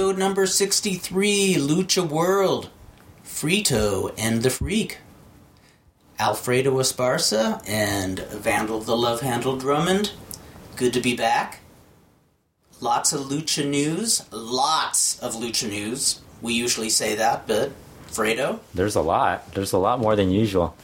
[0.00, 2.70] Episode number 63 Lucha World
[3.22, 4.96] Frito and the Freak.
[6.18, 10.12] Alfredo Esparza and Vandal the Love Handle Drummond.
[10.76, 11.60] Good to be back.
[12.80, 14.24] Lots of lucha news.
[14.32, 16.22] Lots of lucha news.
[16.40, 17.70] We usually say that, but
[18.10, 18.60] Fredo?
[18.72, 19.52] There's a lot.
[19.52, 20.74] There's a lot more than usual.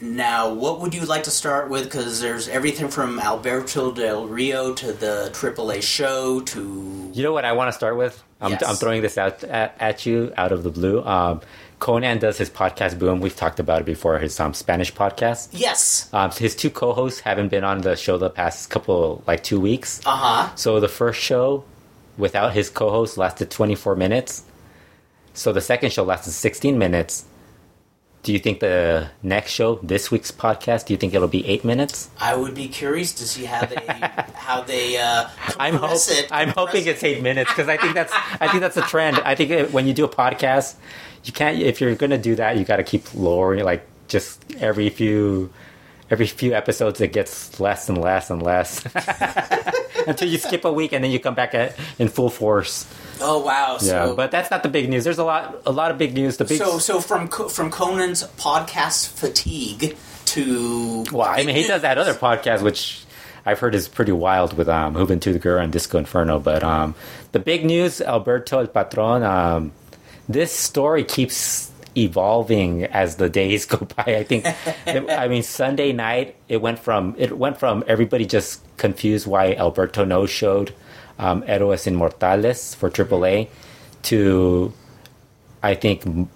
[0.00, 1.84] Now, what would you like to start with?
[1.84, 7.10] Because there's everything from Alberto Del Rio to the AAA show to.
[7.14, 8.22] You know what I want to start with?
[8.40, 8.62] I'm, Yes.
[8.62, 11.02] I'm throwing this out at, at you out of the blue.
[11.02, 11.40] Um,
[11.80, 13.20] Konnan does his podcast Boom.
[13.20, 14.18] We've talked about it before.
[14.18, 15.48] His um, Spanish podcast.
[15.52, 16.10] Yes!
[16.12, 20.00] Um, his two co-hosts haven't been on the show the past couple, like two weeks.
[20.04, 20.56] Uh huh.
[20.56, 21.64] So the first show,
[22.18, 24.44] without his co-host, lasted 24 minutes.
[25.32, 27.24] So the second show lasted 16 minutes.
[28.26, 31.64] Do you think the next show, this week's podcast, do you think it'll be eight
[31.64, 32.10] minutes?
[32.18, 33.76] I would be curious to see how they
[34.34, 35.28] how they uh,
[35.60, 36.26] I'm hope, it.
[36.32, 39.20] I'm hoping it's eight minutes because I think that's I think that's a trend.
[39.20, 40.74] I think it, when you do a podcast,
[41.22, 44.90] you can't if you're gonna do that, you got to keep lowering like just every
[44.90, 45.52] few
[46.10, 48.82] every few episodes it gets less and less and less
[50.10, 52.86] until you skip a week and then you come back at, in full force.
[53.20, 53.78] Oh wow!
[53.80, 55.04] Yeah, So, but that's not the big news.
[55.04, 56.36] There's a lot a lot of big news.
[56.36, 59.96] The big so so from from Konnan's podcast fatigue
[60.26, 63.02] to well, I mean he does that other podcast which.
[63.48, 66.96] I've heard is pretty wild with um, Juventud Guerrera and Disco Inferno, but um,
[67.30, 69.70] the big news, Alberto El Patron, um,
[70.28, 74.16] this story keeps evolving as the days go by.
[74.16, 74.46] I think,
[74.86, 80.04] I mean, Sunday night it went from it went from everybody just confused why Alberto
[80.04, 80.74] no showed
[81.18, 83.48] um, Héroes Inmortales for AAA
[84.02, 84.72] to
[85.62, 86.28] I think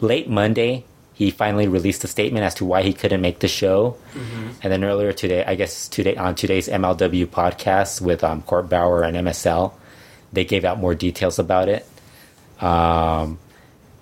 [0.00, 0.84] late Monday
[1.14, 3.96] he finally released a statement as to why he couldn't make the show.
[4.62, 9.02] And then earlier today, I guess today on today's MLW podcast with um, Court Bauer
[9.02, 9.72] and MSL,
[10.32, 11.86] they gave out more details about it.
[12.60, 13.38] Um,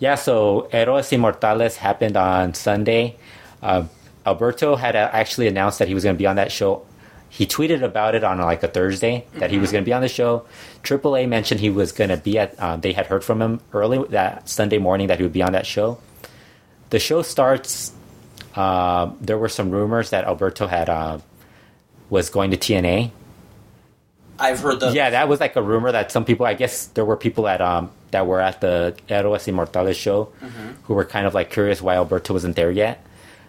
[0.00, 3.16] yeah, so Héroes Inmortales happened on Sunday.
[3.62, 3.84] Uh,
[4.26, 6.84] Alberto had uh, actually announced that he was going to be on that show.
[7.28, 10.00] He tweeted about it on like a Thursday that he was going to be on
[10.02, 10.46] the show.
[10.82, 12.58] AAA mentioned he was going to be at.
[12.58, 15.52] Uh, they had heard from him early that Sunday morning that he would be on
[15.52, 15.98] that show.
[16.88, 17.92] The show starts.
[18.56, 21.18] Uh, there were some rumors that Alberto had uh,
[22.08, 23.12] was going to TNA.
[24.38, 26.46] I've heard the Yeah, that was like a rumor that some people.
[26.46, 30.32] I guess there were people at um that were at the Héroes Inmortales show
[30.84, 33.04] who were kind of like curious why Alberto wasn't there yet.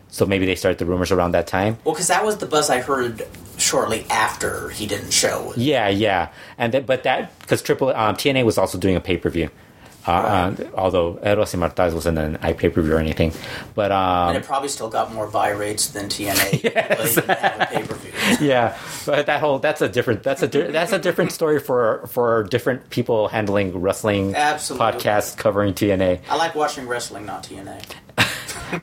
[0.10, 1.78] So maybe they started the rumors around that time.
[1.86, 3.26] well because that was the buzz I heard
[3.58, 5.54] shortly after he didn't show.
[5.56, 9.16] Yeah, yeah, and that, but that because Triple um, TNA was also doing a pay
[9.18, 9.50] per view.
[10.08, 13.32] Uh, uh, although Inmortales wasn't an i pay per view or anything,
[13.76, 16.36] but um, And it probably still got more buy rates than TNA.
[16.52, 18.12] but he didn't have a pay per view.
[18.48, 22.08] yeah, but that whole that's a different that's a di- that's a different story for
[22.08, 24.86] for different people handling wrestling Absolutely.
[24.86, 26.22] podcasts covering TNA.
[26.30, 27.84] I like watching wrestling, not TNA.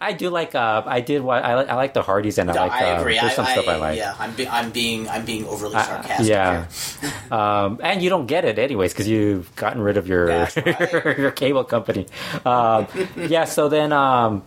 [0.00, 2.55] I do like uh I did wa- I like I like the Hardys and I
[2.55, 3.19] like I uh, agree.
[3.19, 3.99] there's I, some I, stuff I like.
[3.99, 6.29] Yeah, I'm, be, I'm being I'm being overly sarcastic.
[6.29, 6.67] yeah,
[7.00, 7.12] here.
[7.32, 11.19] um, and you don't get it anyways because you've gotten rid of your right.
[11.19, 12.06] your cable company.
[12.44, 12.87] Um,
[13.17, 14.43] yeah, so then um,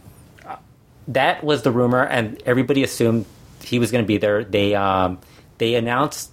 [1.07, 3.25] that was the rumor, and everybody assumed
[3.63, 4.43] he was going to be there.
[4.43, 5.19] They um,
[5.57, 6.31] they announced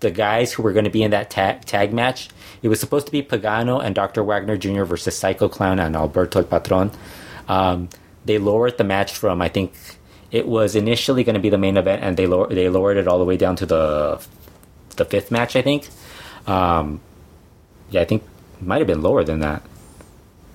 [0.00, 2.28] the guys who were going to be in that tag tag match.
[2.62, 4.22] It was supposed to be Pagano and Dr.
[4.22, 4.84] Wagner Jr.
[4.84, 6.90] versus Psycho Clown and Alberto El Patron.
[7.48, 7.88] Um,
[8.24, 9.72] they lowered the match from I think
[10.30, 13.06] it was initially going to be the main event, and they lower, they lowered it
[13.06, 14.24] all the way down to the
[14.96, 15.56] the fifth match.
[15.56, 15.88] I think.
[16.46, 17.00] Um,
[17.90, 18.22] yeah, I think
[18.60, 19.62] it might have been lower than that.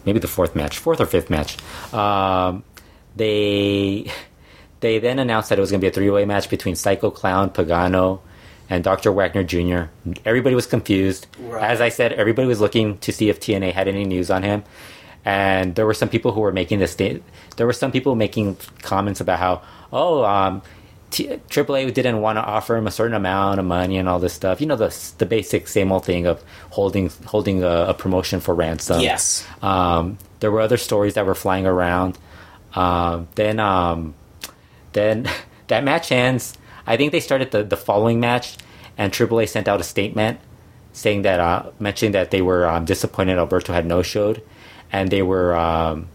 [0.06, 1.58] Maybe the fourth match, fourth or fifth match.
[1.94, 2.64] Um,
[3.16, 4.12] they
[4.80, 7.12] they then announced that it was going to be a three way match between Psycho
[7.12, 8.22] Clown, Pagano,
[8.70, 9.12] and Dr.
[9.12, 9.92] Wagner Jr.
[10.26, 11.28] Everybody was confused.
[11.40, 11.64] Right.
[11.64, 14.64] As I said, everybody was looking to see if TNA had any news on him.
[15.26, 16.96] And there were some people who were making this.
[16.96, 17.22] There
[17.60, 19.62] were some people making comments about how,
[19.92, 20.62] oh, um,
[21.10, 24.34] T- AAA didn't want to offer him a certain amount of money and all this
[24.34, 24.60] stuff.
[24.60, 28.54] You know, the the basic same old thing of holding holding a, a promotion for
[28.54, 29.00] ransom.
[29.00, 29.48] Yes.
[29.62, 32.18] Um, there were other stories that were flying around.
[32.74, 34.14] Um, then, um,
[34.94, 35.30] then
[35.68, 36.58] that match ends.
[36.86, 38.58] I think they started the, the following match,
[38.98, 40.40] and AAA sent out a statement
[40.94, 44.42] saying that, uh, mentioning that they were um, disappointed Alberto had no showed,
[44.92, 46.08] and they were, um,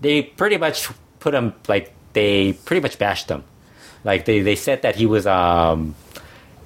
[0.00, 0.88] they pretty much
[1.20, 3.44] put him like they pretty much bashed him.
[4.04, 5.94] Like they, they said that he was, um,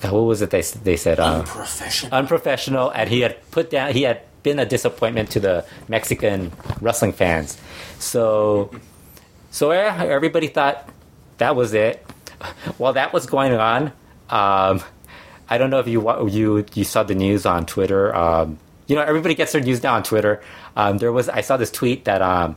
[0.00, 1.20] what was it they they said?
[1.20, 2.14] Uh, Unprofessional.
[2.14, 3.92] unprofessional, and he had put down.
[3.92, 7.56] He had been a disappointment to the Mexican wrestling fans.
[7.98, 8.72] So,
[9.50, 10.88] so everybody thought
[11.38, 12.04] that was it.
[12.78, 13.92] While that was going on,
[14.28, 14.82] um,
[15.48, 18.14] I don't know if you you you saw the news on Twitter.
[18.14, 18.58] Um,
[18.88, 20.42] you know, everybody gets their news now on Twitter.
[20.76, 22.56] Um, there was I saw this tweet that um,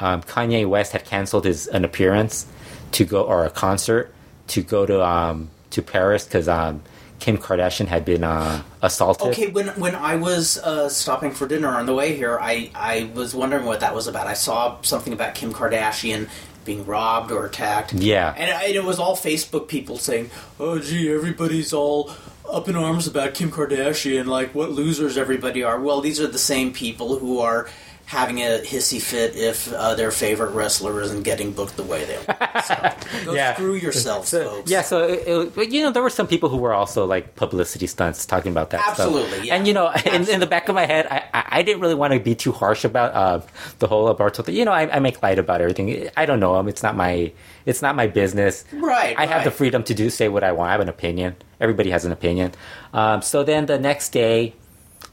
[0.00, 2.46] um, Kanye West had canceled his an appearance
[2.92, 4.14] to go or a concert
[4.48, 6.82] to go to um, to Paris because um,
[7.18, 9.28] Kim Kardashian had been uh, assaulted.
[9.28, 13.10] Okay, when when I was uh, stopping for dinner on the way here, I, I
[13.14, 14.26] was wondering what that was about.
[14.26, 16.28] I saw something about Kim Kardashian
[16.64, 17.94] being robbed or attacked.
[17.94, 18.34] Yeah.
[18.36, 22.12] and, I, and it was all Facebook people saying, "Oh, gee, everybody's all
[22.50, 24.26] up in arms about Kim Kardashian.
[24.26, 27.68] Like, what losers everybody are." Well, these are the same people who are
[28.08, 32.16] having a hissy fit if uh, their favorite wrestler isn't getting booked the way they
[32.16, 32.64] want.
[32.64, 32.74] So,
[33.26, 33.52] go Yeah.
[33.52, 34.70] screw yourselves, So, folks.
[34.70, 37.36] yeah, so it, it, but, you know, there were some people who were also like
[37.36, 38.80] publicity stunts talking about that.
[38.88, 39.56] Absolutely, yeah.
[39.56, 41.94] And you know, in, in the back of my head, I, I, I didn't really
[41.94, 43.46] want to be too harsh about uh,
[43.78, 44.54] the whole Alberto thing.
[44.56, 46.08] You know, I, I make light about everything.
[46.16, 46.66] I don't know him.
[46.66, 47.30] It's not my
[47.66, 48.64] it's not my business.
[48.72, 50.70] Right, I have the freedom to do say what I want.
[50.70, 51.36] I have an opinion.
[51.60, 52.52] Everybody has an opinion.
[52.94, 54.54] Um, so then the next day,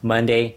[0.02, 0.56] Monday,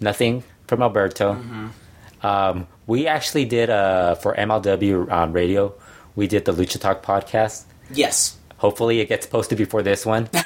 [0.00, 1.34] nothing from Alberto.
[1.34, 2.26] Mm-hmm.
[2.26, 5.74] Um, we actually did uh, for MLW um, radio.
[6.16, 7.64] We did the Lucha Talk podcast.
[7.90, 8.36] Yes.
[8.58, 10.28] Hopefully, it gets posted before this one.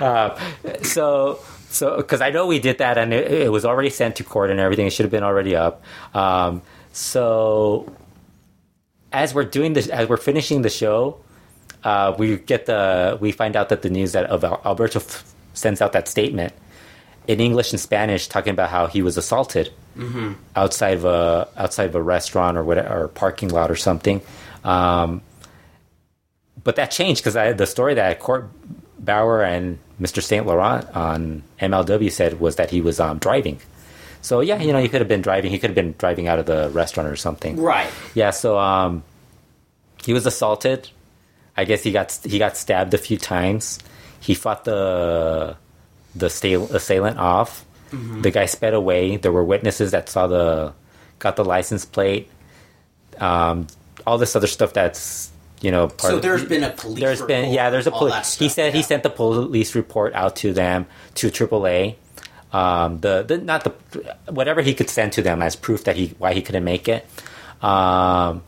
[0.00, 0.36] Uh,
[0.82, 1.38] so,
[1.68, 4.50] so because I know we did that, and it, it was already sent to court
[4.50, 4.86] and everything.
[4.86, 5.82] It should have been already up.
[6.12, 7.92] Um, so,
[9.12, 11.20] as we're doing this, as we're finishing the show,
[11.84, 15.92] uh, we get the we find out that the news that Alberto f- sends out
[15.92, 16.52] that statement
[17.26, 19.72] in English and Spanish talking about how he was assaulted
[20.56, 24.20] outside of a outside of a restaurant or whatever or parking lot or something.
[24.64, 25.22] Um,
[26.64, 28.48] but that changed because the story that Court
[28.98, 30.22] Bauer and Mr.
[30.22, 33.58] Saint Laurent on MLW said was that he was um, driving.
[34.20, 35.50] So yeah, you know, he could have been driving.
[35.50, 37.60] He could have been driving out of the restaurant or something.
[37.60, 37.90] Right.
[38.14, 38.30] Yeah.
[38.30, 39.02] So um,
[40.02, 40.88] he was assaulted.
[41.56, 43.78] I guess he got he got stabbed a few times.
[44.20, 45.56] He fought the
[46.14, 47.64] the assailant off.
[48.22, 49.16] The guy sped away.
[49.18, 50.72] There were witnesses that saw the
[51.18, 52.30] got the license plate.
[53.18, 53.66] Um,
[54.06, 57.00] all this other stuff that's you know part So of- there's been a police.
[57.00, 60.34] there's been report, yeah there's a police he said he sent the police report out
[60.36, 61.94] to them to AAA
[62.52, 63.70] um the, the not the
[64.32, 67.06] whatever he could send to them as proof that he why he couldn't make it
[67.62, 68.42] um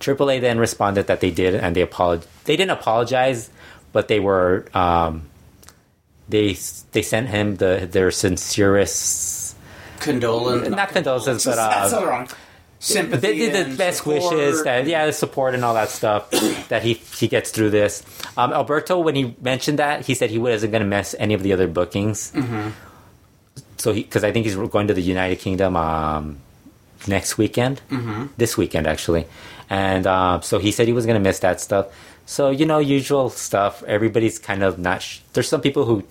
[0.00, 3.50] AAA then responded that they did and they apolog- they didn't apologize
[3.92, 5.28] but they were um
[6.28, 6.54] they
[6.92, 9.56] they sent him the their sincerest
[10.00, 10.68] condolence.
[10.68, 12.28] not condolences but That's uh wrong.
[12.78, 13.20] Sympathy.
[13.20, 14.34] they did the best support.
[14.34, 16.30] wishes that yeah the support and all that stuff
[16.68, 18.02] that he he gets through this
[18.36, 21.42] um, alberto when he mentioned that he said he wasn't going to miss any of
[21.42, 22.68] the other bookings Mm-hmm.
[23.78, 26.36] so he because i think he's going to the united kingdom um,
[27.08, 28.26] next weekend mm-hmm.
[28.36, 29.24] this weekend actually
[29.70, 31.86] and um, so he said he was going to miss that stuff
[32.26, 36.04] so you know usual stuff everybody's kind of not sh- there's some people who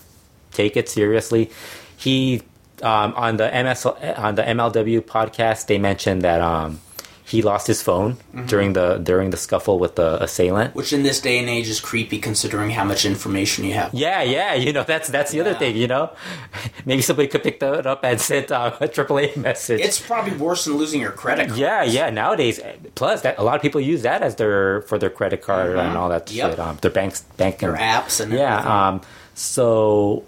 [0.56, 1.50] take it seriously
[1.98, 2.42] he
[2.82, 3.86] um, on the MS
[4.26, 6.80] on the MLW podcast they mentioned that um,
[7.24, 8.46] he lost his phone Mm-hmm.
[8.52, 10.76] during the during the scuffle with the assailant.
[10.76, 13.94] Which in this day and age is creepy, considering how much information you have.
[13.94, 16.12] Yeah, yeah, you know that's that's the other thing, you know.
[16.86, 19.80] Maybe somebody could pick that up and send uh, a AAA message.
[19.82, 21.58] It's probably worse than losing your credit card.
[21.60, 22.10] yeah, yeah.
[22.12, 22.60] Nowadays,
[22.94, 25.98] plus that a lot of people use that as their for their credit card and
[25.98, 26.50] all that Yep.
[26.52, 26.60] shit.
[26.60, 28.72] Um, their banks, bank and apps and yeah everything.
[28.72, 29.02] um
[29.34, 30.24] so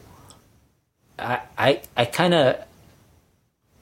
[1.19, 2.57] i i, I kind of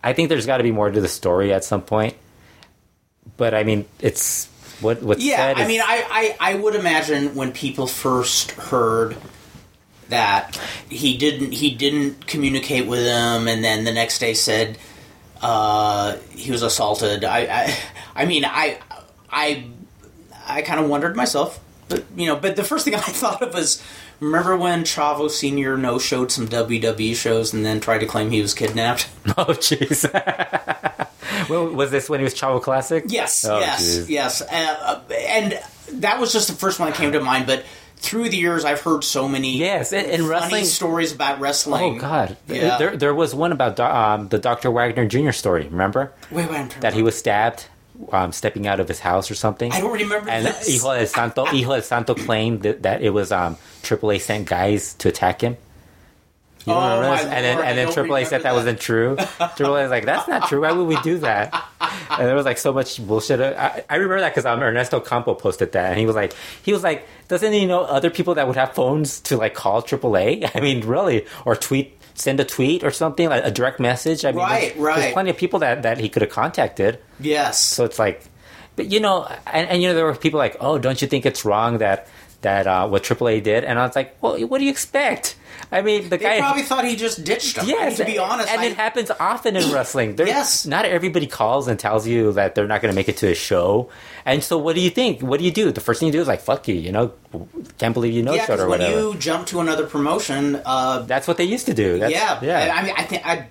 [0.03, 2.15] i think there's got to be more to the story at some point
[3.37, 4.47] but i mean it's
[4.81, 9.15] what what's Yeah, I is- mean, I, I, I would imagine when people first heard
[10.09, 14.77] that he didn't he didn't communicate with him, and then the next day said
[15.41, 17.23] uh, he was assaulted.
[17.23, 17.77] I, I
[18.15, 18.79] I mean, I
[19.31, 19.65] I
[20.45, 23.53] I kind of wondered myself, but you know, but the first thing I thought of
[23.53, 23.81] was.
[24.19, 28.41] Remember when Chavo Senior no showed some WWE shows and then tried to claim he
[28.41, 29.09] was kidnapped?
[29.37, 30.03] oh jeez
[31.49, 34.09] well, was this when he was chavo classic Yes, Oh, yes, jeez.
[34.09, 34.41] yes.
[34.41, 34.45] Uh,
[35.09, 35.59] uh, and
[35.93, 37.45] that was just the first one that came to mind.
[37.45, 37.65] But
[37.97, 41.97] through the years, I've heard so many yes and, and funny wrestling stories about wrestling.
[41.97, 42.77] oh god Yeah.
[42.77, 46.69] there, there was one about um, the dr wagner jr story remember Wait, wait, I'm
[46.81, 47.65] that he was stabbed
[48.11, 50.67] um, stepping out of his house or something I don't remember and this.
[50.67, 54.93] Hijo de Santo, Hijo de Santo claimed that, that it was um, AAA sent guys
[54.95, 55.57] to attack him.
[56.65, 57.25] You don't Oh, remember my this?
[57.25, 59.15] and then Lord, and then AAA said remember that, wasn't true.
[59.39, 60.61] AAA was like, "That's not true.
[60.61, 61.53] Why would we do that?"
[62.09, 63.39] And there was like so much bullshit.
[63.39, 66.33] I, I remember that because um, Ernesto Campo posted that, and he was like,
[66.63, 69.83] he was like, doesn't he know other people that would have phones to like call
[69.83, 70.49] AAA?
[70.55, 74.25] I mean, really, or tweet, send a tweet or something, like a direct message.
[74.25, 74.99] I mean, Right, there's, right.
[74.99, 76.99] There's plenty of people that that he could have contacted.
[77.19, 77.59] yes.
[77.61, 78.23] So it's like,
[78.75, 81.25] but you know, and, and you know, there were people like, oh, don't you think
[81.25, 82.07] it's wrong that
[82.45, 85.35] that uh, what AAA did, and I was like, well, what do you expect?
[85.71, 86.39] I mean, the They guy.
[86.39, 87.67] probably thought he just ditched him.
[87.67, 90.15] Yes, to be honest, and I, it happens often in wrestling.
[90.17, 90.65] Yes.
[90.65, 93.35] not everybody calls and tells you that they're not going to make it to a
[93.35, 93.89] show.
[94.25, 95.21] And so, what do you think?
[95.21, 95.71] What do you do?
[95.71, 97.13] The first thing you do is like, "Fuck you," you know,
[97.79, 98.99] can't believe you know yeah, showed or when whatever.
[98.99, 101.97] you jump to another promotion, uh, That's what they used to do.
[101.99, 102.73] That's, yeah, yeah.
[102.75, 103.47] I mean, I think I,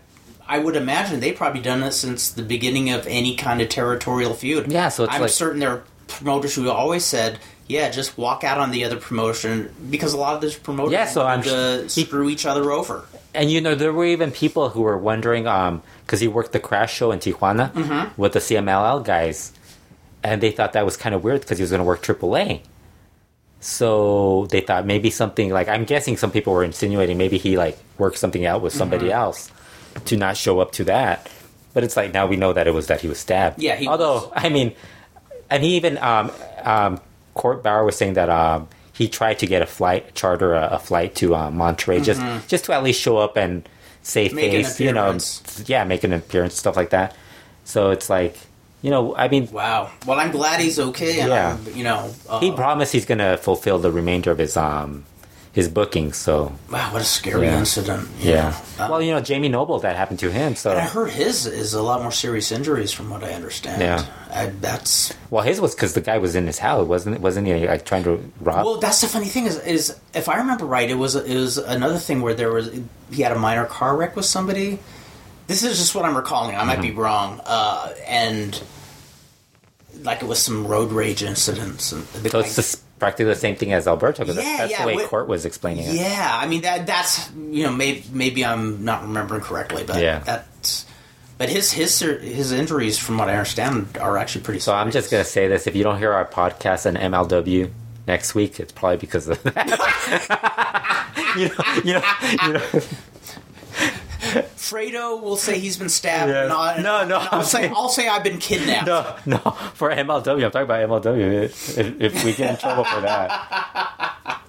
[0.46, 4.34] I would imagine they've probably done this since the beginning of any kind of territorial
[4.34, 4.70] feud.
[4.70, 8.44] Yeah, so it's I'm like- certain there are promoters who always said, "Yeah, just walk
[8.44, 11.82] out on the other promotion," because a lot of those promoters Yeah, so I'm to
[11.88, 13.04] he- screw each other over.
[13.34, 16.60] And you know, there were even people who were wondering, um, because he worked the
[16.60, 18.20] Crash show in Tijuana Mm-hmm.
[18.20, 19.52] with the CMLL guys,
[20.22, 22.60] and they thought that was kind of weird because he was going to work AAA.
[23.60, 27.78] So they thought maybe something like I'm guessing some people were insinuating maybe he like
[27.98, 29.14] worked something out with somebody Mm-hmm.
[29.14, 29.50] else
[30.06, 31.28] to not show up to that.
[31.72, 33.60] But it's like now we know that it was that he was stabbed.
[33.62, 34.32] Yeah, he although was.
[34.34, 34.74] I mean,
[35.50, 36.30] and he even um,
[36.62, 37.00] um,
[37.34, 40.78] Court Bauer was saying that um, he tried to get a flight charter a, a
[40.78, 43.68] flight to um, Monterrey just just to at least show up and
[44.02, 44.36] say Mm-hmm.
[44.36, 45.18] Make face, you know,
[45.66, 47.16] yeah, make an appearance, stuff like that.
[47.64, 48.36] So it's like,
[48.82, 49.90] you know, I mean, Wow.
[50.06, 51.16] Well, I'm glad he's okay.
[51.26, 51.56] Yeah.
[51.74, 55.04] You know, uh, he promised he's gonna fulfill the remainder of his um
[55.54, 56.16] his bookings.
[56.16, 57.58] So wow, what a scary Yeah.
[57.58, 58.08] incident.
[58.20, 58.60] yeah.
[58.78, 60.56] Uh, well, you know, Jamie Noble that happened to him.
[60.56, 63.80] So and I heard his is a lot more serious injuries, from what I understand.
[63.80, 64.04] Yeah.
[64.30, 67.22] I, that's well, his was because the guy was in his house, wasn't it?
[67.22, 67.66] wasn't he?
[67.68, 68.64] Like trying to rob.
[68.66, 71.56] Well, that's the funny thing is, is if I remember right, it was it was
[71.56, 72.68] another thing where there was
[73.12, 74.80] he had a minor car wreck with somebody.
[75.46, 76.56] This is just what I'm recalling.
[76.56, 76.98] I might be Mm-hmm.
[77.00, 78.60] wrong, uh, and
[80.02, 81.92] like it was some road rage incidents.
[81.92, 84.24] And so it's practically the same thing as Alberto.
[84.24, 85.94] Because Yeah, that's yeah, the way wi- Court was explaining it.
[85.94, 90.20] yeah, I mean that that's you know maybe maybe I'm not remembering correctly, but Yeah.
[90.20, 90.86] that's
[91.36, 94.60] but his his his injuries, from what I understand, are actually pretty.
[94.60, 97.70] So I'm just gonna say this: if you don't hear our podcast on MLW
[98.06, 101.10] next week, it's probably because of that.
[101.36, 102.04] you know, you know,
[102.46, 102.80] you know.
[104.64, 106.30] Fredo will say he's been stabbed.
[106.30, 106.46] Yeah.
[106.46, 108.86] Not, No, no, I'll say I'll say I've been kidnapped.
[108.86, 109.38] No, no,
[109.74, 110.44] for MLW.
[110.44, 111.42] I'm talking about MLW.
[111.44, 114.40] If, if we get in trouble for that,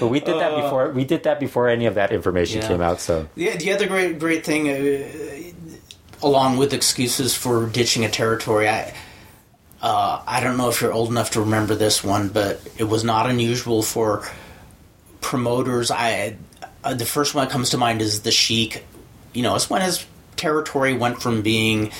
[0.00, 0.90] but we did that before.
[0.90, 2.68] We did that before any of that information Yeah.
[2.68, 3.00] came out.
[3.00, 8.68] So The, the other great great thing, uh, along with excuses for ditching a territory,
[8.68, 8.94] I
[9.82, 13.04] uh, I don't know if you're old enough to remember this one, but it was
[13.04, 14.26] not unusual for
[15.20, 15.90] promoters.
[15.90, 16.36] I
[16.82, 18.84] uh, the first one that comes to mind is the Sheik.
[19.38, 20.04] You know, it's when his
[20.34, 21.92] territory went from being,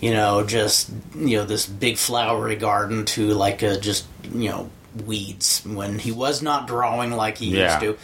[0.00, 4.70] you know, just you know this big flowery garden to like a just you know
[5.04, 7.64] weeds when he was not drawing like he Yeah.
[7.68, 7.98] used to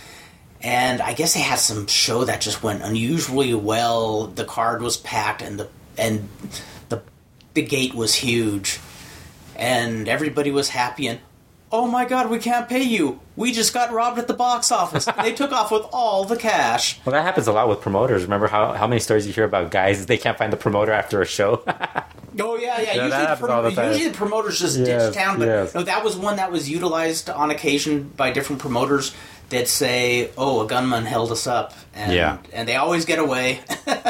[0.61, 4.27] and I guess they had some show that just went unusually well.
[4.27, 5.69] The card was packed, and the
[5.99, 6.29] and
[6.91, 7.03] the
[7.55, 8.79] the gate was huge,
[9.57, 11.07] and everybody was happy.
[11.09, 11.19] And
[11.73, 13.19] oh my god, we can't pay you.
[13.35, 15.07] We just got robbed at the box office.
[15.23, 17.01] they took off with all the cash.
[17.05, 18.23] well, that happens a lot with promoters.
[18.25, 21.21] Remember how, how many stories you hear about guys they can't find the promoter after
[21.23, 21.65] a show?
[22.41, 22.95] Oh yeah, yeah.
[22.95, 25.75] Yeah, usually, the all the usually the promoters just Yes, ditch town, but yes.
[25.75, 29.15] no, that was one that was utilized on occasion by different promoters
[29.51, 32.39] that say, "Oh, a gunman held us up," and Yeah.
[32.55, 33.61] and they always get away.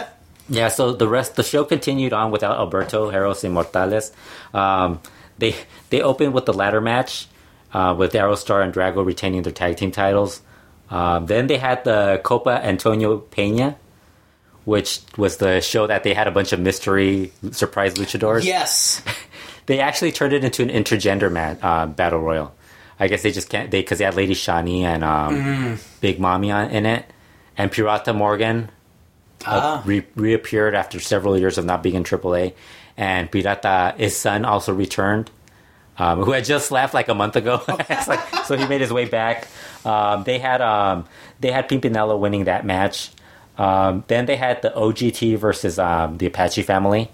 [0.49, 4.13] Yeah, so the rest the show continued on without Alberto Héroes Inmortales.
[4.55, 5.01] Um,
[5.39, 5.55] they
[5.91, 7.27] they opened with the ladder match
[7.73, 10.41] uh, with Aerostar and Drago retaining their tag team titles.
[10.91, 13.77] Um, then they had the Copa Antonio Peña,
[14.65, 18.45] which was the show that they had a bunch of mystery surprise luchadors.
[18.45, 19.03] yes.
[19.67, 22.53] They actually turned it into an intergender mat, uh, battle royal.
[22.99, 26.53] I guess they just can't they because they had Lady Shani and um, Big Mami
[26.53, 27.07] on, in it,
[27.57, 28.71] and Pirata Morgan
[29.47, 29.83] uh, Ah.
[29.87, 32.55] re- reappeared after several years of not being in AAA,
[32.97, 35.31] and Pirata his son also returned,
[35.99, 37.61] um, who had just left like a month ago.
[38.09, 39.47] Like, so he made his way back.
[39.85, 41.05] Um, they had um,
[41.41, 43.11] they had Pimpinela winning that match.
[43.59, 47.11] Um, then they had the OGT versus um, the Apache family,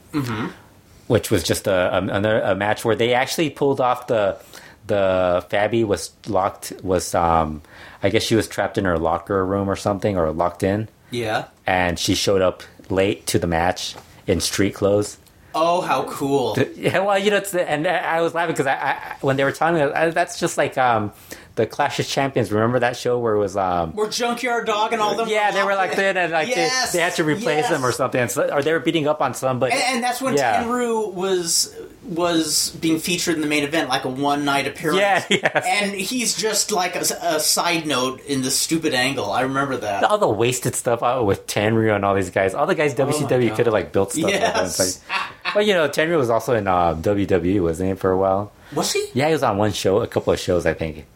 [1.09, 4.39] which was just a, a, another- a match where they actually pulled off the
[4.87, 7.61] the Faby was locked was um,
[8.03, 11.47] I guess she was trapped in her locker room or something or locked in Yeah.
[11.67, 13.95] and she showed up late to the match
[14.27, 15.19] in street clothes.
[15.61, 16.57] Oh, how cool!
[16.77, 19.45] Yeah, well, you know, it's the, and I was laughing because I, I when they
[19.45, 21.13] were telling me I, that's just like um,
[21.57, 22.53] the Clash of Champions.
[22.53, 25.29] Remember that show where it was um, We're Junkyard Dog and all them.
[25.29, 27.71] yeah, they were like that, and like Yes, they, they had to replace yes.
[27.71, 29.73] them or something, and so, or they were beating up on somebody.
[29.73, 30.63] And, and that's when Yeah.
[30.65, 31.75] Tenryu was
[32.05, 35.01] was being featured in the main event, like a one night appearance.
[35.01, 35.65] Yeah, yes.
[35.67, 39.31] And he's just like a, a side note in the stupid angle.
[39.31, 40.05] I remember that.
[40.05, 42.55] all the wasted stuff out with Tenryu and all these guys.
[42.55, 44.31] All the guys WCW Oh could have like built stuff.
[44.31, 45.03] Yes.
[45.09, 48.53] Like, well, you know, Tenryu was also in uh, WWE, wasn't he, for a while?
[48.75, 49.07] Was he?
[49.15, 51.07] Yeah, he was on one show, a couple of shows, I think.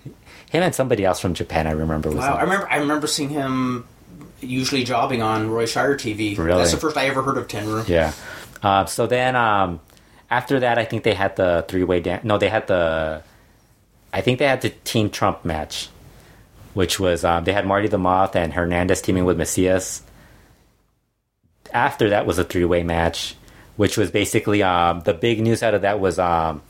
[0.50, 1.66] him and somebody else from Japan.
[1.66, 2.38] I remember was Wow, on.
[2.38, 2.68] I remember.
[2.70, 3.86] I remember seeing him
[4.40, 6.36] usually jobbing on Roy Shire TV.
[6.36, 6.58] Really?
[6.58, 7.86] That's the first I ever heard of Tenryu.
[7.88, 8.12] Yeah.
[8.62, 9.80] Uh, so then um,
[10.30, 12.24] after that, I think they had the three way dance.
[12.24, 13.22] No, they had the.
[14.12, 15.88] I think they had the Team Trump match,
[16.74, 20.02] which was um, they had Marty the Moth and Hernandez teaming with Macias.
[21.72, 23.34] After that was a three way match,
[23.82, 26.62] which was basically um, the big news out of that was um,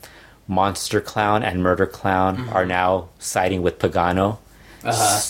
[0.47, 4.37] Monster Clown and Murder Clown are now siding with Pagano,
[4.83, 5.21] Uh-huh.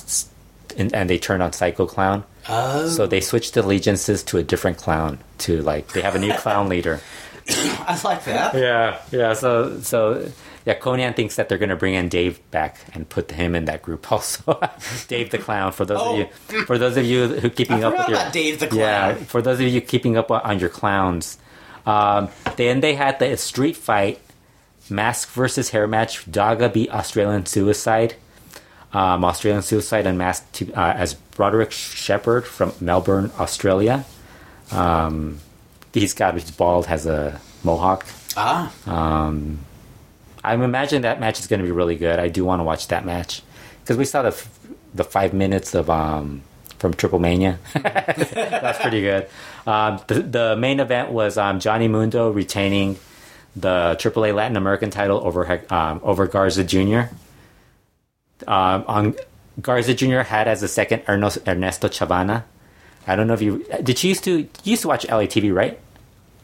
[0.79, 2.23] And, and they turned on Psycho Clown.
[2.49, 5.19] Oh, So they switched allegiances to a different clown.
[5.45, 6.99] To like they have a new clown leader.
[7.49, 8.55] I like that.
[8.55, 9.34] Yeah, yeah.
[9.34, 10.25] So so
[10.65, 13.81] yeah, Konnan thinks that they're gonna bring in Dave back and put him in that
[13.81, 14.58] group also.
[15.13, 15.71] Dave the clown.
[15.73, 16.13] For those Oh.
[16.13, 18.79] of you, for those of you who keeping I up with your Dave the Clown.
[18.79, 21.38] yeah, for those of you keeping up on your clowns.
[21.86, 24.19] Um, then they had the street fight,
[24.89, 26.26] mask versus hair match.
[26.30, 28.15] Daga beat Australian Suicide.
[28.93, 34.06] Um, Australian Suicide unmasked to, uh, as Broderick Shepherd from Melbourne, Australia.
[34.72, 35.39] Um,
[35.93, 38.06] he's got he's bald, has a mohawk.
[38.38, 38.72] Ah,
[40.43, 42.19] I'm imagining that match is going to be really good.
[42.19, 43.41] I do want to watch that match
[43.82, 44.60] because we saw the f-
[44.93, 46.43] the five minutes of um
[46.84, 47.60] from Triple Mania.
[47.74, 49.30] That's pretty good.
[49.65, 53.00] Um, the, the main event was um, Johnny Mundo retaining
[53.56, 57.04] the AAA Latin American title over um, over Garza Jr.
[58.46, 59.15] Um, on
[59.62, 60.24] Garza Jr.
[60.24, 62.43] had as a second Ernesto, Ernesto Chavana.
[63.08, 64.04] I don't know if you did.
[64.04, 65.80] You used to you used to watch LATV, right?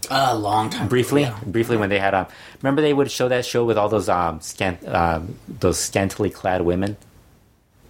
[0.10, 0.84] a long time.
[0.84, 1.38] ago, briefly yeah.
[1.46, 2.26] briefly when they had um
[2.64, 6.62] remember they would show that show with all those um scant um those scantily clad
[6.62, 6.98] women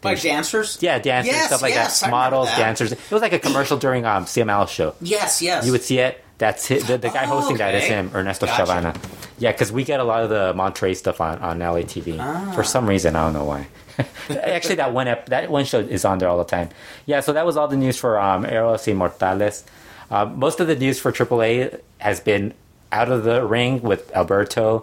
[0.04, 0.78] Like dancers.
[0.82, 2.58] yeah dancers Yes, stuff like yes, that models that.
[2.58, 5.66] dancers it was like a commercial during um CMLL show Yes, yes.
[5.66, 8.46] you would see it that's it the, the guy Oh, hosting that is him ernesto
[8.46, 8.64] Gotcha.
[8.64, 8.96] chavana
[9.40, 12.52] yeah because we get a lot of the monterrey stuff on on latv Ah.
[12.56, 13.68] for some reason i don't know why
[14.30, 16.70] actually that one ep- that one show is on there all the time
[17.06, 19.64] yeah so that was all the news for um héroes inmortales
[20.12, 22.54] um, most of the news for aaa has been
[22.94, 24.82] out of the ring with alberto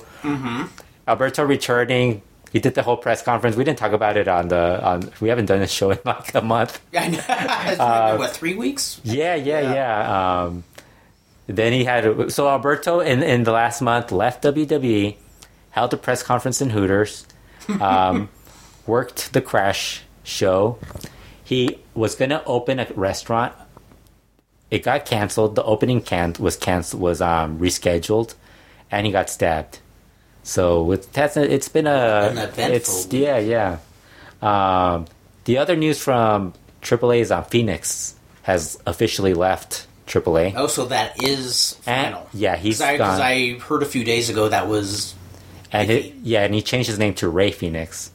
[1.08, 2.20] Alberto returning.
[2.52, 3.56] He did the whole press conference.
[3.56, 5.10] We didn't talk about it on the on.
[5.20, 6.80] We haven't done a show in like a month.
[6.96, 7.20] I know.
[7.28, 9.00] It's what three weeks?
[9.04, 9.74] Yeah, yeah, Yeah.
[9.74, 10.42] yeah.
[10.44, 10.64] Um,
[11.48, 15.16] then he had so Alberto in in the last month left WWE,
[15.70, 17.26] held a press conference in Hooters,
[17.80, 18.28] um,
[18.86, 20.78] worked the Crash show.
[21.44, 23.52] He was gonna open a restaurant.
[24.70, 25.54] It got canceled.
[25.54, 28.34] The opening can was canceled was um, rescheduled,
[28.90, 29.78] and he got stabbed.
[30.46, 33.22] So with that's it's been a An eventful it's week.
[33.26, 33.78] yeah yeah.
[34.40, 35.06] Um,
[35.44, 40.54] the other news from AAA is on Fénix has officially left AAA.
[40.56, 42.28] Oh, so that is And- final.
[42.32, 43.26] yeah, he's because I, 'cause gone.
[43.26, 45.14] I heard a few days ago that was
[45.72, 48.10] and it, yeah, and he changed his name to Rey Fénix.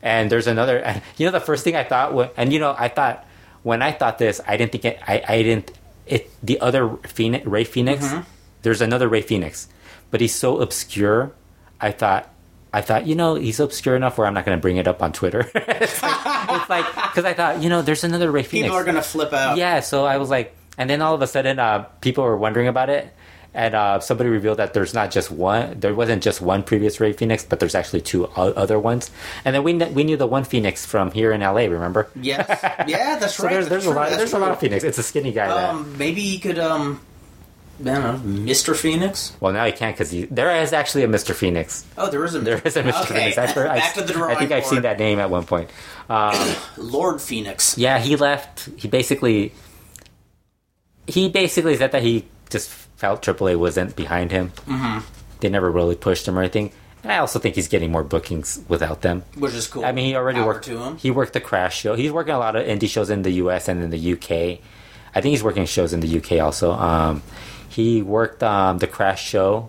[0.00, 2.86] And there's another, and you know, the first thing I thought, and you know, I
[2.86, 3.26] thought
[3.64, 5.72] when I thought this, I didn't think it, I, I didn't
[6.06, 6.30] it.
[6.40, 8.20] The other Fénix, Rey Fénix, Mm-hmm.
[8.62, 9.66] there's another Rey Fénix,
[10.12, 11.32] but he's so obscure.
[11.80, 12.28] I thought,
[12.72, 15.02] I thought, you know, he's obscure enough where I'm not going to bring it up
[15.02, 15.50] on Twitter.
[15.54, 16.02] it's
[16.68, 18.50] like because I thought, you know, there's another Rey Fénix.
[18.62, 19.56] people are going to flip out.
[19.56, 22.68] Yeah, so I was like, and then all of a sudden, uh, people were wondering
[22.68, 23.12] about it,
[23.54, 25.80] and uh, somebody revealed that there's not just one.
[25.80, 29.10] There wasn't just one previous Rey Fénix, but there's actually two o- other ones.
[29.44, 31.62] And then we kn- we knew the one Phoenix from here in LA.
[31.66, 32.08] Remember?
[32.20, 32.46] Yes.
[32.86, 33.52] Yeah, that's So right.
[33.54, 34.84] there's that's there's a lot there's a lot of Phoenix.
[34.84, 35.48] It's a skinny guy.
[35.48, 37.00] that, Um, maybe he could um,
[37.80, 38.74] I don't know, Mr.
[38.74, 39.36] Phoenix.
[39.40, 41.34] well, now he can't because there is actually a Mr.
[41.34, 41.86] Phoenix.
[41.96, 43.02] Oh, there is a There is a Mr.
[43.02, 43.30] Okay.
[43.32, 43.36] Phoenix.
[43.36, 45.70] Back I, to the drawing I think I've seen that name at one point.
[46.76, 47.78] Lord Phoenix.
[47.78, 48.68] Yeah, he left.
[48.76, 49.52] He basically,
[51.06, 54.50] he basically said that he just felt AAA wasn't behind him.
[54.66, 55.00] Mm-hmm.
[55.40, 56.72] They never really pushed him or anything.
[57.04, 59.22] And I also think he's getting more bookings without them.
[59.36, 59.84] Which is cool.
[59.84, 60.64] I mean, he already Power worked.
[60.64, 60.96] to him.
[60.96, 61.94] He worked the Crash show.
[61.94, 63.68] He's working a lot of indie shows in the U.S.
[63.68, 64.60] and in the U.K.
[65.14, 66.40] I think he's working shows in the U.K.
[66.40, 66.72] also.
[66.72, 67.22] Um,
[67.68, 69.68] he worked um, the Crash show.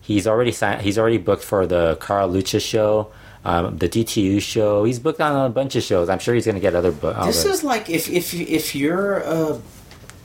[0.00, 0.82] He's already signed.
[0.82, 3.12] He's already booked for the Cara Lucha show,
[3.44, 4.84] um, the DTU show.
[4.84, 6.08] He's booked on a bunch of shows.
[6.08, 6.90] I'm sure he's going to get other.
[6.92, 9.60] bu- This is like if if if you're a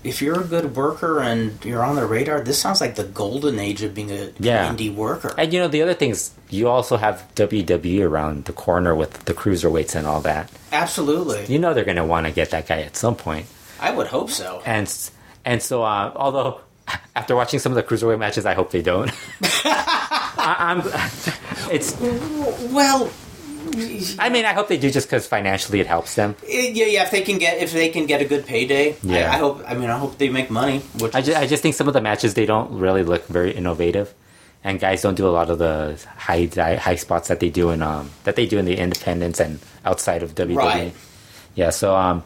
[0.04, 3.58] if you're a good worker and you're on the radar, this sounds like the golden
[3.60, 4.72] age of being a Yeah.
[4.72, 5.34] indie worker.
[5.38, 9.34] And you know the other things, you also have WWE around the corner with the
[9.34, 10.50] cruiserweights and all that.
[10.72, 13.46] Absolutely, You know they're going to want to get that guy at some point.
[13.80, 14.62] I would hope so.
[14.66, 14.86] And
[15.44, 16.62] and so uh, although
[17.16, 19.12] after watching some of the cruiserweight matches, I hope they don't.
[19.66, 20.82] I, I'm.
[21.74, 21.96] It's.
[22.72, 23.10] Well,
[24.20, 26.36] I mean, I hope they do just because financially it helps them.
[26.48, 27.04] yeah, yeah.
[27.04, 29.32] If they can get if they can get a good payday, Yeah.
[29.32, 29.64] I, I hope.
[29.68, 30.80] I mean, I hope they make money.
[31.00, 33.52] Which I just, I just think some of the matches they don't really look very
[33.52, 34.14] innovative,
[34.64, 37.82] and guys don't do a lot of the high high spots that they do in
[37.82, 40.56] um that they do in the independents and outside of WWE.
[40.56, 40.94] Right.
[41.56, 41.72] Yeah.
[41.72, 42.24] So um,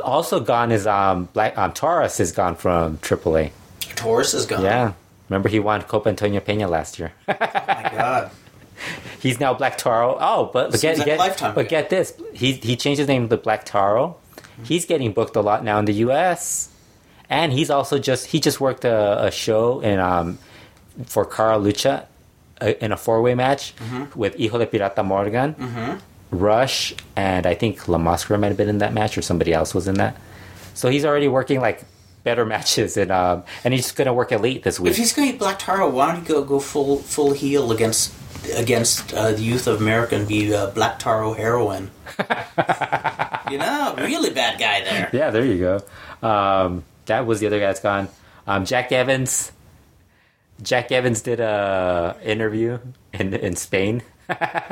[0.00, 3.50] also gone is um Black um Taurus is gone from AAA.
[3.96, 4.62] Taurus is gone.
[4.62, 4.92] Yeah.
[5.28, 7.12] Remember he won Copa Antonio Peña last year.
[7.28, 8.30] Oh my god.
[9.20, 10.16] He's now Black Taro.
[10.20, 12.12] Oh, but but get, like get lifetime but get this.
[12.34, 14.16] He he changed his name to Black Taro.
[14.62, 16.68] He's getting booked a lot now in the U.S.
[17.28, 20.38] And he's also just he just worked a, a show in um
[21.06, 22.04] for Cara Lucha
[22.60, 24.18] uh, in a four way match Mm-hmm.
[24.18, 25.56] with Hijo de Pirata Morgan,
[26.30, 29.74] Rush, and I think La Mascara might have been in that match or somebody else
[29.74, 30.16] was in that.
[30.74, 31.84] So he's already working like
[32.26, 34.90] better matches and um and he's gonna work elite this week.
[34.90, 37.70] If he's going to be Black Taro, why don't he go go full full heel
[37.70, 38.12] against
[38.54, 41.92] against uh, the youth of America and be uh, Black Taro heroin?
[43.50, 45.08] you know, really bad guy there.
[45.12, 45.58] Yeah, there you
[46.20, 46.28] go.
[46.28, 48.08] Um, that was the other guy that's gone.
[48.46, 49.52] Um, Jack Evans.
[50.60, 52.78] Jack Evans did a interview
[53.12, 54.02] in in Spain,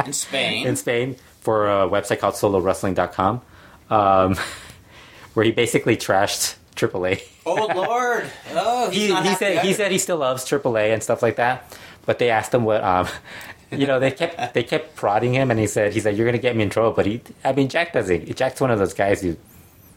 [0.04, 3.42] In Spain, in Spain for a website called SoloWrestling.com,
[3.90, 4.36] um,
[5.34, 7.22] where he basically trashed AAA.
[7.46, 11.36] Oh Lord, oh He, he said he said he still loves AAA and stuff like
[11.36, 11.76] that,
[12.06, 13.06] but they asked him what um,
[13.70, 16.38] you know they kept they kept prodding him and he said he said you're gonna
[16.38, 18.34] get me in trouble, but he I mean Jack doesn't.
[18.36, 19.36] Jack's one of those guys who,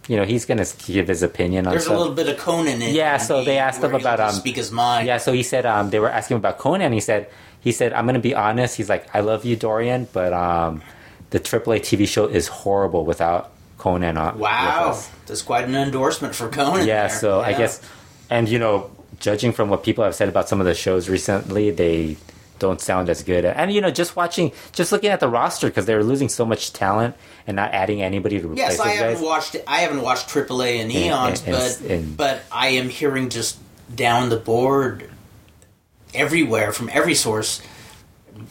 [0.07, 1.95] you know, he's gonna give his opinion on There's stuff.
[1.95, 2.93] a little bit of Konnan in.
[2.93, 5.07] Yeah, so they asked him about, um, speak his mind.
[5.07, 6.81] Yeah, so he said um, they were asking him about Konnan.
[6.85, 7.29] And he said
[7.61, 8.75] he said I'm gonna be honest.
[8.77, 10.81] He's like I love you, Dorian, but um,
[11.29, 14.33] the AAA TV show is horrible without Konnan on.
[14.33, 16.85] with Wow, us." that's quite an endorsement for Konnan.
[16.85, 17.17] Yeah, there.
[17.17, 17.81] so I guess,
[18.29, 21.71] and you know, judging from what people have said about some of the shows recently,
[21.71, 22.17] they
[22.59, 23.45] don't sound as good.
[23.45, 26.73] And you know, just watching, just looking at the roster because they're losing so much
[26.73, 29.23] talent and not adding anybody to replace Yes, I haven't guys.
[29.23, 29.55] watched.
[29.67, 33.57] I haven't watched AAA in eons, and- but and- but I am hearing just
[33.93, 35.09] down the board,
[36.13, 37.61] everywhere from every source,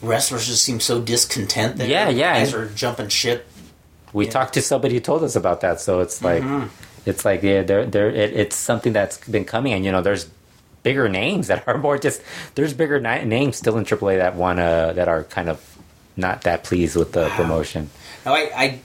[0.01, 1.77] wrestlers just seem so discontent.
[1.77, 1.87] There.
[1.87, 3.45] Yeah, yeah, guys and- are jumping ship.
[4.13, 4.31] We Yeah.
[4.31, 6.67] talked to somebody who told us about that so it's like mm-hmm.
[7.05, 10.27] it's like yeah there there it, it's something that's been coming and you know there's
[10.83, 12.21] bigger names that are more just
[12.55, 15.59] there's bigger ni- names still in AAA that want to that are kind of
[16.15, 17.89] not that pleased with the promotion
[18.25, 18.79] No, I, I,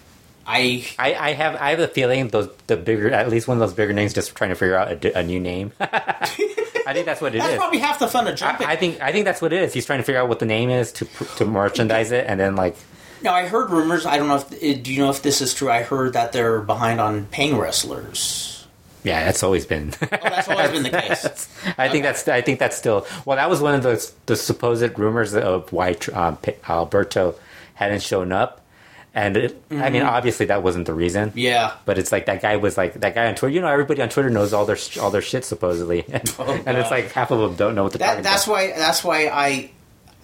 [0.45, 3.61] I I, I have I have a feeling those the bigger at least one of
[3.61, 7.21] those bigger names just trying to figure out a, a new name I think that's
[7.21, 7.45] what it is.
[7.45, 8.67] that's probably half the fun of jumping.
[8.67, 9.73] I, I think I think that's what it is.
[9.73, 11.05] He's trying to figure out what the name is to
[11.37, 12.75] to merchandise it, and then like
[13.23, 14.07] now I heard rumors.
[14.07, 15.71] I don't know if do you know if this is true.
[15.71, 18.67] I heard that they're behind on paying wrestlers.
[19.05, 19.93] yeah, that's always been.
[20.03, 21.49] Oh, that's always been the case.
[21.79, 23.37] I think that's I think that's still well.
[23.37, 27.35] That was one of the the supposed rumors of why um, Alberto
[27.75, 28.61] hadn't shown up,
[29.15, 31.33] and it, I mean obviously that wasn't the reason.
[31.35, 31.75] Yeah.
[31.85, 33.55] But it's like that guy was like that guy on Twitter.
[33.55, 36.63] You know, everybody on Twitter knows all their sh- all their shit supposedly, and, Oh,
[36.67, 38.53] and it's like half of them don't know what they're That, that's about.
[38.53, 38.67] why.
[38.77, 39.71] That's why I,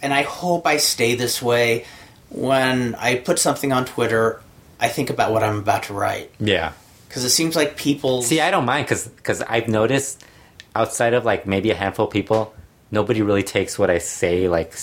[0.03, 1.85] and I hope I stay this way.
[2.31, 4.41] When I put something on Twitter,
[4.81, 6.73] I think about what I'm about to write Yeah.
[7.09, 8.23] because it seems like people.
[8.23, 10.25] See, I don't mind because I've noticed
[10.77, 12.55] outside of like maybe a handful of people,
[12.91, 14.75] nobody really takes what I say like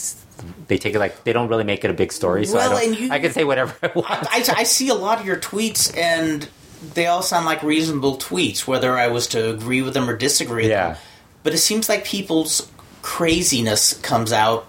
[0.68, 2.46] they take it like they don't really make it a big story.
[2.46, 4.10] So Well, I, and you- I can say whatever I want.
[4.12, 6.48] I, I see a lot of your tweets, and
[6.94, 10.64] they all sound like reasonable tweets, whether I was to agree with them or disagree.
[10.64, 10.88] with Yeah.
[10.90, 10.98] them.
[11.44, 12.70] But it seems like people's
[13.02, 14.68] craziness comes out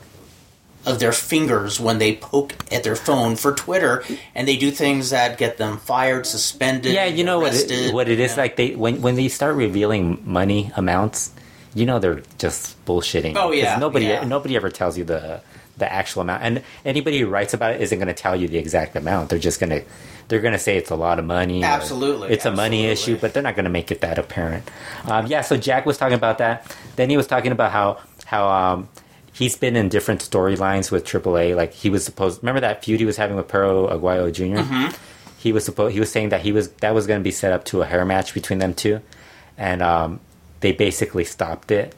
[0.86, 5.10] of their fingers when they poke at their phone for Twitter, and they do things
[5.10, 6.92] that get them fired, suspended.
[6.92, 8.42] yeah, you know what it, what it is know.
[8.44, 11.32] like they when when they start revealing money amounts,
[11.74, 13.34] you know they're just bullshitting.
[13.36, 14.24] Oh yeah, nobody yeah.
[14.24, 15.42] nobody ever tells you the
[15.76, 18.56] the actual amount, and anybody who writes about it isn't going to tell you the
[18.56, 19.28] exact amount.
[19.28, 19.82] They're just going to
[20.28, 21.62] they're going to say it's a lot of money.
[21.62, 24.70] Absolutely, it's a money issue, but they're not going to make it that apparent.
[25.06, 26.74] Um, yeah, so Jack was talking about that.
[26.94, 28.88] Then he was talking about how how um,
[29.36, 31.54] he's been in different storylines with AAA.
[31.54, 32.42] Like he was supposed.
[32.42, 34.94] Remember that feud he was having with Perro Aguayo junior Mm-hmm.
[35.38, 35.92] He was supposed.
[35.92, 37.84] He was saying that he was that was going to be set up to a
[37.84, 39.00] hair match between them two,
[39.56, 40.20] and um,
[40.60, 41.94] they basically stopped it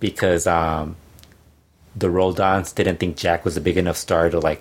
[0.00, 0.96] because um,
[1.96, 4.60] the Roldans didn't think Jack was a big enough star to like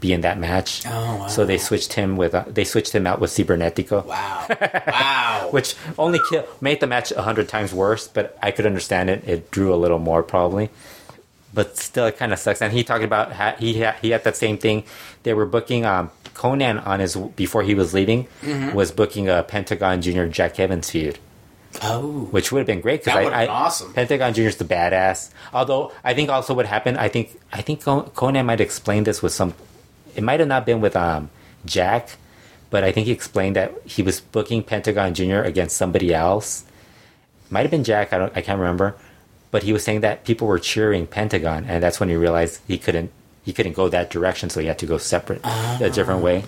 [0.00, 0.82] be in that match.
[0.86, 1.26] Oh, wow.
[1.28, 4.46] So they switched him with uh, they switched him out with Cibernetico Wow!
[4.50, 5.48] Wow!
[5.50, 8.08] which only kill, made the match a hundred times worse.
[8.08, 10.68] But I could understand it; it drew a little more probably.
[11.52, 12.62] But still, it kind of sucks.
[12.62, 14.84] And he talked about ha- he ha- he had that same thing.
[15.24, 18.74] They were booking um, Konnan on his before he was leaving Mm-hmm.
[18.76, 21.18] was booking a Pentagon Junior Jack Evans feud,
[21.82, 23.92] oh, which would have been great because That I, I awesome.
[23.92, 25.30] Pentagon Junior's the badass.
[25.52, 29.32] Although I think also what happened, I think I think Konnan might explain this with
[29.32, 29.54] some.
[30.14, 31.30] It might have not been with um,
[31.66, 32.10] Jack,
[32.70, 36.64] but I think he explained that he was booking Pentagon Junior against somebody else.
[37.50, 38.12] Might have been Jack.
[38.12, 38.36] I don't.
[38.36, 38.94] I can't remember.
[39.50, 42.78] But he was saying that people were cheering Pentagon, and that's when he realized he
[42.78, 43.10] couldn't.
[43.42, 46.44] He couldn't go that direction, so he had to go separate, a different way.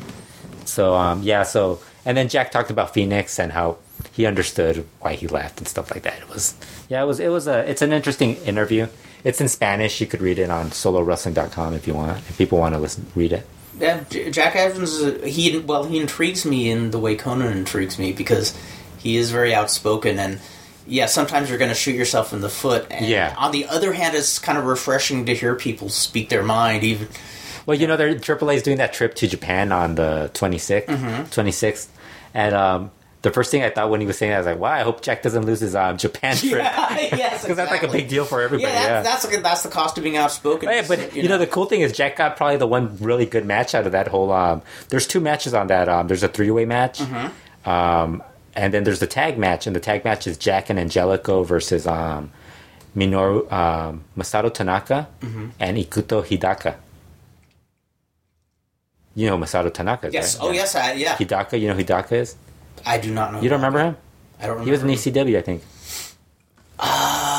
[0.65, 3.79] So um, yeah, so and then Jack talked about Fénix and how
[4.13, 6.19] he understood why he left and stuff like that.
[6.19, 6.55] It was
[6.89, 8.87] yeah, it was it was a it's an interesting interview.
[9.25, 10.01] It's in Spanish.
[10.01, 12.19] You could read it on solowrestling.com if you want.
[12.19, 13.47] If people want to listen, read it.
[13.79, 15.25] Yeah, Jack Evans.
[15.25, 18.57] He well, he intrigues me in the way Konnan intrigues me because
[18.99, 20.41] he is very outspoken and.
[20.87, 22.87] Yeah, sometimes you're going to shoot yourself in the foot.
[22.91, 23.35] And Yeah.
[23.39, 26.83] On the other hand, it's kind of refreshing to hear people speak their mind.
[26.85, 27.09] Even
[27.67, 31.23] Well, you know, they're AAA is doing that trip to Japan on the 26th, Mm-hmm.
[31.41, 31.87] 26th,
[32.35, 32.91] and um,
[33.23, 34.81] the first thing I thought when he was saying that, I was like, "Wow, I
[34.81, 38.09] hope Jack doesn't lose his um, Japan trip." Yeah, yes, because that's like a big
[38.09, 38.73] deal for everybody.
[38.73, 40.69] yeah, Yeah, that's, that's that's the cost of being outspoken.
[40.69, 43.47] Hey, but you know, the cool thing is Jack got probably the one really good
[43.47, 44.33] match out of that whole.
[44.33, 45.89] Um, there's two matches on that.
[45.89, 47.69] Um, there's a three way match, Mm-hmm.
[47.71, 51.43] um, and then there's the tag match, and the tag match is Jack and Angelico
[51.43, 52.31] versus um,
[52.97, 55.49] Minoru um, Masato Tanaka Mm-hmm.
[55.61, 56.77] and Ikuto Hidaka.
[59.15, 60.11] You know Masato Tanaka.
[60.11, 60.45] yes, right?
[60.49, 61.17] oh yes, I, yeah.
[61.17, 61.61] Hidaka.
[61.61, 62.37] You know who Hidaka is?
[62.87, 63.41] I do not know.
[63.41, 63.97] You don't remember him?
[64.41, 64.59] I don't.
[64.59, 65.13] Remember He was in.
[65.15, 65.63] ECW, I think.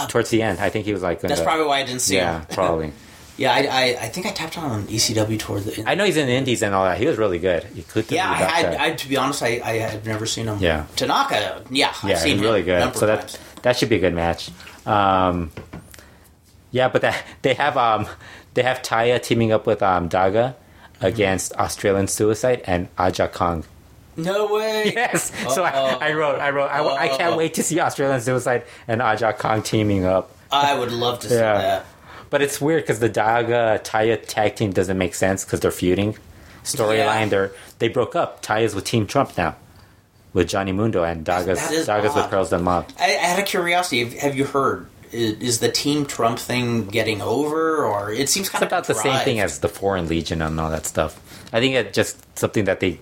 [0.10, 1.19] Towards the end, I think he was like.
[1.21, 2.45] That's uh, probably why I didn't see yeah, him.
[2.52, 2.93] probably.
[3.37, 5.83] Yeah, I, I I think I tapped on ECW toward the.
[5.89, 6.97] I know he's in the Indies and all that.
[6.97, 7.65] He was really good.
[8.09, 8.77] Yeah, I.
[8.87, 10.59] I, to be honest, I, I had never seen him.
[10.59, 10.85] Yeah.
[10.95, 11.63] Tanaka.
[11.69, 12.95] Yeah, I've yeah, seen he's really him good.
[12.95, 13.37] So that times.
[13.63, 14.51] that should be a good match.
[14.85, 15.51] Um,
[16.71, 18.07] yeah, but that, they have um,
[18.53, 20.55] they have Taya teaming up with um, Daga
[21.01, 23.63] against Australian Suicide and Aja Kong.
[24.15, 24.91] No way.
[24.95, 25.31] Yes.
[25.53, 25.97] So I, Uh-oh.
[25.99, 29.63] I wrote, I wrote, I, I can't wait to see Australian Suicide and Aja Kong
[29.63, 30.29] teaming up.
[30.51, 31.57] I would love to see Yeah.
[31.57, 31.85] that.
[32.33, 36.17] But it's weird because the Daga Taya tag team doesn't make sense because they're feuding.
[36.63, 37.25] Storyline, Yeah.
[37.27, 38.41] they're they broke up.
[38.41, 39.55] Taya's with Team Trump now,
[40.33, 42.31] with Johnny Mundo and Daga's Daga's with.
[42.31, 42.87] Perros Del Mal.
[42.99, 44.87] I, out of curiosity, have, have you heard?
[45.11, 49.23] Is the Team Trump thing getting over, or it seems kind It's about the same
[49.23, 51.21] thing as the Foreign Legion and all that stuff.
[51.53, 52.99] I think it's just something that they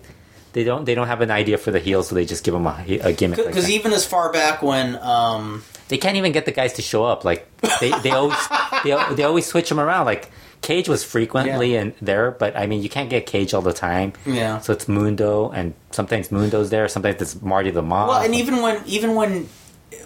[0.52, 2.68] they don't they don't have an idea for the heels, so they just give them
[2.68, 3.38] a, a gimmick.
[3.38, 3.72] Because that.
[3.72, 7.24] even as far back when um, they can't even get the guys to show up.
[7.24, 7.46] Like
[7.80, 8.38] they, they always
[8.84, 10.06] they, they always switch them around.
[10.06, 11.82] Like Cage was frequently Yeah.
[11.82, 14.14] in there, but I mean you can't get Cage all the time.
[14.26, 14.60] Yeah.
[14.62, 16.88] So it's Mundo, and sometimes Mundo's there.
[16.88, 18.10] Sometimes it's Marty the Moth.
[18.10, 19.50] well, and even when even when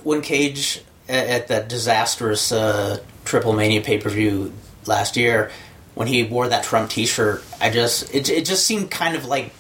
[0.04, 4.52] when Cage at, at that disastrous uh, Triple Mania pay per view
[4.88, 5.52] last year,
[5.94, 9.26] when he wore that Trump T shirt, I just it it just seemed kind of
[9.26, 9.52] like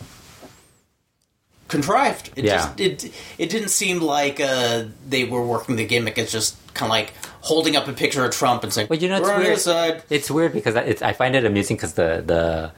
[1.67, 2.31] contrived.
[2.35, 2.55] It Yeah.
[2.57, 6.17] just it it didn't seem like uh, they were working the gimmick.
[6.17, 9.09] It's just kind of like holding up a picture of Trump and saying, But you
[9.09, 9.59] know, it's "We're weird.
[9.59, 12.71] side." It's weird because I- it's, I find it amusing because the the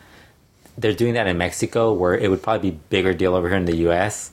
[0.77, 3.65] they're doing that in Mexico, where it would probably be bigger deal over here in
[3.65, 4.31] the U.S.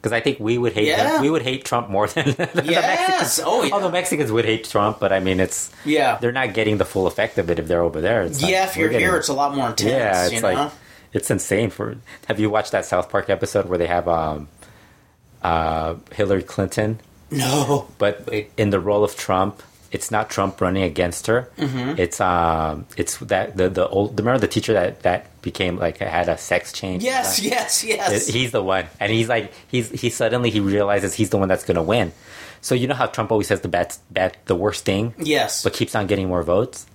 [0.00, 1.20] Because I think we would hate Yeah.
[1.20, 2.82] we would hate Trump more than the Yes.
[2.86, 3.40] Mexicans.
[3.46, 3.74] Oh, yeah.
[3.74, 7.06] Although Mexicans would hate Trump, but I mean, it's Yeah, they're not getting the full
[7.06, 8.22] effect of it if they're over there.
[8.22, 8.64] It's like, yeah.
[8.64, 9.90] If we're you're getting- here, it's a lot more intense.
[9.90, 10.72] yeah, it's you like know?
[11.12, 11.70] It's insane.
[11.70, 11.96] For
[12.26, 14.48] have you watched that South Park episode where they have um,
[15.42, 16.98] uh, Hillary Clinton
[17.32, 17.88] no.
[17.98, 18.50] but Wait.
[18.56, 21.50] in the role of Trump, it's not Trump running against her.
[21.58, 21.98] Mm-hmm.
[21.98, 26.28] It's um, it's that the the old remember the teacher that that became like had
[26.28, 27.02] a sex change.
[27.02, 28.26] Yes, yes, yes.
[28.26, 31.64] He's the one, and he's like he's he suddenly he realizes he's the one that's
[31.64, 32.12] gonna win.
[32.60, 35.64] So you know how Trump always says the bad bad the worst thing, yes.
[35.64, 36.86] but keeps on getting more votes.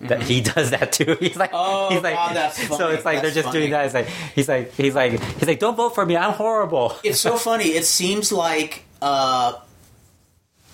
[0.00, 1.16] That he does that too.
[1.18, 1.50] He's like.
[1.52, 3.58] Oh, he's like, God, that's so it's like That's they're just funny.
[3.60, 3.86] doing that.
[3.86, 6.16] It's like he's like he's like he's like, don't vote for me.
[6.16, 6.96] I'm horrible.
[7.02, 7.64] it's so funny.
[7.70, 9.54] It seems like uh,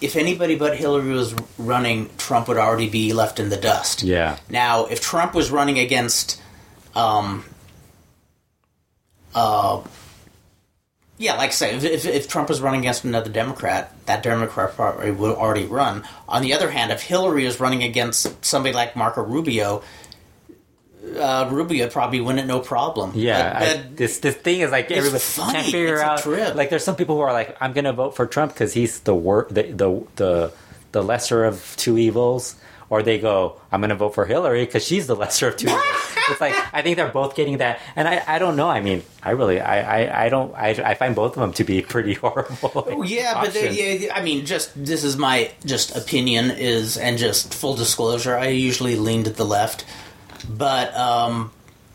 [0.03, 4.03] if anybody but Hillary was running, Trump would already be left in the dust.
[4.03, 6.41] Yeah, Now, if Trump was running against,
[6.95, 7.45] um,
[9.35, 9.83] uh,
[11.25, 14.75] yeah, like I say, if, if, if Trump is running against another Democrat, that Democrat
[14.75, 16.05] probably would already run.
[16.29, 19.83] On the other hand, if Hillary is running against somebody like Marco Rubio,
[21.19, 23.13] uh, Rubio probably win it no problem.
[23.15, 25.53] Yeah, I, this this thing is like funny.
[25.53, 26.19] can't figure It's a out.
[26.21, 26.55] trip.
[26.55, 29.15] Like, there's some people who are like, I'm gonna vote for Trump because he's the
[29.15, 30.53] wor- the, the the
[30.93, 32.55] the lesser of two evils,
[32.91, 35.83] or they go, I'm gonna vote for Hillary because she's the lesser of two evils.
[36.27, 38.71] It's like I think they're both getting that, and I, I don't know.
[38.71, 41.65] I mean, I really I I, I don't I, I find both of them to
[41.65, 43.05] be pretty horrible.
[43.05, 47.53] Yeah, but they, yeah, I mean, just this is my just opinion is, and just
[47.53, 49.85] full disclosure, I usually lean to the left,
[50.49, 51.53] but um,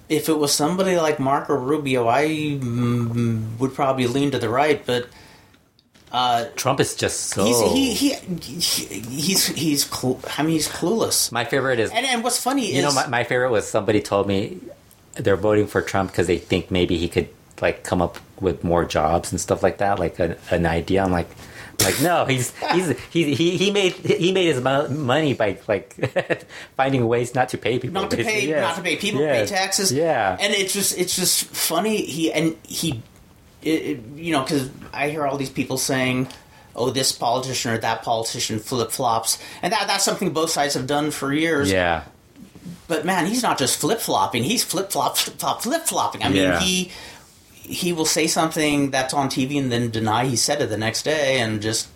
[0.10, 4.84] if it was somebody like Marco Rubio, I mm, would probably lean to the right.
[4.86, 5.08] But
[6.12, 7.46] uh, Trump is just so.
[7.46, 8.14] he's he, he,
[8.50, 9.90] he he's he's
[10.38, 11.32] I mean he's clueless.
[11.32, 13.68] my favorite is And and what's funny is You is know, my, my favorite was
[13.68, 14.60] somebody told me
[15.16, 17.30] they're voting for Trump because they think maybe he could
[17.62, 21.04] like come up with more jobs and stuff like that, like a, an idea.
[21.04, 21.28] I'm like,
[21.84, 25.96] like no, he's he's he he, he made he made his money by like
[26.78, 28.48] finding ways not to pay people, not to pay.
[28.48, 28.62] Yes.
[28.62, 29.50] not to pay people, Yes.
[29.50, 29.92] pay taxes.
[29.92, 31.98] Yeah, and it's just it's just funny.
[32.06, 33.02] He and he,
[33.62, 36.28] it, you know, because I hear all these people saying,
[36.76, 40.88] "Oh, this politician or that politician flip flops," and that that's something both sides have
[40.88, 41.72] done for years.
[41.72, 42.04] yeah,
[42.88, 46.24] But man, he's not just flip flopping; he's flip flop, flip flop, flip flopping.
[46.24, 46.60] I mean, Yeah.
[46.60, 46.92] he
[47.54, 51.04] he will say something that's on TV and then deny he said it the next
[51.04, 51.88] day, and just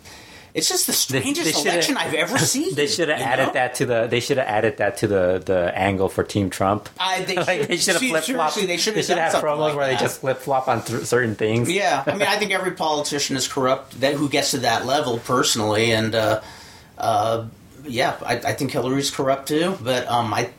[0.54, 2.74] it's just the strangest shoulda- election I've ever seen.
[2.74, 3.52] They should have added know?
[3.54, 4.06] that to the.
[4.06, 6.88] They should have added that to the the angle for Team Trump.
[6.98, 8.54] I, they, like should, they should have flip flopped.
[8.56, 10.82] They should have should done have something promos like where they just flip flop on
[10.82, 11.68] th- certain things.
[11.70, 15.18] Yeah, I mean, I think every politician is corrupt that who gets to that level
[15.18, 16.40] personally, and uh,
[16.98, 17.46] uh,
[17.84, 19.76] yeah, I, I think Hillary's corrupt too.
[19.82, 20.50] But um, I,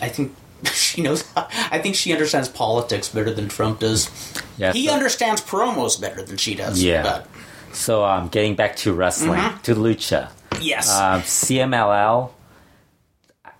[0.00, 0.34] I think
[0.72, 1.24] she knows.
[1.36, 4.10] I think she understands politics better than Trump does.
[4.56, 6.80] Yeah, he so- understands promos better than she does.
[6.82, 7.02] Yeah.
[7.02, 7.26] but
[7.72, 9.62] So, um, getting back to wrestling, Mm-hmm.
[9.62, 10.30] to lucha,
[10.60, 12.30] yes, um, CMLL.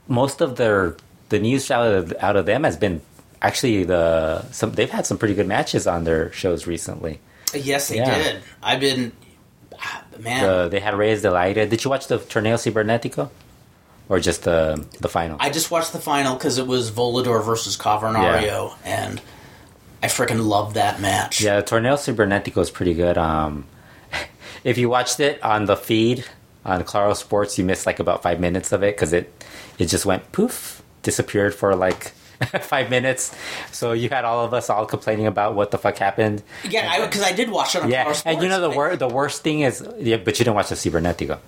[0.08, 0.96] Most of their
[1.28, 3.00] the news out of out of them has been
[3.40, 7.20] actually the some they've had some pretty good matches on their shows recently.
[7.54, 8.18] yes, they yeah.
[8.18, 8.42] did.
[8.62, 9.12] I've been,
[9.80, 10.44] ah, man.
[10.44, 11.66] Uh, they had Reyes del Aire.
[11.66, 13.30] Did you watch the Torneo Cibernetico,
[14.08, 15.36] or just the the final?
[15.40, 19.20] I just watched the final because it was Volador versus Cavernario, and
[20.02, 21.40] I freaking loved that match.
[21.40, 23.16] Yeah, the Torneo Cibernetico is pretty good.
[23.16, 23.64] Um,
[24.64, 26.24] if you watched it on the feed
[26.64, 29.32] on Claro Sports, you missed like about five minutes of it because it
[29.78, 32.12] it just went poof, disappeared for like
[32.60, 33.34] five minutes.
[33.72, 36.42] So you had all of us all complaining about what the fuck happened.
[36.68, 38.76] Yeah, because I, did watch it on Yeah, Power and you know the Sports.
[39.00, 41.38] wor- the worst thing is, yeah, but you didn't watch the Cibernetico.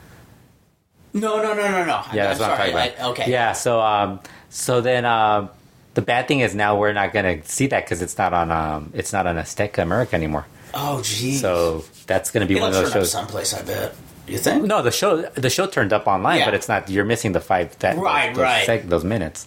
[1.14, 1.86] No, no, no, no, no.
[1.86, 3.00] Yeah, I'm that's what I'm talking about.
[3.00, 3.30] I- okay.
[3.30, 5.50] Yeah, so um, so then um,
[5.94, 8.90] the bad thing is now we're not gonna see that because it's not on um,
[8.94, 10.46] it's not on Azteca America anymore.
[10.74, 11.40] Oh, geez.
[11.42, 13.10] So that's gonna be It'll one of those shows.
[13.12, 13.94] someplace, I bet.
[14.28, 14.64] You think?
[14.64, 16.44] No, the show the show turned up online, Yeah.
[16.46, 16.88] but it's not.
[16.88, 18.66] You're missing the five that Right, those, right.
[18.66, 19.46] seg- those minutes.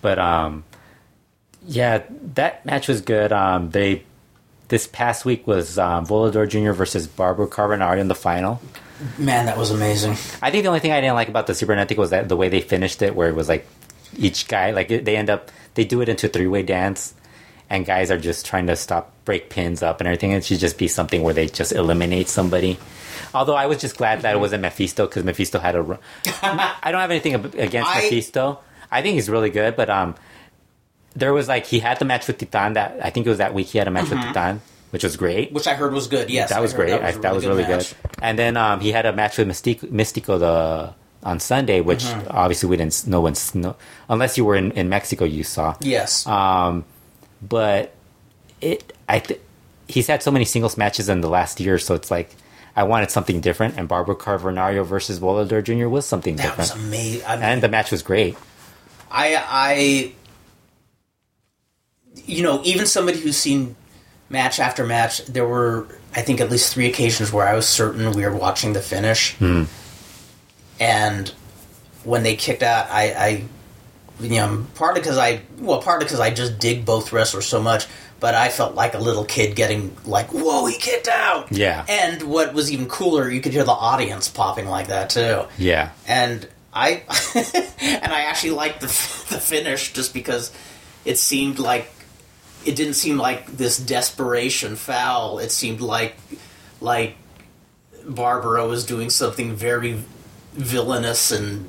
[0.00, 0.64] But um,
[1.66, 2.02] yeah,
[2.34, 3.32] that match was good.
[3.32, 4.02] Um, they
[4.68, 6.72] this past week was um, Volador Jr.
[6.72, 8.60] versus Barbaro Cavernario in the final.
[9.18, 10.12] Man, that was amazing.
[10.40, 12.36] I think the only thing I didn't like about the Super Cibernetico was that the
[12.36, 13.66] way they finished it, where it was like
[14.16, 17.12] each guy like they end up they do it into a three way dance,
[17.70, 20.32] and guys are just trying to stop break pins up and everything.
[20.32, 22.78] It should just be something where they just eliminate somebody.
[23.32, 25.80] Although I was just glad that it wasn't Mephisto because Mephisto had a.
[26.42, 28.60] I don't have anything against I- Mephisto.
[28.90, 30.14] I think he's really good, but um,
[31.16, 33.54] there was like he had the match with Titan that I think it was that
[33.54, 35.52] week he had a match with Titan, which was great.
[35.52, 36.30] Which I heard was good.
[36.30, 36.92] Yes, that was great.
[36.92, 37.86] I- That was, really, good.
[38.22, 40.94] And then um, he had a match with Místico, Místico the
[41.26, 42.28] on Sunday, which Mm-hmm.
[42.30, 43.06] obviously we didn't.
[43.06, 43.74] No one's no,
[44.08, 45.74] unless you were in, in Mexico, you saw.
[45.80, 46.26] Yes.
[46.26, 46.84] Um,
[47.42, 47.94] but
[48.60, 49.40] it, I, th-
[49.88, 52.34] he's had so many singles matches in the last year, so it's like
[52.76, 53.76] I wanted something different.
[53.76, 55.88] And Barbaro Cavernario versus Volador Jr.
[55.88, 56.56] was something different.
[56.56, 57.26] that was amazing.
[57.26, 58.36] I, and the match was great.
[59.10, 60.12] I, I,
[62.26, 63.76] you know, even somebody who's seen
[64.28, 68.10] match after match, there were, I think, at least three occasions where I was certain
[68.12, 69.34] we were watching the finish.
[69.36, 69.64] Hmm.
[70.80, 71.28] And
[72.02, 73.44] when they kicked out, I, I
[74.20, 77.86] you know, partly because I, well, partly because I just dig both wrestlers so much,
[78.20, 81.84] but I felt like a little kid getting like, "Whoa, he kicked out!" Yeah.
[81.88, 85.90] And what was even cooler, you could hear the audience popping like that too Yeah,
[86.06, 87.02] and I
[87.34, 88.86] and I actually liked the
[89.30, 90.52] the finish just because
[91.04, 91.90] it seemed like
[92.64, 95.38] it didn't seem like this desperation foul.
[95.38, 96.16] It seemed like
[96.80, 97.16] like
[98.06, 99.98] Barbaro was doing something very
[100.52, 101.68] villainous and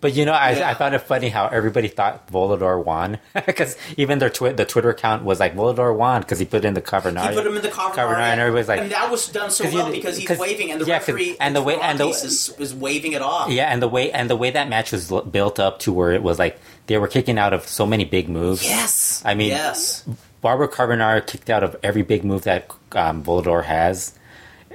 [0.00, 0.70] But you know, I, Yeah.
[0.70, 4.90] I found it funny how everybody thought Volador won because even their twi- the Twitter
[4.90, 7.10] account was like Volador won because he put in the cover.
[7.10, 9.50] he put him in the cover, cover nine, and everybody's like, and that was done
[9.50, 12.08] so you- well because he's waving and the yeah, referee and the way- and the-
[12.08, 13.50] is, is waving it off.
[13.50, 16.22] yeah, and the way and the way that match was built up to where it
[16.22, 18.62] was like they were kicking out of so many big moves.
[18.64, 20.04] Yes, I mean- yes,
[20.40, 24.12] Barbaro Cavernario kicked out of every big move that um, Volador has.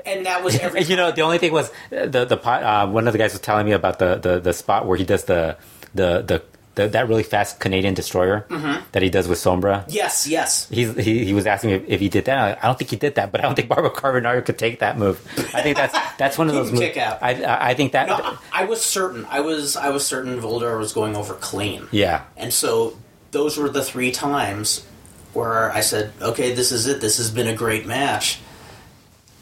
[0.05, 0.83] And that was every.
[0.83, 3.33] you know, the only thing was uh, the the pot, uh, one of the guys
[3.33, 5.57] was telling me about the, the, the spot where he does the
[5.95, 6.43] the the,
[6.75, 8.83] the that really fast Canadian destroyer Mm-hmm.
[8.91, 9.83] that he does with Sombra.
[9.87, 10.69] yes, yes.
[10.69, 12.59] He's, he he was asking if, if he did that.
[12.63, 14.97] I don't think he did that, but I don't think Barbaro Cavernario could take that
[14.97, 15.19] move.
[15.55, 16.95] I think that's that's one of those moves.
[16.97, 19.25] I I I think that No, I, I was certain.
[19.29, 21.87] I was I was certain Volador was going over clean.
[21.91, 22.95] yeah And so
[23.31, 24.85] those were the three times
[25.33, 27.01] where I said, "Okay, this is it.
[27.01, 28.39] This has been a great match."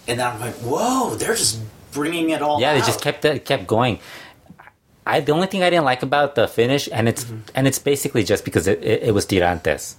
[0.07, 1.59] And then I'm like, "Whoa, they're just
[1.91, 3.99] bringing it all." yeah they just kept it kept going.
[5.05, 7.39] I the only thing I didn't like about the finish and it's Mm-hmm.
[7.55, 9.95] and it's basically just because it, it, it was Tirantes.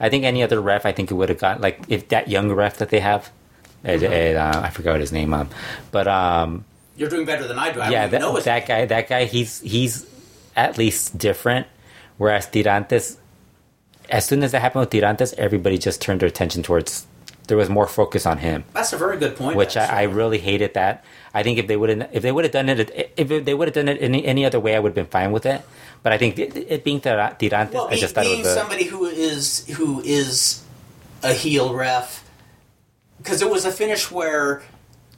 [0.00, 2.50] I think any other ref, I think it would have got like if that young
[2.52, 3.30] ref that they have,
[3.84, 5.48] it, it, uh, I forgot his name, um,
[5.90, 6.64] but um,
[6.96, 7.80] You're doing better than I do.
[7.80, 10.06] I yeah, that, know that guy, that guy, he's he's
[10.56, 11.66] at least different.
[12.16, 13.18] Whereas Tirantes,
[14.08, 17.06] as soon as that happened with Tirantes, everybody just turned their attention towards.
[17.46, 19.56] There was more focus on him, That's a very good point.
[19.56, 20.74] which I, I really hated.
[20.74, 23.52] That I think if they would have if they would have done it if they
[23.54, 25.60] would have done it any any other way, I would have been fine with it.
[26.02, 28.38] But I think it, it being Tira- Tirantes, well, I being, just thought it being
[28.40, 30.62] was a, somebody who is who is
[31.22, 32.24] a heel ref,
[33.18, 34.62] because it was a finish where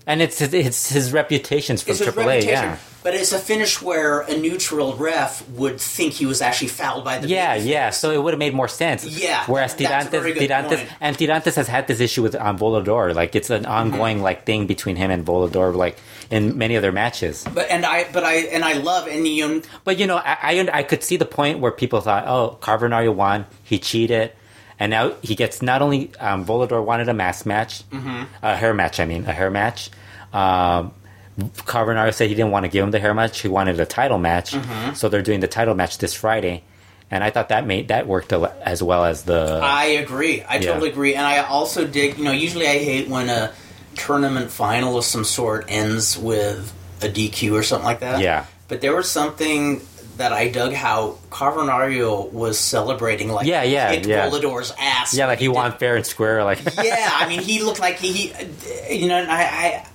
[0.07, 2.79] and it's his, it's his reputations from it's AAA, reputation, yeah.
[3.03, 7.19] but it's a finish where a neutral ref would think he was actually fouled by
[7.19, 7.91] the Yeah, yeah.
[7.91, 9.05] So it would have made more sense.
[9.05, 12.57] Yeah, Whereas that's a very Tirantes, Tirantes, and Tirantes has had this issue with um,
[12.57, 13.15] Volador.
[13.15, 15.99] Like it's an ongoing like thing between him and Volador, like
[16.31, 17.45] in many other matches.
[17.53, 20.69] But and I but I and I love and you But you know, I, I
[20.73, 24.33] I could see the point where people thought, oh, Cavernario won, he cheated,
[24.79, 28.25] and now he gets not only um, Volador wanted a mask match, Mm-hmm.
[28.43, 29.01] a hair match.
[29.01, 29.91] I mean, a hair match.
[30.33, 30.93] Um,
[31.39, 34.19] Cavernario said he didn't want to give him the hair match; he wanted a title
[34.19, 34.53] match.
[34.53, 34.95] Mm-hmm.
[34.95, 36.63] So they're doing the title match this Friday,
[37.11, 39.61] and I thought that made that worked as well as the.
[39.63, 40.43] I agree.
[40.43, 40.73] I Yeah.
[40.73, 41.15] totally agree.
[41.15, 42.17] And I also dig.
[42.19, 43.53] You know, usually I hate when a
[43.97, 46.73] tournament final of some sort ends with
[47.03, 48.21] a DQ or something like that.
[48.21, 48.47] Yeah.
[48.69, 49.81] But there was something
[50.17, 54.29] that I dug how Cavernario was celebrating, like Yeah, yeah, kicked yeah.
[54.31, 55.15] Volador's ass.
[55.15, 56.43] yeah, like he did- won fair and square.
[56.45, 59.87] Like yeah, I mean, he looked like he, he you know, and I, I,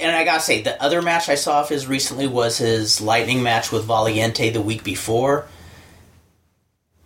[0.00, 3.42] and I gotta say, the other match I saw of his recently was his Lightning
[3.42, 5.46] match with Valiente the week before,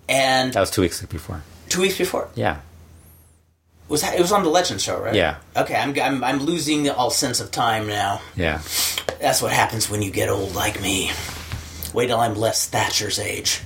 [0.08, 1.42] and that was two weeks before.
[1.68, 2.60] two weeks before Yeah,
[3.88, 5.14] was that, it was on the Legend show, right?
[5.14, 5.36] Yeah.
[5.56, 8.20] Okay, I'm, I'm I'm losing all sense of time now.
[8.36, 8.60] yeah.
[9.20, 11.10] That's what happens when you get old like me.
[11.94, 13.60] Wait till I'm Les Thatcher's age.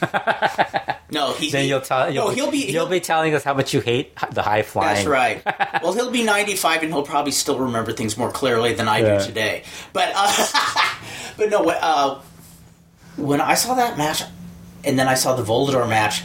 [1.10, 2.12] no, he's Then you'll tell.
[2.12, 4.94] You'll, no, he'll be You'll be telling us how much you hate the high flying.
[4.96, 5.42] That's right.
[5.82, 9.18] Well, he'll be 95 and he'll probably still remember things more clearly than I Yeah.
[9.18, 9.62] do today.
[9.94, 10.46] But uh,
[11.38, 12.20] but no, uh,
[13.16, 14.22] when I saw that match
[14.84, 16.22] and then I saw the Volador match,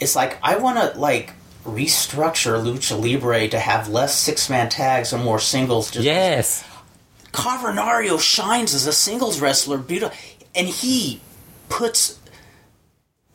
[0.00, 1.32] it's like I want to like
[1.64, 5.90] restructure Lucha Libre to have less six-man tags and more singles.
[5.90, 6.64] Just Yes.
[7.32, 10.16] Cavernario shines as a singles wrestler, beautiful,
[10.54, 11.20] and he
[11.68, 12.18] puts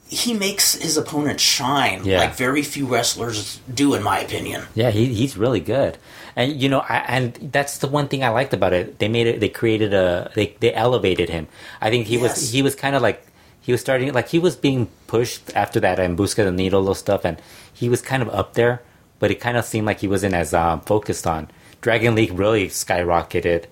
[0.08, 2.20] he makes his opponent shine Yeah.
[2.20, 4.64] like very few wrestlers do, in my opinion.
[4.76, 5.98] Yeah, he, he's really good,
[6.36, 9.00] and you know, I, and that's the one thing I liked about it.
[9.00, 9.40] They made it.
[9.40, 10.32] They created a.
[10.36, 11.48] They they elevated him.
[11.82, 12.22] I think he Yes.
[12.38, 13.26] was he was kind of like
[13.62, 16.94] he was starting like he was being pushed after that and Busca the Needle little
[16.96, 17.42] stuff, and
[17.74, 18.84] he was kind of up there,
[19.20, 21.50] but it kind of seemed like he wasn't as um, focused on
[21.82, 22.30] Dragon Lee.
[22.30, 23.66] Really skyrocketed,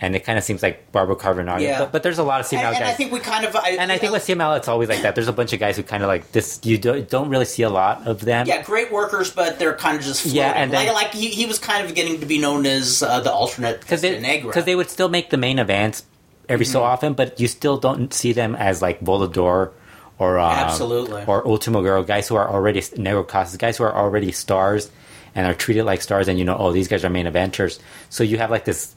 [0.00, 1.60] and it kind of seems like Barbaro Cavernario.
[1.62, 1.78] Yeah.
[1.80, 2.88] But, but there's a lot of CMLL and, and guys.
[2.90, 5.14] I think we kind of, I, and I think with CMLL, it's always like that.
[5.14, 6.60] There's a bunch of guys who kind of like this.
[6.64, 8.46] You don't, don't really see a lot of them.
[8.46, 10.36] yeah, great workers, but they're kind of just floating.
[10.38, 13.02] Yeah, and then- like, like he, he was kind of getting to be known as
[13.02, 14.52] uh, the alternate because they, Negra.
[14.52, 16.04] 'cause they would still make the main events
[16.48, 16.86] every so Mm-hmm.
[16.92, 19.70] often, but you still don't see them as like Volador
[20.18, 21.24] or um, Absolutely.
[21.26, 24.90] or Ultimo Girl guys who are already Negro Casas guys who are already stars
[25.34, 27.78] and are treated like stars, and you know, oh, these guys are main eventers.
[28.08, 28.94] So you have like this,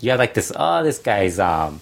[0.00, 1.80] you have like this, oh, this guy's um.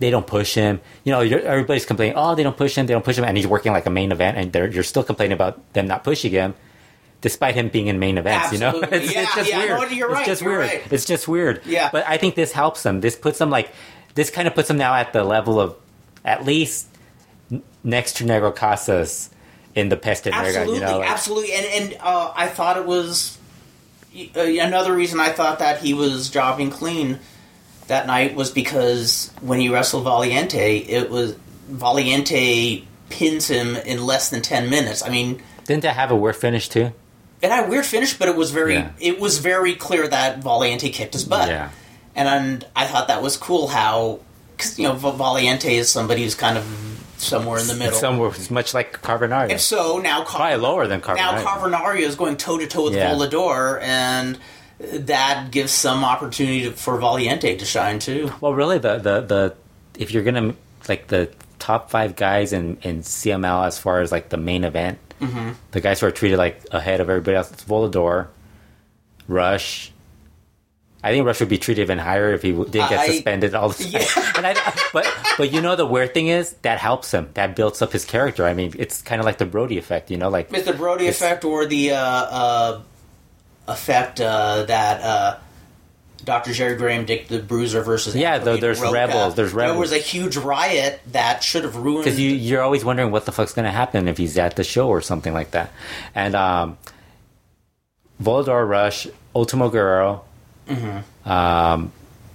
[0.00, 0.80] They don't push him.
[1.02, 2.14] You know, you're, everybody's complaining.
[2.16, 2.86] Oh, they don't push him.
[2.86, 5.02] They don't push him, and he's working like a main event, and they're, you're still
[5.02, 6.54] complaining about them not pushing him,
[7.20, 8.52] despite him being in main events.
[8.52, 9.70] You know, it's, Yeah, it's just yeah, weird.
[9.70, 10.70] no, you're it's right, just you're weird.
[10.70, 10.92] right.
[10.92, 11.62] It's just weird.
[11.66, 11.88] Yeah.
[11.90, 13.00] But I think this helps them.
[13.00, 13.70] This puts them like
[14.14, 15.74] this kind of puts them now at the level of
[16.24, 16.86] at least
[17.82, 19.30] next to Negro Casas
[19.74, 20.40] in the Peste Negra.
[20.46, 23.36] absolutely, You know, like- absolutely, and and uh, I thought it was
[24.36, 27.18] uh, another reason I thought that he was jobbing clean
[27.88, 31.36] that night was because when he wrestled Valiente, it was
[31.70, 35.02] Valiente pins him in less than ten minutes.
[35.02, 36.92] I mean, didn't that have a weird finish too?
[37.40, 38.90] it had a weird finish, but it was very Yeah.
[38.98, 41.48] it was very clear that Valiente kicked his butt.
[41.48, 41.70] Yeah.
[42.16, 44.18] and, I thought that was cool how
[44.56, 46.64] because you know Valiente is somebody who's kind of
[47.16, 47.94] somewhere in the middle.
[47.98, 49.50] Somewhere it's much like Cavernario.
[49.52, 51.36] and so now Car- Probably lower than now
[51.96, 53.14] is going toe to toe with Yeah.
[53.14, 54.36] Volador, and
[54.78, 58.30] that gives some opportunity to, for Valiente to shine too.
[58.40, 59.56] well, really, the, the the
[59.98, 60.54] if you're gonna
[60.88, 64.98] like the top five guys in in CMLL as far as like the main event,
[65.20, 65.50] Mm-hmm.
[65.72, 68.28] the guys who are treated like ahead of everybody else, it's Volador,
[69.26, 69.90] Rush.
[71.02, 73.68] I think Rush would be treated even higher if he didn't get I- suspended all
[73.70, 73.92] the time.
[73.92, 74.32] Yeah.
[74.36, 74.54] And I,
[74.92, 75.06] but
[75.36, 77.30] but you know the weird thing is that helps him.
[77.34, 78.44] That builds up his character.
[78.46, 80.10] I mean, it's kind of like the Brody effect.
[80.10, 80.76] You know, like Mr.
[80.76, 82.80] Brody It's- effect or the uh, uh,
[83.68, 85.36] effect uh, that uh,
[86.24, 86.52] Dr.
[86.52, 89.74] Jerry Graham, Dick the Bruiser versus Yeah, Anthony though there's Rocca, rebels, there's rebels.
[89.74, 92.04] There was a huge riot that should have ruined.
[92.04, 94.64] because you you're always wondering what the fuck's going to happen if he's at the
[94.64, 95.72] show or something like that.
[96.14, 96.76] And um,
[98.22, 100.24] Volador Rush, Ultimo Guerrero.
[100.68, 101.30] Mm-hmm.
[101.30, 101.92] Um,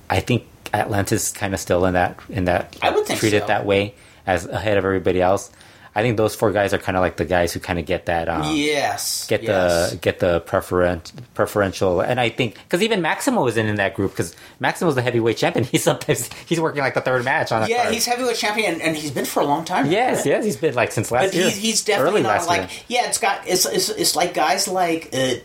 [0.09, 3.47] I think Atlantis kind of still in that in that I would think treated so.
[3.47, 5.51] that way as ahead of everybody else.
[5.95, 8.07] I think those four guys are kind of like the guys who kind of get
[8.07, 8.27] that.
[8.27, 9.91] Um, yes, Get yes.
[9.91, 13.93] the get the preferen- preferential, and I think because even Maximo is in, in that
[13.93, 15.65] group because Maximo's the heavyweight champion.
[15.71, 17.63] He's sometimes he's working like the third match on.
[17.63, 17.93] a yeah, card.
[17.93, 19.85] he's heavyweight champion, and, and he's been for a long time.
[19.91, 20.25] Yes, right?
[20.25, 21.43] yes, he's been like since last But year.
[21.45, 23.01] he's, he's definitely Early not last like year.
[23.01, 23.07] yeah.
[23.07, 25.35] It's got it's it's, it's like guys like uh,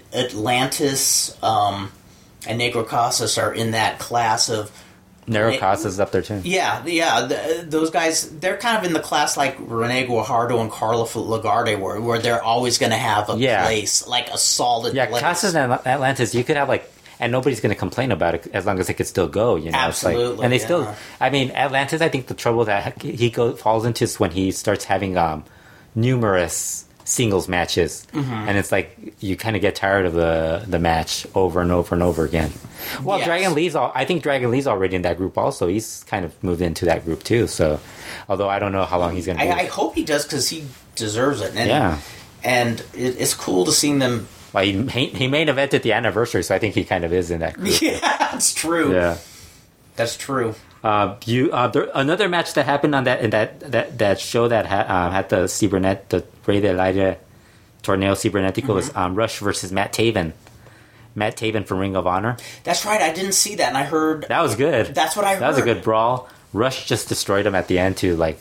[0.43, 1.93] Atlantis um,
[2.47, 4.71] and Negro Casas are in that class of
[5.29, 6.41] Negro Casas is up there too.
[6.45, 10.71] yeah yeah the, those guys they're kind of in the class like Rene Guajardo and
[10.71, 13.65] Karloff Lagarde were where they're always going to have a Yeah.
[13.65, 15.21] place like a solid Yeah, place.
[15.23, 18.65] Casas and Atlantis, you could have like, and nobody's going to complain about it as
[18.65, 19.57] long as it could still go.
[19.57, 20.65] You know, It's like- Absolutely, and they yeah.
[20.65, 20.95] still.
[21.21, 22.01] I mean, Atlantis.
[22.01, 25.45] I think the trouble that he go falls into is when he starts having um
[25.95, 28.33] numerous singles matches, Mm-hmm.
[28.33, 31.95] and it's like you kind of get tired of the the match over and over
[31.95, 32.53] and over again.
[33.03, 33.27] Well, Yes.
[33.27, 33.75] Dragon Lee's.
[33.75, 35.37] All, I think Dragon Lee's already in that group.
[35.39, 37.47] Also, he's kind of moved into that group too.
[37.47, 37.81] So,
[38.29, 39.45] although I don't know how long he's going to.
[39.45, 39.61] I.
[39.61, 41.55] I hope he does because he deserves it.
[41.57, 41.99] And, Yeah.
[42.45, 44.29] and it, it's cool to see them.
[44.53, 44.73] well, he,
[45.09, 47.81] he main evented the anniversary, so I think he kind of is in that group.
[47.83, 47.99] Yeah,
[48.33, 48.93] that's true.
[48.95, 49.17] yeah.
[49.97, 50.55] That's true.
[50.83, 54.47] Uh, you uh, there, another match that happened on that in that that, that show
[54.49, 57.19] that ha, um, had the Cibernet the Rey del Aire
[57.83, 58.99] Torneo Cibernetico was Mm-hmm.
[58.99, 60.33] um, Rush versus Matt Taven.
[61.15, 62.37] Matt Taven from Ring of Honor.
[62.63, 63.01] That's right.
[63.03, 64.95] I didn't see that, and I heard That was good.
[64.95, 66.29] That's what I That was a good brawl.
[66.53, 68.39] Rush just destroyed him at the end to like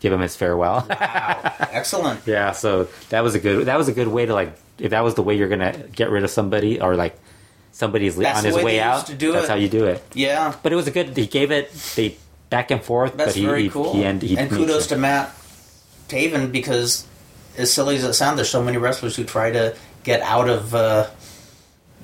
[0.00, 0.86] give him his farewell.
[0.90, 2.20] Wow, excellent.
[2.26, 5.02] yeah, so that was a good that was a good way to like if that
[5.04, 7.18] was the way you're gonna get rid of somebody or like
[7.72, 9.06] somebody's That's on his way way, out.
[9.06, 9.48] to do that's it.
[9.50, 10.02] how you do it.
[10.14, 11.16] Yeah, But it was a good.
[11.16, 12.16] He gave it they
[12.50, 13.16] back and forth.
[13.16, 13.92] that's but he, very he, cool.
[13.94, 15.34] He, end, he and kudos sure- to Matt
[16.08, 17.06] Taven because,
[17.56, 20.74] as silly as it sounds, there's so many wrestlers who try to get out of
[20.74, 21.08] uh,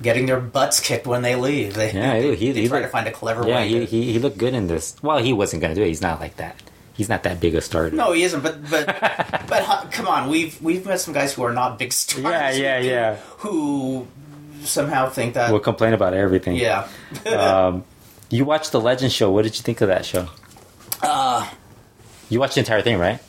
[0.00, 1.74] getting their butts kicked when they leave.
[1.74, 3.68] They, Yeah, they, he- they he try looked- to find a clever Yeah, way.
[3.68, 4.96] he, he he looked good in this.
[5.02, 5.88] Well, he wasn't going to do it.
[5.88, 6.56] He's not like that.
[6.94, 7.90] He's not that big a star.
[7.90, 8.40] no, he isn't.
[8.42, 8.86] But but
[9.46, 12.24] but come on, we've we've met some guys who are not big stars.
[12.24, 13.16] Yeah, yeah, yeah.
[13.38, 14.08] Who
[14.64, 15.50] somehow think that.
[15.50, 16.56] We'll complain about everything.
[16.56, 16.88] yeah.
[17.26, 17.84] Um,
[18.30, 19.30] you watched the Legend show.
[19.30, 20.28] What did you think of that show?
[21.02, 21.48] uh,
[22.28, 23.20] You watched the entire thing, right?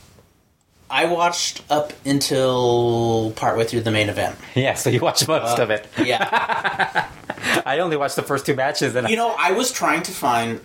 [0.90, 4.36] I watched up until partway through the main event.
[4.56, 4.74] Yeah.
[4.74, 5.88] So you watched most Uh, of it.
[6.04, 7.08] Yeah.
[7.66, 8.96] I only watched the first two matches.
[8.96, 10.60] And you know, I was trying to find.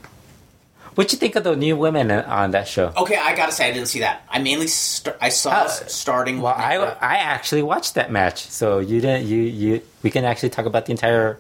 [0.95, 2.93] What'd you think of the new women on that show?
[2.97, 4.23] Okay, I gotta say, I didn't see that.
[4.31, 6.41] I mainly st- I saw Uh, starting.
[6.41, 8.47] Well, I I actually watched that match.
[8.49, 9.27] So you didn't.
[9.27, 9.83] You you.
[10.03, 11.39] We can actually talk about the entire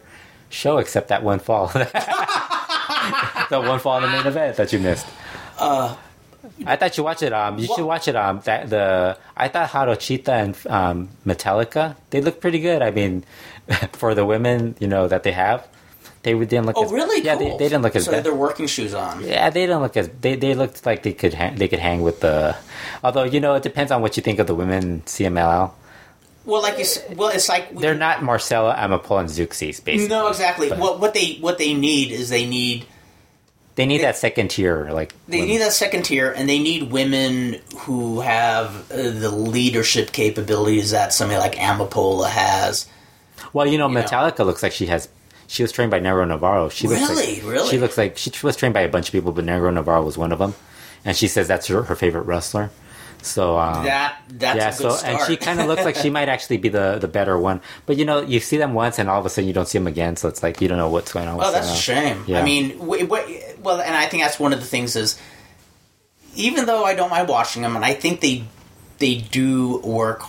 [0.50, 1.68] show except that one fall.
[1.74, 5.06] the one fall in the main event that you missed.
[5.58, 5.94] Uh,
[6.66, 7.32] I thought you watch it.
[7.32, 8.16] Um, you What- should watch it.
[8.16, 12.82] Um, that the I thought Harochita and um, Metallica they look pretty good.
[12.82, 13.24] I mean,
[13.92, 15.66] for the women, you know that they have,
[16.24, 16.76] they didn't look.
[16.76, 17.22] oh, as, really?
[17.22, 17.50] Yeah, cool.
[17.50, 18.24] they, they didn't look as so bad.
[18.24, 19.22] they're working shoes on.
[19.24, 22.02] Yeah, they didn't look as they they looked like they could hang, they could hang
[22.02, 22.56] with the.
[23.04, 25.70] Although you know it depends on what you think of the women CMLL.
[26.46, 26.84] Well, like you,
[27.16, 30.08] well, it's like They're not Marcela, Amapol, and Zeuxis, basically.
[30.08, 30.70] No, exactly.
[30.70, 32.86] What what they what they need is they need
[33.76, 35.48] They need that second tier, like they women.
[35.48, 41.12] need that second tier, and they need women who have uh, the leadership capabilities that
[41.14, 42.88] somebody like Amapola has.
[43.52, 44.02] Well, you know, you know.
[44.02, 45.08] Metallica looks like she has.
[45.46, 46.68] She was trained by Negro Navarro.
[46.68, 47.40] She looks Really?
[47.40, 47.68] like, Really?
[47.70, 50.16] She looks like she was trained by a bunch of people, but Negro Navarro was
[50.18, 50.54] one of them,
[51.04, 52.70] and she says that's her, her favorite wrestler.
[53.22, 55.14] So um, That that's yeah, a good so start.
[55.14, 57.62] and she kind of looks like she might actually be the the better one.
[57.86, 59.78] But you know, you see them once, and all of a sudden you don't see
[59.78, 60.16] them again.
[60.16, 61.40] So it's like you don't know what's going on.
[61.42, 62.24] Oh, that's a shame.
[62.26, 62.40] Yeah.
[62.40, 65.18] I mean, w- w- well, and I think that's one of the things is,
[66.34, 68.44] even though I don't mind watching them, and I think they
[68.98, 70.22] they do work.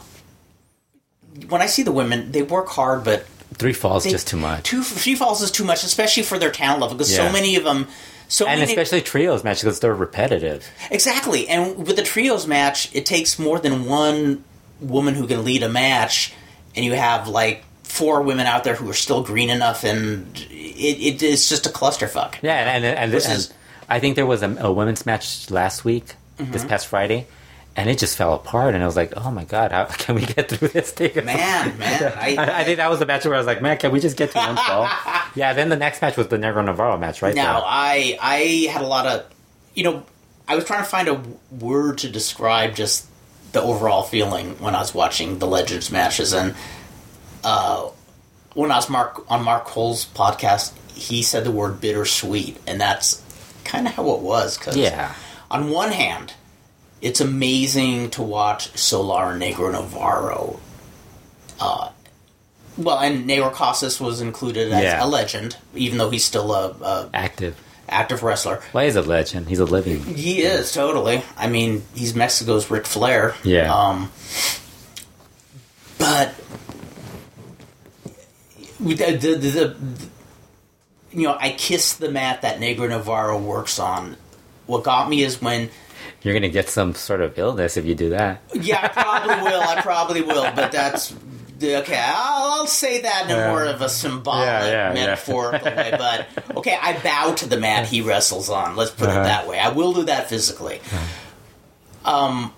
[1.49, 4.63] When I see the women, they work hard, but three falls they, just too much,
[4.63, 7.27] Two three falls is too much, especially for their talent level, because Yeah.
[7.27, 7.87] so many of them.
[8.27, 10.67] So and many, especially trios matches because they're repetitive.
[10.89, 14.43] exactly, and with the trios match, it takes more than one
[14.81, 16.33] woman who can lead a match,
[16.75, 21.19] and you have like four women out there who are still green enough, and it,
[21.19, 22.35] it it's just a clusterfuck.
[22.41, 23.53] Yeah, and and, and, and
[23.87, 26.05] I think there was a, a women's match last week,
[26.39, 26.51] Mm-hmm.
[26.51, 27.27] this past Friday,
[27.75, 28.73] and it just fell apart.
[28.73, 31.13] And I was like, oh my god, how can we get through this thing?
[31.25, 33.77] Man, man, I, I, I think that was the match where I was like, man,
[33.77, 34.89] can we just get to one fall?
[35.35, 35.53] yeah.
[35.53, 37.35] Then the next match was the Negro Navarro match, right?
[37.35, 37.61] Now.
[37.65, 39.25] I I had a lot of,
[39.73, 40.03] you know,
[40.47, 41.21] I was trying to find a
[41.51, 43.07] word to describe just
[43.51, 46.53] the overall feeling when I was watching the Legends matches, and
[47.43, 47.89] uh,
[48.53, 53.21] when I was Mark on Mark Cole's podcast, he said the word bittersweet, and that's
[53.63, 54.57] kind of how it was.
[54.57, 55.13] Cause Yeah.
[55.49, 56.33] on one hand,
[57.05, 60.59] it's amazing to watch Solar Negro Navarro.
[61.59, 61.89] Uh,
[62.77, 65.05] well, and Negro Casas was included as Yeah.
[65.05, 67.55] a legend, even though he's still a, a Active.
[67.87, 68.61] active wrestler.
[68.73, 69.47] Well, he's a legend.
[69.47, 70.03] He's a living.
[70.03, 71.21] He is totally.
[71.37, 73.35] I mean, he's Mexico's Ric Flair.
[73.43, 73.71] Yeah.
[73.73, 74.11] Um,
[75.99, 76.33] but
[78.79, 79.75] the, the, the
[81.13, 84.17] you know, I kiss the mat that Negro Navarro works on.
[84.65, 85.69] What got me is when
[86.25, 88.41] You're gonna get some sort of illness if you do that.
[88.53, 89.61] yeah, I probably will.
[89.61, 90.51] I probably will.
[90.55, 91.13] But that's
[91.61, 92.03] okay.
[92.03, 93.51] I'll, I'll say that in Yeah.
[93.51, 95.93] more of a symbolic, Yeah, yeah, metaphorical way.
[95.95, 98.75] But okay, I bow to the mat he wrestles on.
[98.75, 99.21] Let's put Uh-huh.
[99.21, 99.59] it that way.
[99.59, 100.81] I will do that physically.
[102.03, 102.53] Um,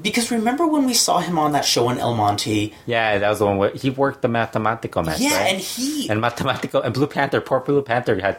[0.00, 2.72] because remember when we saw him on that show in El Monte?
[2.86, 5.20] Yeah, that was the one where he worked the mathematical match.
[5.20, 5.52] Yeah, right?
[5.52, 7.40] and he and Mathematico and Blue Panther.
[7.42, 8.38] Poor Blue Panther had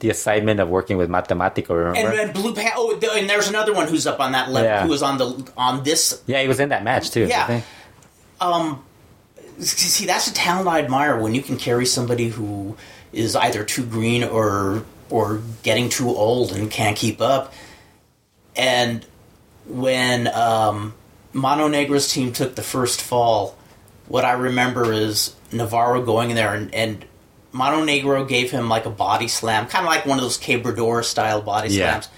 [0.00, 1.74] the assignment of working with Mathematico.
[1.74, 2.10] Remember?
[2.10, 2.72] and, and Blue Pan.
[2.76, 4.68] Oh, and there's another one who's up on that level.
[4.68, 4.82] Yeah.
[4.82, 7.26] Who was on the on this yeah, he was in that match too.
[7.26, 7.46] Yeah.
[7.46, 7.64] Think.
[9.60, 12.76] see that's a talent I admire when you can carry somebody who
[13.12, 17.52] is either too green or or getting too old and can't keep up.
[18.56, 19.04] And
[19.66, 20.94] when um,
[21.32, 23.56] Mano Negra's team took the first fall,
[24.06, 27.04] what I remember is Navarro going in there and, and
[27.54, 31.04] Mono Negro gave him like a body slam, kind of like one of those Cabrador
[31.04, 32.00] style body Yeah.
[32.00, 32.08] slams.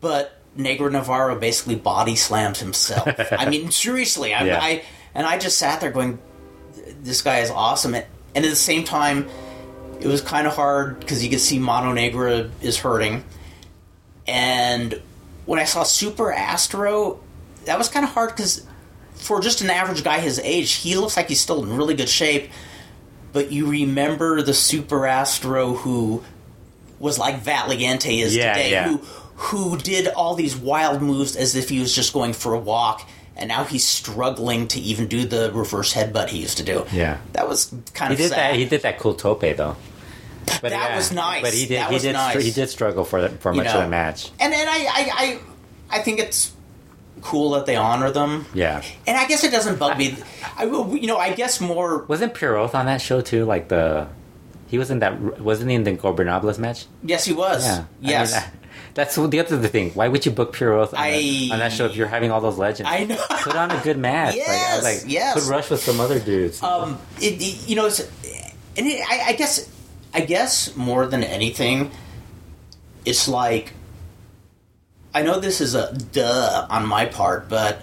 [0.00, 3.06] But Negro Navarro basically body slams himself.
[3.32, 4.58] I mean, seriously, I, Yeah.
[4.62, 4.82] I
[5.14, 6.18] and I just sat there going,
[7.02, 9.28] "This guy is awesome." And, and at the same time,
[10.00, 13.24] it was kind of hard because you could see Mano Negra is hurting.
[14.26, 15.00] And
[15.46, 17.20] when I saw Super Astro,
[17.66, 18.64] that was kind of hard because
[19.14, 22.08] for just an average guy his age, he looks like he's still in really good
[22.08, 22.50] shape.
[23.32, 26.22] But you remember the Super Astro who
[26.98, 28.88] was like Valiente is Yeah, today, yeah.
[28.88, 28.96] who
[29.36, 33.08] who did all these wild moves as if he was just going for a walk,
[33.36, 36.84] and now he's struggling to even do the reverse headbutt he used to do.
[36.92, 37.18] Yeah.
[37.34, 38.52] that was kind He of did sad.
[38.54, 38.56] that.
[38.58, 39.76] He did that cool tope though.
[40.62, 41.42] But That was nice.
[41.42, 41.78] But he did.
[41.78, 42.14] That he was did.
[42.14, 42.42] nice.
[42.42, 43.78] He did struggle for for You much know.
[43.78, 44.30] of the match.
[44.40, 45.38] and and I, I I
[45.90, 46.50] I think it's
[47.22, 48.46] cool that they honor them.
[48.54, 48.82] Yeah.
[49.06, 50.16] And I guess it doesn't bug me.
[50.56, 52.04] I will- you know I guess more.
[52.04, 53.44] Wasn't Pierroth on that show too?
[53.44, 54.08] Like the,
[54.68, 55.40] he was in that.
[55.40, 56.86] Wasn't he in the Gobernables match?
[57.02, 57.64] Yes, he was.
[57.66, 57.84] Yeah.
[58.00, 58.34] Yes.
[58.34, 58.50] I mean,
[58.94, 59.90] that's the other thing.
[59.92, 62.40] Why would you book Pierroth on, I- that, on that show if you're having all
[62.40, 62.90] those legends?
[62.90, 63.22] I know.
[63.42, 64.36] Put on a good match.
[64.36, 65.34] like, I Yes, like, yes.
[65.44, 66.62] Put Rush with some other dudes.
[66.62, 69.68] um, it, it- you know, it's, and it, I, I guess,
[70.12, 71.90] I guess more than anything,
[73.04, 73.72] it's like,
[75.14, 77.82] I know this is a duh on my part, but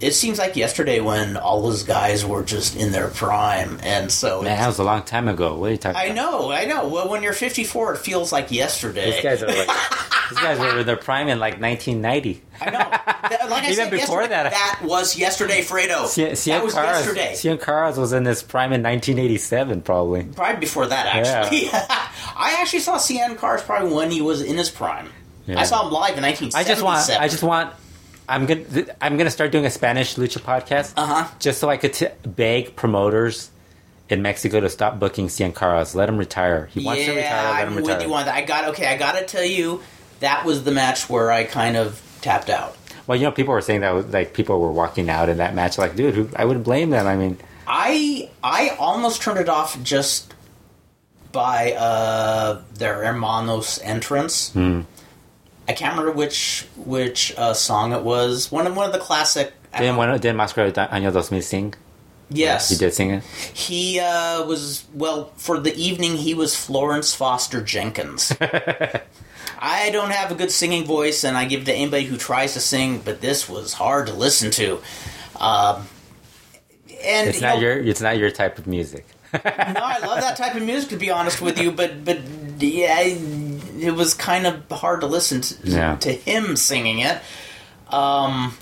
[0.00, 4.42] it seems like yesterday when all those guys were just in their prime, and so
[4.42, 5.56] Man, that was a long time ago.
[5.56, 6.14] What are you talking I about?
[6.16, 6.88] know, I know.
[6.88, 9.12] Well, when you're 54, it feels like yesterday.
[9.12, 9.68] These guys are like,
[10.30, 12.42] these guys were in their prime in like 1990.
[12.62, 12.78] I know.
[12.78, 16.04] That- Like I Even said before that- that was yesterday, Fredo.
[16.06, 17.32] Cien, Cien that was Caras- yesterday.
[17.34, 20.24] Cien Caras was in his prime in 1987, probably.
[20.24, 21.68] Probably before that, actually.
[21.72, 25.10] I actually saw Cien Caras probably when he was in his prime.
[25.46, 25.58] Yeah.
[25.60, 26.54] I saw him live in 1977.
[26.54, 27.20] I just want.
[27.22, 27.74] I just want.
[28.28, 28.86] I'm gonna.
[29.00, 30.92] I'm gonna start doing a Spanish lucha podcast.
[30.96, 31.28] Uh-huh.
[31.38, 33.50] Just so I could t- beg promoters
[34.08, 35.94] in Mexico to stop booking Cien Caras.
[35.94, 36.66] Let him retire.
[36.66, 37.52] He wants to retire.
[37.52, 38.34] Let I'm him with you on that.
[38.34, 38.86] I got okay.
[38.86, 39.82] I got to tell you,
[40.20, 42.76] that was the match where I kind of tapped out.
[43.06, 45.78] Well, you know, people were saying that like people were walking out in that match.
[45.78, 47.06] Like, dude, who, I wouldn't blame them.
[47.06, 50.34] I mean, I I almost turned it off just
[51.32, 54.52] by uh, their hermanos entrance.
[54.52, 54.82] Hmm.
[55.70, 58.50] I can't remember which which uh, song it was.
[58.50, 59.52] One of one of the classic.
[59.78, 61.74] didn't one did Máscara Año 2000 sing?
[62.28, 63.22] yes, He did sing it.
[63.22, 66.16] He uh, was well for the evening.
[66.16, 68.32] He was Florence Foster Jenkins.
[69.62, 72.54] I don't have a good singing voice, and I give it to anybody who tries
[72.54, 72.98] to sing.
[72.98, 74.80] But this was hard to listen to.
[75.36, 75.86] Um,
[77.04, 77.78] and It's you not know, your.
[77.78, 79.06] It's not your type of music.
[79.32, 81.70] no, I love that type of music to be honest with you.
[81.70, 82.18] But but
[82.58, 83.04] yeah,
[83.82, 85.96] it was kind of hard to listen to, Yeah.
[85.96, 87.18] to him singing it.
[87.88, 88.54] Um,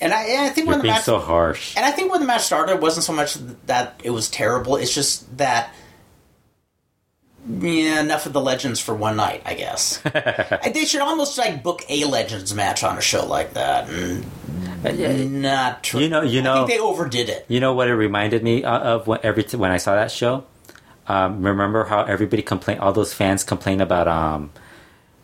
[0.00, 1.74] and I, and I think You're when the match so harsh.
[1.76, 3.34] and I think when the match started, it wasn't so much
[3.66, 4.76] that it was terrible.
[4.76, 5.72] It's just that,
[7.48, 9.98] yeah, enough of the legends for one night, I guess.
[10.74, 13.88] they should almost like book a legends match on a show like that.
[13.88, 16.00] And not true.
[16.00, 17.44] You know- you I know- think they overdid it.
[17.48, 20.10] You know what it reminded me uh, of when, every t- when I saw that
[20.10, 20.44] show?
[21.08, 24.50] Um, remember how everybody complained, all those fans complain about um,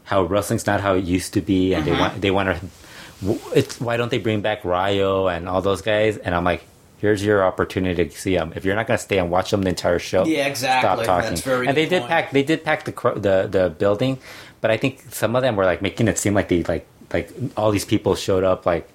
[0.04, 3.38] how wrestling's not how it used to be, and they want they want to.
[3.54, 6.16] It's, why don't they bring back Ryo and all those guys?
[6.16, 6.64] And I'm like,
[6.98, 8.52] here's your opportunity to see them.
[8.56, 11.04] If you're not going to stay and watch them the entire show, Yeah, exactly.
[11.04, 11.30] Stop talking.
[11.30, 12.10] That's very and they did point.
[12.10, 12.30] pack.
[12.30, 14.18] They did pack the the the building,
[14.60, 17.30] but I think some of them were like making it seem like they like like
[17.56, 18.66] all these people showed up.
[18.66, 18.88] Like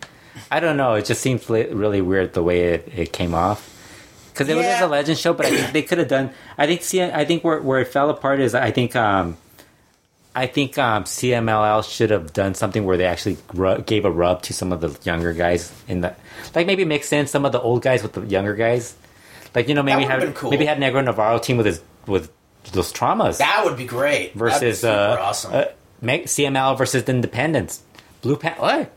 [0.51, 0.93] I don't know.
[0.93, 3.73] It just seems really weird the way it, it came off.
[4.37, 6.29] Because it was a legend show, but I think they could have done.
[6.57, 9.37] I think see, I think where where it fell apart is I think um,
[10.35, 14.43] I think um, CMLL should have done something where they actually ru- gave a rub
[14.43, 16.15] to some of the younger guys in the
[16.53, 18.95] like maybe mix in some of the old guys with the younger guys.
[19.55, 20.51] Like you know maybe would've cool.
[20.51, 22.31] maybe had Negro Navarro team with his with
[22.71, 24.33] those traumas That would be great.
[24.35, 25.53] versus be super uh, awesome.
[25.53, 25.65] uh,
[26.03, 27.81] CMLL versus the Independents.
[28.21, 28.91] Blue Pan- what?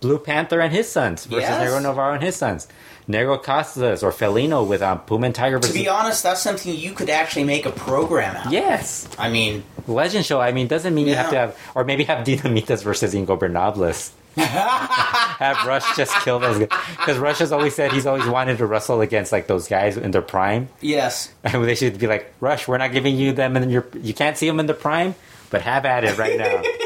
[0.00, 1.70] Blue Panther and his sons versus Yes.
[1.70, 2.66] Negro Navarro and his sons.
[3.08, 6.92] Negro Casas or Felino with um, Puma and Tiger to be honest, that's something you
[6.92, 8.46] could actually make a program out.
[8.46, 8.52] of.
[8.52, 9.08] yes.
[9.18, 10.40] I mean, Legend show.
[10.40, 14.12] I mean, doesn't mean you have to have, or maybe have Dinamitas versus Ingobernables.
[14.36, 18.66] have Rush just kill those guys because Rush has always said he's always wanted to
[18.66, 21.32] wrestle against like those guys in their prime, yes.
[21.42, 24.36] and they should be like, Rush, we're not giving you them in your, you can't
[24.36, 25.16] see them in the prime,
[25.50, 26.62] but have at it right now.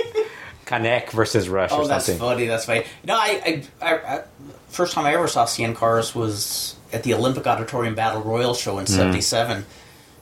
[0.65, 2.21] Connect versus Rush Oh, or that's something.
[2.21, 2.47] funny.
[2.47, 2.85] That's funny.
[3.05, 4.23] No, I, I, I, I
[4.69, 8.77] first time I ever saw Cien Caras was at the Olympic Auditorium Battle Royal show
[8.77, 8.81] Mm.
[8.81, 9.65] in '77,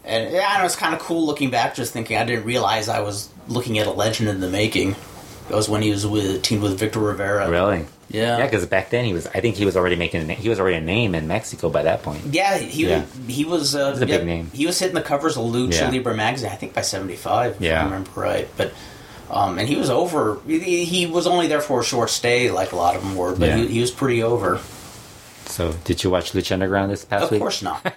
[0.04, 3.00] and yeah, it was kind of cool looking back, just thinking I didn't realize I
[3.00, 4.96] was looking at a legend in the making.
[5.48, 7.50] That was when he was with teamed with Victor Rivera.
[7.50, 7.84] Really?
[8.08, 8.38] Yeah.
[8.38, 9.26] Yeah, because back then he was.
[9.28, 10.28] I think he was already making.
[10.30, 12.22] A, he was already a name in Mexico by that point.
[12.30, 13.04] Yeah, he Yeah.
[13.26, 14.50] he was uh, He's a yeah, big name.
[14.52, 15.90] He was hitting the covers of Lucha Yeah.
[15.90, 17.80] Libre magazine, I think by '75, if Yeah.
[17.80, 18.48] I remember right.
[18.56, 18.72] But
[19.32, 20.38] um, and he was over.
[20.46, 23.32] He, he was only there for a short stay, like a lot of them were.
[23.34, 23.56] But Yeah.
[23.56, 24.60] he, he was pretty over.
[25.46, 27.38] So, did you watch Lucha Underground this past Of week?
[27.38, 27.82] Of course not.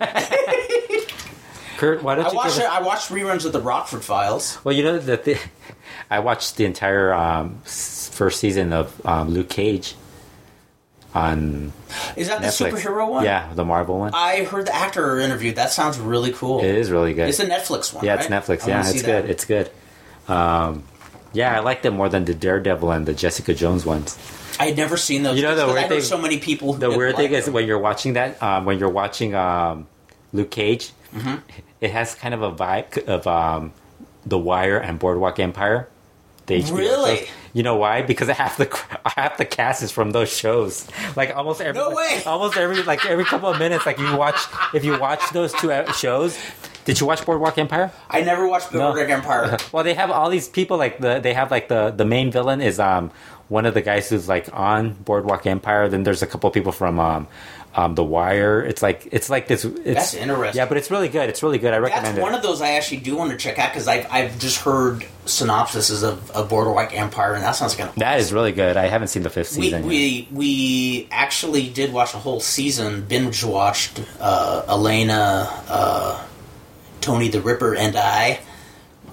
[1.78, 4.58] Kurt, why don't I you watched us- I watched reruns of the Rockford Files.
[4.64, 5.40] Well, you know the
[6.10, 9.96] I watched the entire um, first season of um, Luke Cage
[11.14, 11.74] on
[12.16, 13.26] Is that the superhero one?
[13.26, 14.12] Yeah, the Marvel one.
[14.14, 15.56] I heard the actor interviewed.
[15.58, 16.60] That sounds really cool.
[16.60, 17.28] it is really good.
[17.30, 18.06] It's a Netflix one.
[18.06, 18.28] yeah, it's?
[18.28, 18.66] Netflix.
[18.66, 19.24] I Yeah, it's good.
[19.26, 19.30] that.
[19.30, 19.72] It's good.
[20.28, 20.84] Um,
[21.36, 24.18] yeah, I liked it more than the Daredevil and the Jessica Jones ones.
[24.60, 25.36] I had never seen those.
[25.38, 26.74] You know the weird thing- so many people.
[26.74, 27.54] The weird like thing is them.
[27.54, 29.88] when you're watching that, um, when you're watching um,
[30.34, 31.36] Luke Cage, Mm-hmm.
[31.80, 33.72] it has kind of a vibe of um,
[34.26, 35.88] The Wire and Boardwalk Empire.
[36.48, 37.18] The HBO Really?
[37.18, 37.28] shows.
[37.54, 38.02] You know why?
[38.02, 38.68] Because half the
[39.16, 40.86] half the cast is from those shows.
[41.16, 42.22] Like almost every No way!
[42.26, 43.86] almost every like every couple of minutes.
[43.86, 44.36] Like you watch
[44.74, 46.38] if you watch those two uh, shows.
[46.86, 47.92] Did you watch Boardwalk Empire?
[48.10, 48.80] I never watched No.
[48.80, 49.58] Boardwalk Empire.
[49.72, 50.78] Well, they have all these people.
[50.78, 53.12] Like the they have like the the main villain is um
[53.50, 55.90] one of the guys who's like on Boardwalk Empire.
[55.90, 57.28] Then there's a couple people from um
[57.74, 58.62] um The Wire.
[58.62, 59.66] It's like it's like this.
[59.66, 60.58] It's, That's interesting.
[60.58, 61.28] Yeah, but it's really good.
[61.30, 61.74] It's really good.
[61.74, 62.22] I recommend That's it.
[62.22, 65.06] one of those I actually do want to check out because I've, I've just heard
[65.26, 68.78] synopsises of, of Boardwalk Empire, and that sounds kind of that is really good.
[68.78, 69.82] I haven't seen the fifth we, season.
[69.82, 69.90] yet.
[69.90, 76.26] we we actually did watch a whole season, binge watched uh, Elena, uh,
[77.06, 78.40] Tony the Ripper, and I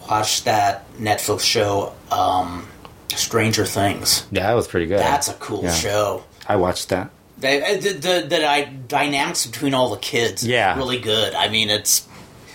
[0.09, 2.67] watched that Netflix show, um,
[3.15, 4.27] Stranger Things.
[4.33, 4.99] yeah, that was pretty good.
[4.99, 5.75] That's a cool Yeah.
[5.75, 6.25] show.
[6.49, 7.11] I watched that.
[7.39, 10.77] The, the, the, the di- dynamics between all the kids, Yeah.
[10.77, 11.35] really good.
[11.35, 12.07] I mean, it's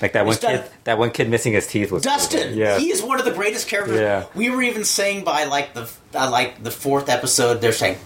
[0.02, 0.72] Like that one done- kid.
[0.86, 2.58] That one kid missing his teeth was Dustin.
[2.58, 2.80] Yeah.
[2.80, 4.00] he is one of the greatest characters.
[4.00, 4.26] Yeah.
[4.34, 7.98] We were even saying by like the uh, like the fourth episode, they're saying,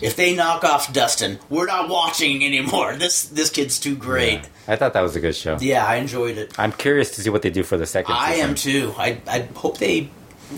[0.00, 2.96] if they knock off Dustin, we're not watching anymore.
[2.96, 4.40] This this kid's too great.
[4.40, 4.46] Yeah.
[4.66, 5.58] I thought that was a good show.
[5.60, 6.58] Yeah, I enjoyed it.
[6.58, 8.14] I'm curious to see what they do for the second.
[8.18, 8.48] I season.
[8.50, 8.94] am too.
[8.96, 10.08] I I hope they.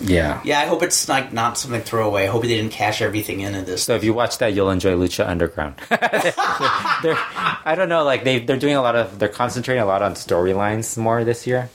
[0.01, 0.41] Yeah.
[0.43, 2.23] Yeah, I hope it's like not something throwaway.
[2.23, 3.83] I hope they didn't cash everything into this.
[3.83, 5.75] So if you watch that, you'll enjoy Lucha Underground.
[5.89, 7.17] they're,
[7.65, 10.13] I don't know, like they they're doing a lot of they're concentrating a lot on
[10.13, 11.69] storylines more this year.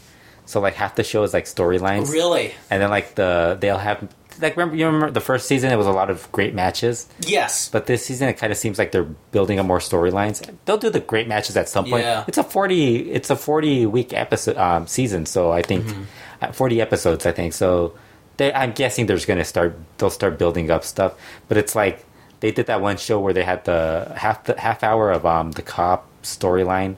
[0.47, 2.55] So like half the show is like storylines, Really?
[2.71, 4.09] and then like the they'll have
[4.41, 7.69] like remember you remember the first season it was a lot of great matches, Yes.
[7.69, 10.43] but this season it kind of seems like they're building up more storylines.
[10.65, 12.05] They'll do the great matches at some point.
[12.05, 12.25] Yeah.
[12.27, 16.03] It's a forty it's a forty week episode um, season, so I think Mm-hmm.
[16.43, 17.27] uh, forty episodes.
[17.27, 17.95] I think so.
[18.39, 19.77] They, I'm guessing there's going to start.
[19.99, 21.13] They'll start building up stuff,
[21.49, 22.05] but it's like
[22.41, 25.53] they did that one show where they had the half the half hour of um
[25.53, 26.97] the cop storyline.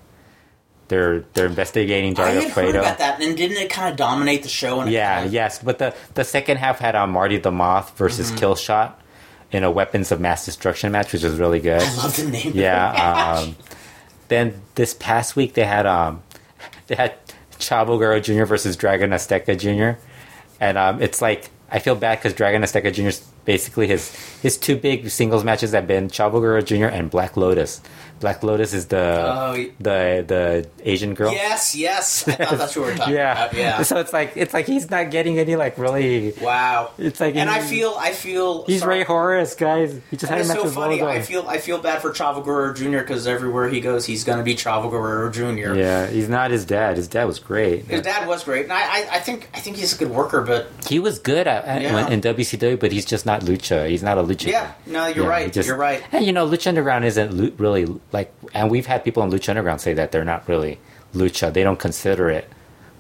[0.89, 4.43] They're they're investigating I Dario had heard about that, and didn't it kind of dominate
[4.43, 4.81] the show?
[4.81, 8.31] And Yeah, kinda- yes, but the the second half had um, Marty the Moth versus
[8.31, 8.45] Mm-hmm.
[8.45, 8.93] Killshot
[9.51, 11.81] in a weapons of mass destruction match, which was really good.
[11.81, 12.53] I love the name.
[12.55, 13.37] Yeah.
[13.41, 13.57] Um,
[14.29, 16.23] then this past week they had um,
[16.89, 17.15] they had
[17.59, 18.45] Chavo Guerrero Jr.
[18.45, 19.99] versus Dragon Azteca Jr.
[20.61, 24.77] And um, it's like I feel bad because Dragon Azteca is basically his his two
[24.77, 26.87] big singles matches have been Chavo Guerrero Jr.
[26.87, 27.81] and Black Lotus.
[28.25, 28.97] Black Lotus is the
[29.37, 31.31] oh, y- the the Asian girl.
[31.31, 32.27] Yes, yes.
[32.27, 33.55] I thought that's what we were talking yeah, about.
[33.55, 33.83] Yeah.
[33.83, 36.33] So it's like it's like he's not getting any like really.
[36.41, 36.93] Wow.
[36.97, 38.65] It's like and I feel, I feel.
[38.65, 39.01] He's sorry.
[39.01, 39.93] Ray Horace, guys.
[40.11, 40.99] He just And had a it's match so funny.
[41.01, 41.13] Volga.
[41.13, 43.01] I feel, I feel bad for Chavo Guerrero Jr.
[43.05, 45.75] because everywhere he goes, he's going to be Chavo Guerrero Jr.
[45.79, 46.97] Yeah, he's not his dad.
[46.97, 47.85] His dad was great.
[47.85, 50.41] His dad was great, and I, I, I think, I think he's a good worker.
[50.41, 52.09] But He was good at, at Yeah.
[52.09, 53.89] in WCW, but he's just not lucha.
[53.91, 54.47] He's not a lucha.
[54.51, 55.53] yeah, no, you're Yeah, right.
[55.53, 56.03] just- you're right.
[56.13, 57.85] And you know, Lucha Underground isn't really
[58.15, 60.79] like, and we've had people in Lucha Underground say that they're not really
[61.15, 61.53] lucha.
[61.53, 62.47] They don't consider it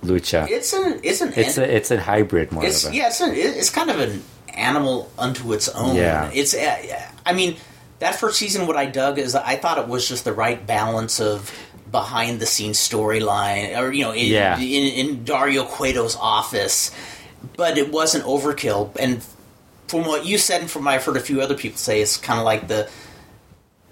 [0.03, 0.49] lucha.
[0.51, 2.97] It's an, it's an, It's a it's a hybrid more it's of a.
[2.97, 5.97] yeah, it's, an, it's kind of an animal unto its own.
[5.97, 6.31] Yeah.
[6.33, 6.77] It's, uh,
[7.25, 7.57] I mean,
[8.01, 11.21] that first season, what I dug is I thought it was just the right balance
[11.21, 11.51] of
[11.91, 14.59] behind the scenes storyline, or you know, in, Yeah.
[14.59, 16.91] in, in Dario Cueto's office,
[17.57, 18.95] but it wasn't overkill.
[18.99, 19.23] And
[19.89, 22.17] from what you said, and from what I've heard a few other people say, it's
[22.17, 22.91] kind of like the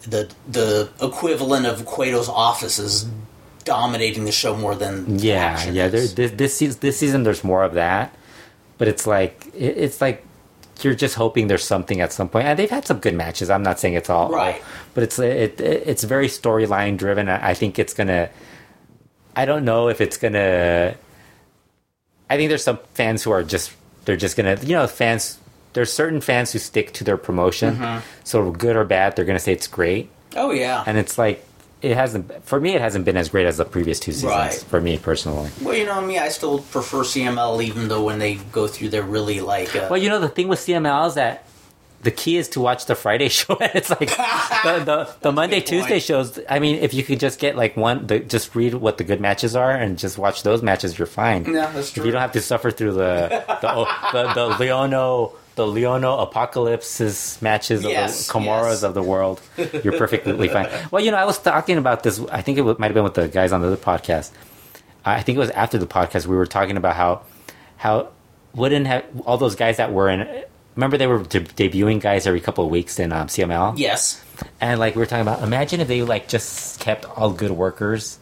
[0.03, 3.07] the the equivalent of Cueto's office is
[3.65, 5.89] dominating the show more than Yeah, yeah.
[5.89, 6.15] There, is.
[6.15, 8.15] this this season, this season, there's more of that,
[8.79, 10.25] but it's like it, it's like
[10.81, 12.47] you're just hoping there's something at some point.
[12.47, 13.51] And they've had some good matches.
[13.51, 14.61] I'm not saying it's all Right.
[14.95, 17.29] but it's it, it it's very storyline driven.
[17.29, 18.31] I I think it's gonna.
[19.37, 20.95] I don't know if it's gonna.
[22.29, 23.73] I think there's some fans who are just
[24.05, 25.39] they're just gonna you know fans.
[25.73, 28.01] There's certain fans who stick to their promotion, Mm-hmm.
[28.25, 30.83] so good or bad, they're gonna say it's great Oh yeah.
[30.87, 31.45] and it's like
[31.83, 34.55] it hasn't for me it hasn't been as great as the previous two seasons Right.
[34.55, 38.35] for me personally Well, you know me, I still prefer CMLL, even though when they
[38.53, 39.75] go through their really like.
[39.75, 41.45] Uh, well you know the thing with cmll is that
[42.03, 45.61] the key is to watch the friday show and it's like the the, the monday
[45.61, 48.99] tuesday shows i mean if you could just get like one the, just read what
[48.99, 52.05] the good matches are and just watch those matches you're fine Yeah, that's true.
[52.05, 57.39] you don't have to suffer through the the oh, the, the leono the Leono apocalypses
[57.43, 58.83] matches Yes, of the Komoras yes.
[58.83, 59.41] of the world.
[59.57, 60.69] You're perfectly fine.
[60.91, 62.21] Well, you know, I was talking about this.
[62.31, 64.31] I think it might have been with the guys on the other podcast.
[65.05, 67.23] I think it was after the podcast we were talking about how
[67.77, 68.09] how
[68.55, 70.45] wouldn't have all those guys that were in.
[70.77, 74.23] Remember, they were de- debuting guys every couple of weeks in um, CMLL, yes.
[74.61, 75.43] and like we were talking about.
[75.43, 78.19] Imagine if they like just kept all good workers.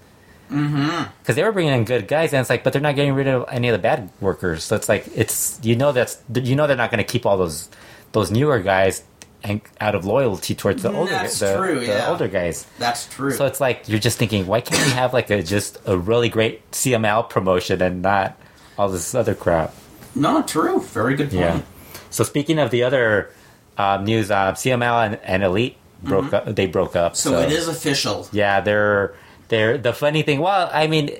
[0.51, 3.29] Because they were bringing in good guys, and it's like, but they're not getting rid
[3.29, 4.65] of any of the bad workers.
[4.65, 7.37] So it's like, it's you know that's you know they're not going to keep all
[7.39, 7.69] those
[8.13, 9.05] those newer guys
[9.43, 12.11] and out of loyalty towards the older That's the, true, the yeah.
[12.11, 12.67] older guys.
[12.79, 13.31] That's true.
[13.31, 16.29] So it's like you're just thinking, why can't we have like a just a really
[16.29, 18.39] great CMLL promotion and not
[18.77, 19.75] all this other crap?
[20.15, 20.81] no, true.
[20.81, 21.41] Very good point.
[21.41, 21.63] Yeah.
[22.11, 23.31] So speaking of the other
[23.79, 26.47] uh, news, uh, CMLL and, and Elite broke up.
[26.47, 27.13] They broke up.
[27.13, 27.31] Mm-hmm.
[27.31, 28.29] So, it is official.
[28.33, 29.15] Yeah, they're
[29.51, 30.41] they're the funny thing.
[30.41, 31.11] Well, I mean,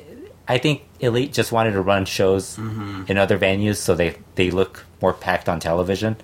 [0.49, 3.05] I think Elite just wanted to run shows Mm-hmm.
[3.09, 6.17] in other venues so they they look more packed on television.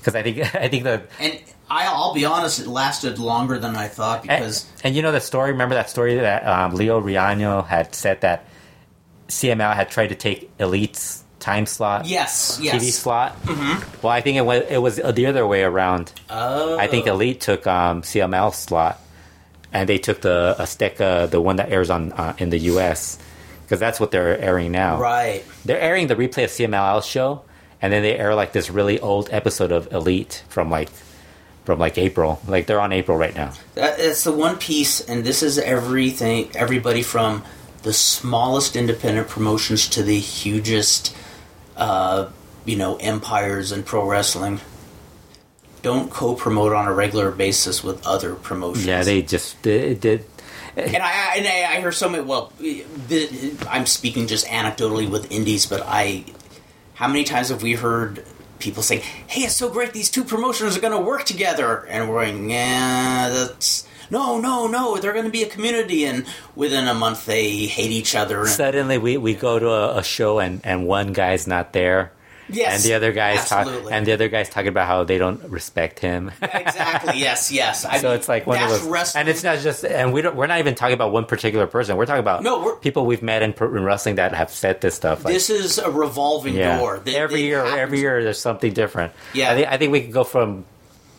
[0.00, 1.38] Because I think I think the And
[1.70, 5.20] I, I'll be honest, it lasted longer than I thought because and you know the
[5.20, 5.52] story.
[5.52, 8.46] Remember that story that um, Leo Riano had said that
[9.28, 12.74] CMLL had tried to take Elite's time slot, yes, yes.
[12.76, 13.40] TV slot.
[13.42, 14.00] Mm-hmm.
[14.02, 16.12] Well, I think it was it was the other way around.
[16.30, 19.00] Oh, I think Elite took um, CMLL slot,
[19.74, 23.18] and they took the Azteca, the one that airs on uh, in the U.S.
[23.62, 24.98] because that's what they're airing now.
[24.98, 25.44] right.
[25.64, 27.42] They're airing the replay of CMLL's show,
[27.82, 30.88] and then they air like this really old episode of Elite from like
[31.64, 32.40] from like April.
[32.46, 33.52] Like they're on April right now.
[33.74, 36.50] That, it's the one piece, and this is everything.
[36.54, 37.44] Everybody from
[37.82, 41.14] the smallest independent promotions to the hugest,
[41.76, 42.30] uh,
[42.64, 44.60] you know, empires in pro wrestling.
[45.84, 48.86] Don't co-promote on a regular basis with other promotions.
[48.86, 50.24] Yeah, they just they did.
[50.76, 52.24] and I and I, I hear so many.
[52.24, 52.52] Well,
[53.68, 56.24] I'm speaking just anecdotally with indies, but I,
[56.94, 58.24] how many times have we heard
[58.60, 59.92] people saying, "Hey, it's so great!
[59.92, 64.66] These two promotions are going to work together," and we're going, "Yeah, that's." No, no,
[64.66, 64.96] no!
[64.96, 68.46] They're going to be a community, and within a month they hate each other.
[68.46, 72.12] Suddenly, we, we go to a, a show and, and one guy's not there,
[72.48, 75.42] yes, and the other guy's talk, and the other guy's talking about how they don't
[75.44, 76.30] respect him.
[76.42, 77.18] exactly.
[77.24, 77.84] Yes, yes.
[77.84, 79.20] I so mean, it's like one of those, wrestling.
[79.20, 81.96] and it's not just, and we don't, we're not even talking about one particular person.
[81.96, 85.24] We're talking about No, people we've met in, in wrestling that have said this stuff.
[85.24, 86.98] Like, this is a revolving yeah, door.
[86.98, 89.12] That- every year, happens- every year, there's something different.
[89.32, 89.52] Yeah.
[89.52, 90.64] I think, I think we could go from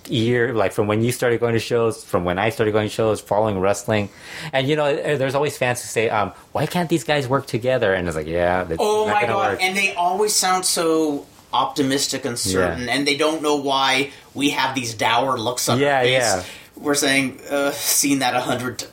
[0.09, 2.93] year like from when you started going to shows from when i started going to
[2.93, 4.09] shows following wrestling
[4.53, 7.45] and you know eh, there's always fans who say um why can't these guys work
[7.47, 9.51] together and it's like yeah it's Oh my god!
[9.53, 9.63] work.
[9.63, 14.75] And they always sound so optimistic and certain, and they don't know why we have
[14.75, 16.11] these dour looks on Yeah, our face.
[16.21, 16.43] yeah.
[16.75, 18.79] We're saying, uh, seen that a hundred.
[18.79, 18.87] t-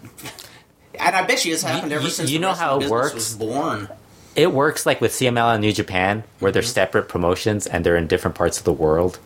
[0.99, 3.15] And I bet you it's happened You- ever you- since you know how it works?
[3.15, 3.89] was born.
[4.37, 6.55] it works like with CMLL and New Japan, where Mm-hmm.
[6.55, 9.19] they're separate promotions and they're in different parts of the world.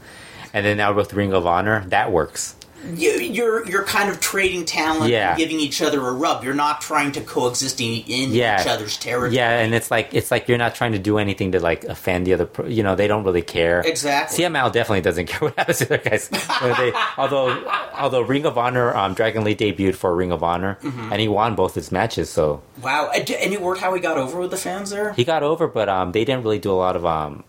[0.56, 2.54] And then now with Ring of Honor, that works.
[2.94, 5.30] you, you're you're kind of trading talent, Yeah.
[5.30, 6.44] and giving each other a rub.
[6.44, 8.60] You're not trying to coexist in, in Yeah.
[8.62, 9.34] each other's territory.
[9.36, 12.26] Yeah, and it's like it's like you're not trying to do anything to like offend
[12.26, 12.46] the other.
[12.46, 13.80] pro- You know, they don't really care.
[13.84, 14.44] Exactly.
[14.44, 16.28] CMLL definitely doesn't care what happens to their guys.
[16.78, 17.50] They, although,
[17.94, 21.12] although Ring of Honor, um, Dragon Lee debuted for Ring of Honor, Mm-hmm.
[21.12, 22.30] and he won both his matches.
[22.30, 23.10] So Wow.
[23.12, 25.12] Any word how he got over with the fans there?
[25.14, 27.42] he got over, but um, they didn't really do a lot of um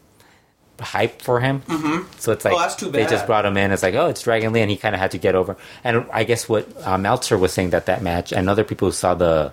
[0.80, 1.62] hype for him.
[1.62, 2.10] Mm-hmm.
[2.20, 3.72] So it's like Oh, they just brought him in.
[3.72, 5.58] It's like oh, it's Dragon Lee, and he kind of had to get over.
[5.84, 8.92] And I guess what uh, Meltzer was saying that that match, and other people who
[8.94, 9.52] saw the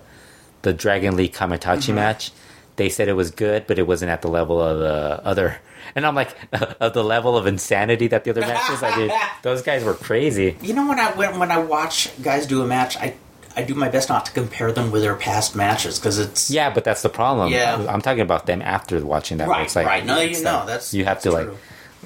[0.61, 1.95] the Dragon Lee Kamaitachi Mm-hmm.
[1.95, 2.31] match,
[2.77, 5.59] they said it was good, but it wasn't at the level of the other.
[5.95, 6.35] And I'm like,
[6.81, 9.11] of the level of insanity that the other matches I did.
[9.43, 10.57] Those guys were crazy.
[10.61, 13.15] You know when I when, when I watch guys do a match, I
[13.57, 16.69] I do my best not to compare them with their past matches because it's Yeah,
[16.73, 17.51] but that's the problem.
[17.51, 17.85] Yeah.
[17.89, 19.47] I'm talking about them after watching that.
[19.47, 20.05] right, like, right.
[20.05, 21.57] No, you know that's you have to that's like,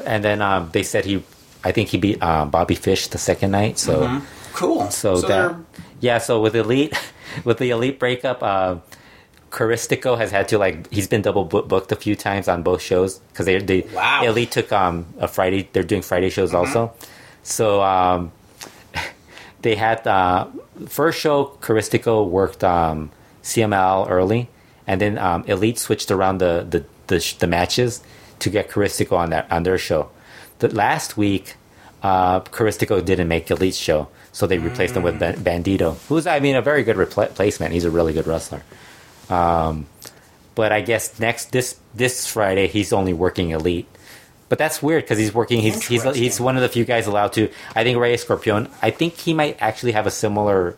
[0.06, 1.24] and then um, they said he,
[1.64, 3.78] I think he beat um, Bobby Fish the second night.
[3.80, 4.22] So,
[4.54, 4.90] cool.
[4.92, 5.58] so, that, they're-
[6.00, 6.18] yeah.
[6.20, 6.94] So with elite,
[7.44, 8.76] with the elite breakup, uh,
[9.52, 13.18] Caristico has had to like he's been double booked a few times on both shows
[13.34, 14.22] because they they Wow.
[14.24, 15.68] elite took um a Friday.
[15.74, 16.94] They're doing Friday shows also,
[17.42, 18.32] so um
[19.64, 20.46] they had uh
[20.88, 23.12] first show Caristico worked um
[23.44, 24.50] CMLL early,
[24.88, 28.04] and then um elite switched around the the the, sh- the matches
[28.40, 30.10] to get Caristico on that on their show.
[30.60, 31.56] The last week,
[32.04, 34.08] uh Caristico didn't make elite's show.
[34.32, 35.38] So they replaced him with Mm.
[35.44, 37.74] Bandito, who's I mean a very good replacement.
[37.74, 38.62] He's a really good wrestler.
[39.30, 39.88] Um,
[40.56, 43.88] but I guess next this this Friday he's only working elite.
[44.50, 45.62] But that's weird because he's working.
[45.62, 47.50] He's he's he's one of the few guys allowed to.
[47.76, 48.68] I think Rey Scorpion.
[48.82, 50.76] I think he might actually have a similar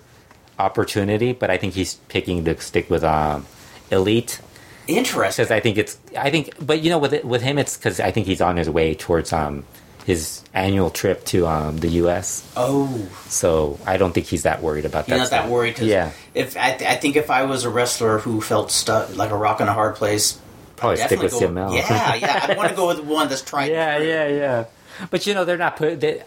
[0.60, 3.46] opportunity, but I think he's picking to stick with um,
[3.90, 4.42] elite
[4.88, 5.44] interesting.
[5.44, 5.98] because I think it's.
[6.18, 8.58] I think, but you know, with it, with him, it's because I think he's on
[8.58, 9.66] his way towards um
[10.06, 12.52] his annual trip to um the U.S.
[12.58, 15.12] Oh, So I don't think he's that worried about that.
[15.12, 18.18] you're not that worried Yeah, if I, th- I think if I was a wrestler
[18.20, 20.40] who felt stuck like a rock in a hard place,
[20.82, 21.76] probably I'd stick with definitely go- CMLL.
[21.78, 22.46] Yeah, yeah.
[22.50, 23.72] I'd want to go with one that's tried.
[23.72, 24.08] and Yeah, true.
[24.08, 24.66] yeah, yeah.
[25.10, 26.00] But you know, they're not put.
[26.02, 26.24] They,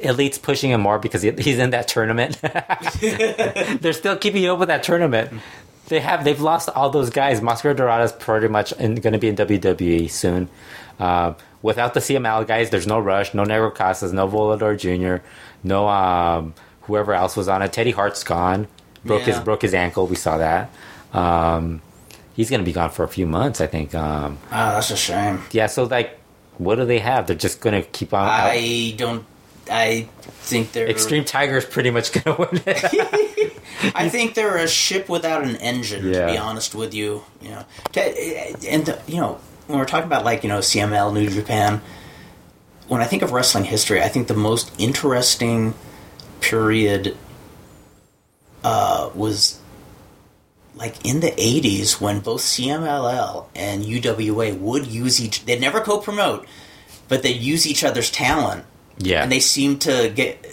[0.00, 2.38] Elite's pushing him more because he, he's in that tournament.
[3.00, 5.32] they're still keeping up with that tournament.
[5.88, 7.40] They have they've lost all those guys.
[7.40, 10.48] Mascara Dorada's pretty much going to be in WWE soon.
[10.98, 15.24] Uh, without the CMLL guys, there's no Rush, no Negro Casas, no Volador Jr.,
[15.64, 17.72] no um, whoever else was on it.
[17.72, 18.68] Teddy Hart's gone.
[19.04, 20.06] Broke his broke his ankle.
[20.06, 20.70] We saw that.
[21.12, 21.80] Um,
[22.34, 23.94] he's going to be gone for a few months, I think.
[23.94, 25.40] Um, Oh, that's a shame.
[25.52, 26.18] yeah, so like,
[26.58, 27.26] what do they have?
[27.26, 28.28] They're just going to keep on.
[28.28, 29.24] I don't.
[29.70, 33.52] I think they're Extreme Tiger is pretty much going to win it.
[33.94, 36.02] I think they're a ship without an engine.
[36.12, 37.64] To be honest with you, you know,
[37.96, 41.80] and you know when we're talking about like you know CMLL New Japan,
[42.88, 45.74] when I think of wrestling history, I think the most interesting
[46.40, 47.16] period
[48.64, 49.58] uh, was
[50.74, 56.46] like in the 80s when both CMLL and UWA would use each they'd never co-promote
[57.08, 58.64] but they'd use each other's talent
[58.98, 60.46] yeah, and they seemed to get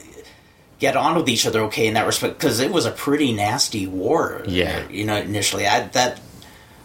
[0.80, 3.86] get on with each other okay in that respect because it was a pretty nasty
[3.86, 4.44] war.
[4.48, 4.88] Yeah.
[4.90, 6.20] you know, initially, I that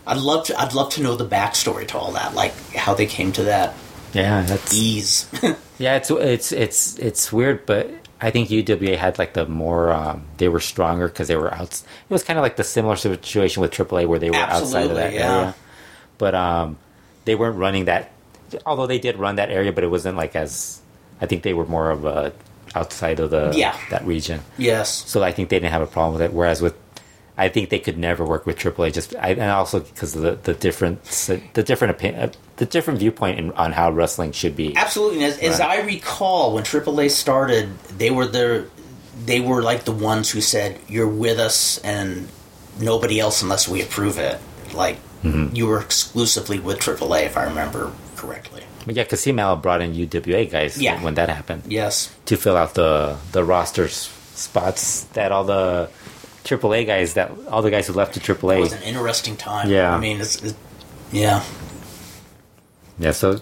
[0.06, 3.06] I'd love to I'd love to know the backstory to all that, like how they
[3.06, 3.74] came to that
[4.12, 5.28] yeah, that's ease.
[5.78, 5.96] yeah.
[5.96, 7.90] It's it's it's it's weird, but
[8.20, 11.72] I think UWA had like the more um, they were stronger because they were out.
[11.72, 14.96] It was kind of like the similar situation with AAA where they were outside of
[14.96, 15.20] that yeah.
[15.38, 15.54] area,
[16.18, 16.78] but um,
[17.24, 18.12] they weren't running that.
[18.64, 20.80] Although they did run that area, but it wasn't like as.
[21.20, 22.32] I think they were more of a
[22.74, 23.76] outside of the Yeah.
[23.90, 24.40] that region.
[24.58, 26.32] yes, So I think they didn't have a problem with it.
[26.32, 26.74] Whereas with,
[27.36, 28.92] I think they could never work with AAA.
[28.92, 33.38] Just I, and also because of the the difference, the different opinion, the different viewpoint
[33.40, 34.76] in, on how wrestling should be.
[34.76, 35.24] absolutely.
[35.24, 38.66] As, as I recall, when AAA started, they were the
[39.26, 42.28] they were like the ones who said, "You're with us, and
[42.80, 44.38] nobody else unless we approve it."
[44.72, 45.56] Like Mm-hmm.
[45.56, 48.62] you were exclusively with AAA, if I remember correctly.
[48.84, 51.02] But yeah, because CMLL brought in UWA guys Yeah.
[51.02, 52.14] when that happened Yes.
[52.26, 55.88] to fill out the the rosters spots that all the
[56.44, 58.56] AAA guys that all the guys who left to Triple A.
[58.58, 59.70] It was an interesting time.
[59.70, 59.94] Yeah.
[59.94, 60.54] I mean, it's, it's
[61.10, 61.42] yeah.
[62.98, 63.40] Yeah, so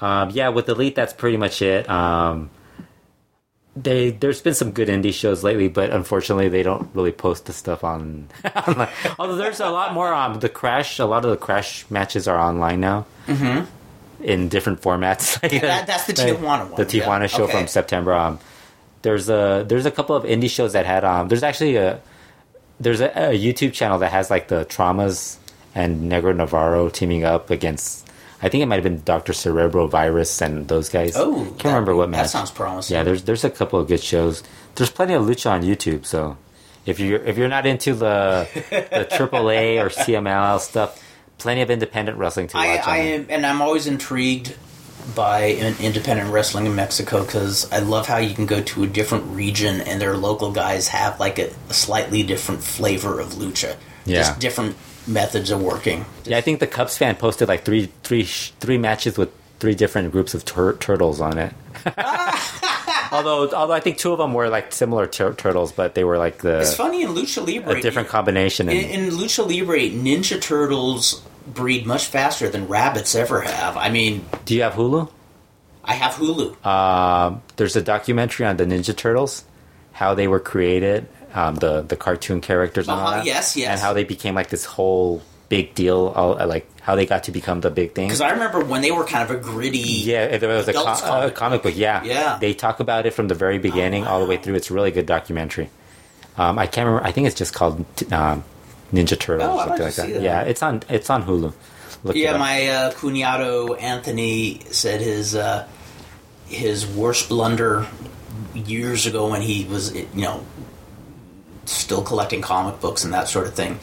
[0.00, 1.88] um, yeah, with Elite, that's pretty much it.
[1.88, 2.50] Um,
[3.74, 7.52] they there's been some good indie shows lately, but unfortunately, they don't really post the
[7.52, 8.28] stuff on.
[8.66, 8.88] online.
[9.18, 10.12] Although there's a lot more.
[10.12, 13.06] Um, the crash, a lot of the crash matches are online now.
[13.26, 13.64] Mm-hmm.
[14.22, 15.40] In different formats.
[15.60, 17.26] That- that's the Tijuana one, The Tijuana yeah.
[17.26, 17.52] show Okay.
[17.58, 18.12] from September.
[18.12, 18.38] Um,
[19.02, 21.02] there's a there's a couple of indie shows that had.
[21.04, 22.00] Um, there's actually a
[22.82, 25.36] there's a, a YouTube channel that has like the traumas
[25.74, 28.08] and Negro Navarro teaming up against.
[28.42, 31.16] I think it might have been Doctor Cerebro Virus and those guys.
[31.16, 32.24] Oh, can't that- remember what match.
[32.24, 32.96] That sounds promising.
[32.96, 34.42] Yeah, there's there's a couple of good shows.
[34.74, 36.36] There's plenty of lucha on YouTube, so
[36.84, 41.02] if you're if you're not into the the AAA or CMLL stuff,
[41.38, 42.66] plenty of independent wrestling to watch.
[42.66, 44.56] I, I am, and I'm always intrigued
[45.14, 48.86] by in- independent wrestling in Mexico because I love how you can go to a
[48.86, 53.76] different region and their local guys have like a, a slightly different flavor of lucha.
[54.04, 54.18] Yeah.
[54.18, 54.76] Just different
[55.06, 56.04] methods of working.
[56.24, 59.30] Yeah, I think the Cubs fan posted like three three three matches with
[59.60, 61.52] three different groups of tur- turtles on it.
[63.12, 66.18] although although I think two of them were like similar tur- turtles, but they were
[66.18, 66.60] like the.
[66.60, 67.78] It's funny in Lucha Libre.
[67.78, 68.68] a different combination.
[68.68, 73.76] in, And, in Lucha Libre, Ninja Turtles breed much faster than rabbits ever have.
[73.76, 75.10] I mean, do you have Hulu?
[75.84, 76.64] I have Hulu.
[76.64, 79.44] Um, there's a documentary on the Ninja Turtles,
[79.92, 83.68] how they were created, um, the the cartoon characters and all Uh-huh, that, yes, yes.
[83.68, 87.24] and how they became like this whole big deal, all, uh, like how they got
[87.24, 88.06] to become the big thing.
[88.08, 89.78] Because I remember when they were kind of a gritty.
[89.78, 91.28] Yeah, there was a, Adults co- comic.
[91.28, 91.74] a comic book.
[91.76, 92.38] Yeah, Yeah.
[92.40, 94.54] They talk about it from the very beginning all the way through.
[94.54, 95.68] It's a really good documentary.
[96.38, 97.06] Um, I can't remember.
[97.06, 98.44] I think it's just called um,
[98.92, 100.12] Ninja Turtles Oh, or something like that.
[100.12, 100.22] that.
[100.22, 101.52] Yeah, it's on it's on Hulu.
[102.04, 105.66] Look Yeah, my uh, cuñado Anthony said his uh,
[106.46, 107.86] his worst blunder
[108.54, 110.44] years ago when he was you know
[111.64, 113.78] still collecting comic books and that sort of thing.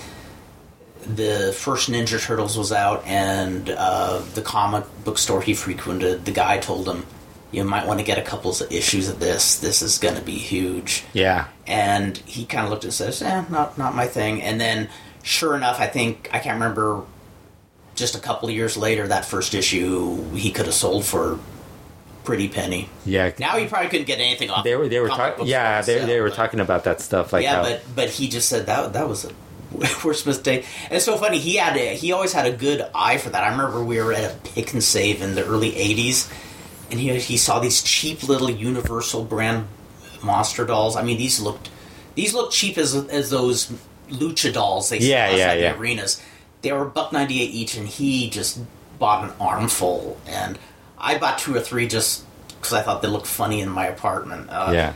[1.06, 6.32] The first Ninja Turtles was out, and uh, the comic book store he frequented, the
[6.32, 7.06] guy told him,
[7.52, 9.58] "You might want to get a couple of issues of this.
[9.60, 13.44] This is going to be huge." yeah, and he kind of looked and says, "Eh,
[13.50, 14.90] not not my thing." And then,
[15.24, 17.04] sure enough, I think I can't remember.
[17.96, 21.38] Just a couple of years later, that first issue he could have sold for
[22.24, 22.88] pretty penny.
[23.06, 23.32] yeah.
[23.40, 24.64] Now he probably couldn't get anything off.
[24.64, 25.48] they were they were talking.
[25.48, 27.34] Yeah, they they were but- talking about that stuff.
[27.34, 29.32] Like yeah, how, but but he just said that that was a
[30.06, 30.66] worst mistake.
[30.86, 31.40] And it's so funny.
[31.40, 33.44] He had a, he always had a good eye for that.
[33.44, 36.32] I remember we were at a pick and save in the early '80s,
[36.92, 39.68] and he he saw these cheap little Universal brand
[40.24, 40.96] monster dolls.
[40.96, 41.70] I mean, these looked
[42.16, 43.72] these looked cheap as as those
[44.10, 45.74] lucha dolls they Yeah, sell yeah, yeah.
[45.74, 46.22] the arenas.
[46.62, 48.60] They were buck ninety eight each, and he just
[48.98, 50.18] bought an armful.
[50.28, 50.58] And
[50.98, 54.50] I bought two or three just because I thought they looked funny in my apartment.
[54.50, 54.94] Uh, yeah,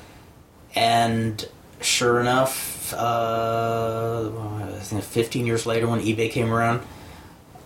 [0.76, 1.48] and
[1.80, 4.30] sure enough, uh,
[4.76, 6.82] I think 15 years later, when eBay came around,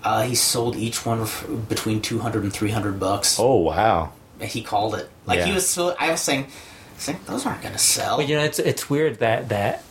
[0.03, 1.25] uh, he sold each one
[1.69, 3.37] between 200 and 300 bucks.
[3.39, 4.11] Oh wow.
[4.41, 5.67] He called it like he was.
[5.67, 6.47] So I was saying,
[6.97, 8.17] saying those aren't going to sell.
[8.17, 9.83] But you know, it's it's weird that that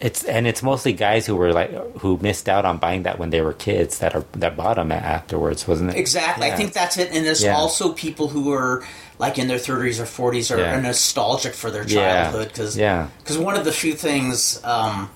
[0.00, 3.30] it's and it's mostly guys who were like who missed out on buying that when
[3.30, 5.96] they were kids that are that bought them afterwards, wasn't it?
[5.96, 6.50] Exactly.
[6.50, 7.10] I think that's it.
[7.12, 7.54] And there's Yeah.
[7.56, 8.82] also people who are
[9.18, 10.76] like in their 30s or 40s are, Yeah.
[10.78, 13.08] are nostalgic for their childhood because Yeah.
[13.18, 15.10] Because one of the few things um,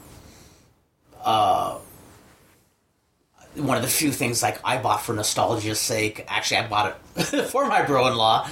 [1.24, 1.78] uh,
[3.56, 6.24] one of the few things like I bought for nostalgia's sake.
[6.28, 8.48] Actually, I bought it for my bro-in-law.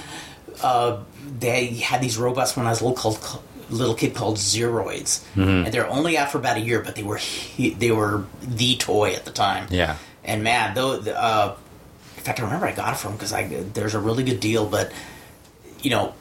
[0.61, 0.99] Uh,
[1.39, 5.65] they had these robots when I was a little called little kid called Zeroids, Mm-hmm.
[5.65, 7.19] and they're only out for about a year, but they were
[7.57, 9.67] they were the toy at the time.
[9.71, 9.97] Yeah.
[10.23, 11.55] And man, though, uh,
[12.17, 14.65] in fact, I remember I got it from because I there's a really good deal,
[14.67, 14.91] but
[15.81, 16.13] you know,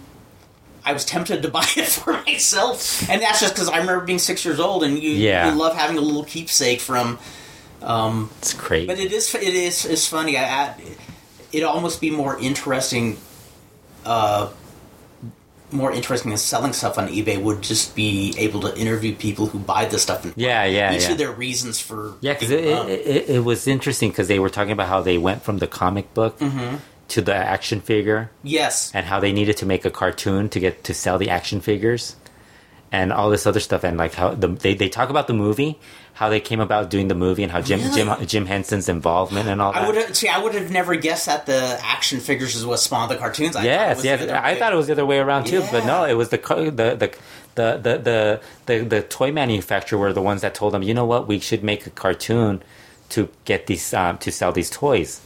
[0.84, 4.18] I was tempted to buy it for myself, and that's just because I remember being
[4.18, 5.50] six years old, and you, Yeah.
[5.52, 7.18] you love having a little keepsake from.
[8.38, 8.86] It's crazy.
[8.86, 10.36] But it is it is it's funny.
[10.36, 10.74] I, I
[11.52, 13.18] it almost be more interesting.
[14.04, 14.50] Uh,
[15.70, 19.58] more interesting than selling stuff on eBay would just be able to interview people who
[19.58, 21.12] buy the stuff and Yeah, yeah, each yeah.
[21.12, 24.50] of their reasons for Yeah, because it, it, it, it was interesting because they were
[24.50, 26.76] talking about how they went from the comic book Mm-hmm.
[27.08, 30.84] to the action figure yes and how they needed to make a cartoon to get
[30.84, 32.16] to sell the action figures
[32.90, 35.78] and all this other stuff and like how the, they, they talk about the movie
[36.22, 37.94] how they came about doing the movie and how Jim Really?
[37.96, 39.82] Jim Jim Henson's involvement and all that.
[39.82, 40.28] I would have see.
[40.28, 43.56] I would have never guessed that the action figures is what spawned the cartoons.
[43.56, 44.20] I yes, thought yes.
[44.20, 46.04] it was the other I thought it was the other way around too, but no,
[46.04, 47.16] it was the the the
[47.56, 51.04] the the the, the, the toy manufacturer were the ones that told them, you know
[51.04, 52.62] what, we should make a cartoon
[53.08, 55.20] to get these um, to sell these toys.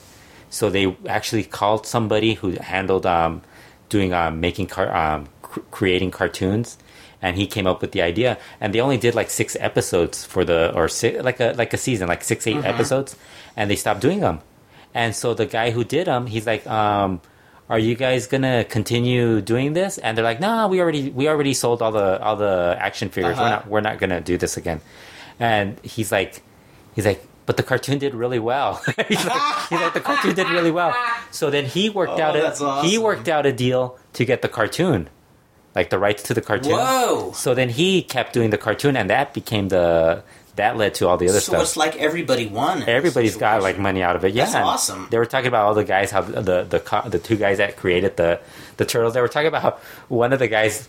[0.49, 3.43] So they actually called somebody who handled um,
[3.91, 6.79] doing um, making car- um, cr- creating cartoons,
[7.27, 8.39] and he came up with the idea.
[8.61, 11.81] And they only did like six episodes for the or si- like a like a
[11.87, 13.17] season, like six 8 episodes,
[13.59, 14.39] and they stopped doing them.
[14.95, 17.21] And so the guy who did them, he's like, um,
[17.69, 21.53] "Are you guys gonna continue doing this?" And they're like, "No, we already we already
[21.53, 23.37] sold all the all the action figures.
[23.37, 23.57] We're Uh-huh.
[23.57, 24.81] not we're not gonna do this again."
[25.39, 26.41] And he's like,
[26.95, 30.49] he's like, "But the cartoon did really well." he's, like, he's like, "The cartoon did
[30.49, 30.95] really well."
[31.31, 34.41] So then he worked Oh, out a that's he worked out a deal to get
[34.41, 35.11] the cartoon,
[35.77, 36.73] like the rights to the cartoon.
[36.73, 37.33] Whoa!
[37.33, 40.25] So then he kept doing the cartoon, and that became the
[40.57, 41.57] that led to all the other so stuff.
[41.59, 42.83] So it's like everybody won.
[42.83, 44.33] Everybody's got like money out of it.
[44.33, 45.09] Yeah, That's awesome.
[45.11, 47.77] They were talking about all the guys how the the the, the two guys that
[47.77, 48.41] created the
[48.79, 49.13] the turtles.
[49.13, 49.79] They were talking about how
[50.09, 50.89] one of the guys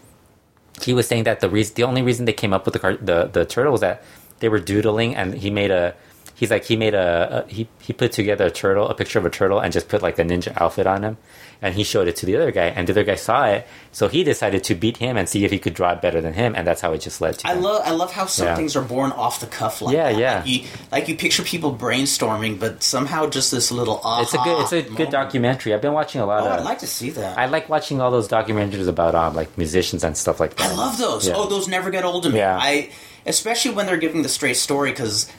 [0.82, 2.96] he was saying that the reason the only reason they came up with the car,
[2.96, 4.04] the the turtle was that
[4.40, 5.96] they were doodling and he made a
[6.34, 9.26] he's like he made a, a he he put together a turtle a picture of
[9.26, 11.18] a turtle and just put like a ninja outfit on him
[11.62, 14.08] and he showed it to the other guy and the other guy saw it so
[14.08, 16.54] he decided to beat him and see if he could draw it better than him
[16.56, 17.64] and that's how it just led to I them.
[17.64, 18.56] love I love how some Yeah.
[18.56, 20.20] things are born off the cuff like Yeah, that.
[20.20, 20.36] yeah.
[20.40, 20.62] Like you,
[20.92, 24.22] like you picture people brainstorming, but somehow just this little aha.
[24.22, 26.64] it's a good it's a good documentary I've been watching a lot Oh, of I'd
[26.66, 27.38] like to see that.
[27.38, 30.72] I like watching all those documentaries about um like musicians and stuff like that.
[30.72, 31.28] I love those.
[31.28, 31.34] Yeah.
[31.38, 32.38] Oh, those never get old to me.
[32.38, 32.58] Yeah.
[32.62, 32.90] I
[33.26, 35.30] especially when they're giving the straight story because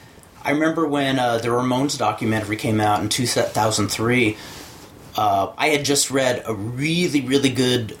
[0.43, 4.37] I remember when uh, the Ramones documentary came out in 2003.
[5.15, 7.97] Uh, I had just read a really really good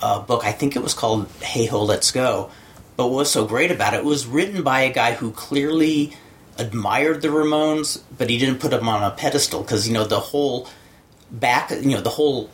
[0.00, 0.44] uh, book.
[0.44, 2.50] I think it was called Hey Ho Let's Go.
[2.96, 6.14] But what was so great about it, it was written by a guy who clearly
[6.58, 10.20] admired the Ramones, but he didn't put them on a pedestal because you know the
[10.20, 10.68] whole
[11.30, 12.50] back, you know the whole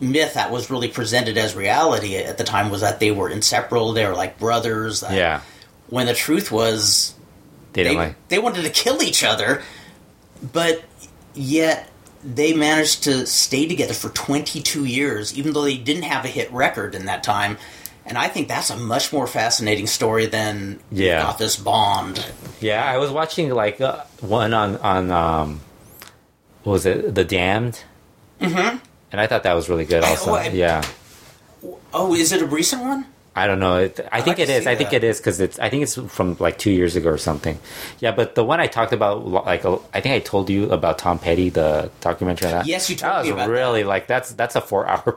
[0.00, 3.92] myth that was really presented as reality at the time was that they were inseparable.
[3.92, 5.02] They were like brothers.
[5.08, 5.40] Yeah,
[5.88, 7.14] When the truth was
[7.72, 8.28] they they like.
[8.28, 9.62] they wanted to kill each other,
[10.52, 10.82] but
[11.34, 11.88] yet
[12.24, 16.50] they managed to stay together for 22 years, even though they didn't have a hit
[16.52, 17.58] record in that time.
[18.04, 21.22] And I think that's a much more fascinating story than Yeah.
[21.22, 22.24] got this bond.
[22.60, 25.60] Yeah, I was watching like uh, one on on um,
[26.64, 27.82] what was it The Damned?
[28.40, 28.78] Mm-hmm.
[29.12, 30.04] And I thought that was really good.
[30.04, 30.82] Also, oh, I- yeah.
[31.92, 33.06] Oh, is it a recent one?
[33.38, 33.76] I don't know.
[33.76, 34.66] It, I think like it is.
[34.66, 34.96] I think that.
[34.96, 35.58] it is because it's.
[35.58, 37.58] I think it's from like two years ago or something.
[38.00, 41.18] Yeah, but the one I talked about, like, I think I told you about Tom
[41.18, 42.66] Petty, the documentary on that.
[42.66, 45.16] Yes, you told that me was about really like that's that's a four hour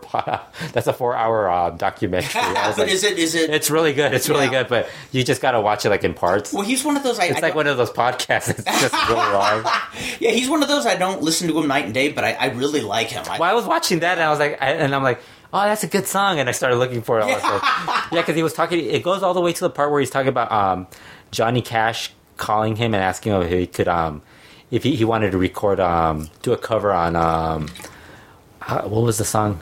[0.73, 2.41] that's a four hour uh, documentary.
[2.51, 3.49] But like, is it is it?
[3.49, 4.13] It's really good.
[4.13, 4.63] It's really Yeah.
[4.63, 6.53] good, but you just got to watch it like in parts.
[6.53, 7.19] well, he's one of those.
[7.19, 8.49] I, It's I like one of those podcasts.
[8.49, 9.63] It's just really long.
[10.19, 10.85] yeah, he's one of those.
[10.85, 13.23] I don't listen to him night and day, but I, I really like him.
[13.29, 15.21] I, Well, I was watching that and I was like, I, and I'm like,
[15.53, 17.25] oh, that's a good song, and I started looking for it.
[17.25, 18.83] Was yeah, because he was talking.
[18.83, 20.87] It goes all the way to the part where he's talking about um,
[21.31, 24.21] Johnny Cash calling him and asking him if he could, um,
[24.71, 27.69] if he, he wanted to record, um, do a cover on, um,
[28.63, 29.59] uh, what was the song?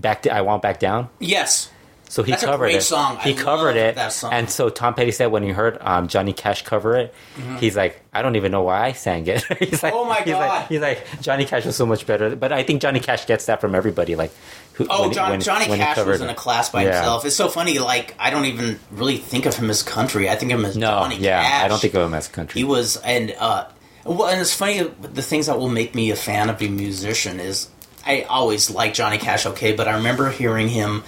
[0.00, 1.08] Back, to, I want back down.
[1.20, 1.70] yes,
[2.08, 2.82] So he That's a covered great it.
[2.82, 3.18] song.
[3.18, 3.98] He I covered it,
[4.30, 7.14] and so Tom Petty said when he heard um, Johnny Cash cover it,
[7.58, 9.96] he's like, "I don't even know why I sang it." he's like, Mm-hmm.
[9.96, 10.48] Oh my he's God.
[10.48, 13.46] Like, he's like, Johnny Cash was so much better, but I think Johnny Cash gets
[13.46, 14.14] that from everybody.
[14.14, 14.30] Like,
[14.74, 16.94] who, Oh, when- John, when- Johnny when Cash was in a class by Yeah.
[16.94, 17.24] himself.
[17.24, 17.80] It's so funny.
[17.80, 20.30] Like I don't even really think of him as country.
[20.30, 21.64] I think of him as No, Johnny yeah, Cash.
[21.64, 22.60] I don't think of him as country.
[22.60, 22.96] he was.
[22.98, 23.66] And uh,
[24.04, 24.82] well, and it's funny.
[24.84, 27.68] The things that will make me a fan of a musician is
[28.06, 29.44] I always like Johnny Cash.
[29.46, 31.02] Okay, but I remember hearing him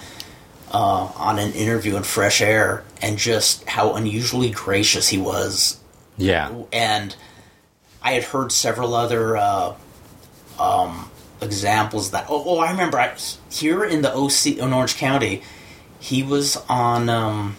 [0.71, 5.79] uh, on an interview in Fresh Air and just how unusually gracious he was
[6.19, 7.15] yeah, and
[8.03, 9.75] I had heard several other uh,
[10.59, 11.09] um,
[11.41, 12.25] examples that.
[12.29, 13.15] Oh, oh, I remember I,
[13.49, 15.41] here in the OC in Orange County,
[15.99, 17.07] he was on.
[17.09, 17.55] Um,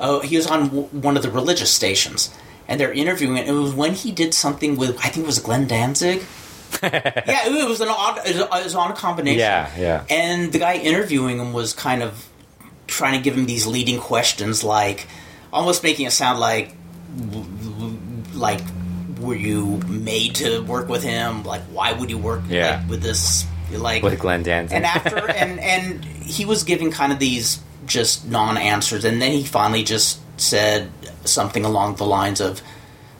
[0.00, 2.34] oh, he was on w- one of the religious stations,
[2.66, 3.36] and they're interviewing.
[3.36, 3.46] It.
[3.48, 6.24] it was when he did something with I think it was Glenn Danzig.
[6.82, 8.18] yeah, it was an odd.
[8.26, 9.38] It was, it was on a combination.
[9.40, 10.04] yeah, yeah.
[10.10, 12.28] And the guy interviewing him was kind of
[12.86, 15.06] trying to give him these leading questions, like
[15.52, 16.74] almost making it sound like,
[18.34, 18.60] like,
[19.20, 21.42] were you made to work with him?
[21.44, 22.78] Like, why would you work Yeah.
[22.80, 23.44] like, with this?
[23.72, 24.76] Like, With Glenn Danzig.
[24.76, 29.42] and after and and he was giving kind of these just non-answers, and then he
[29.44, 30.90] finally just said
[31.24, 32.62] something along the lines of.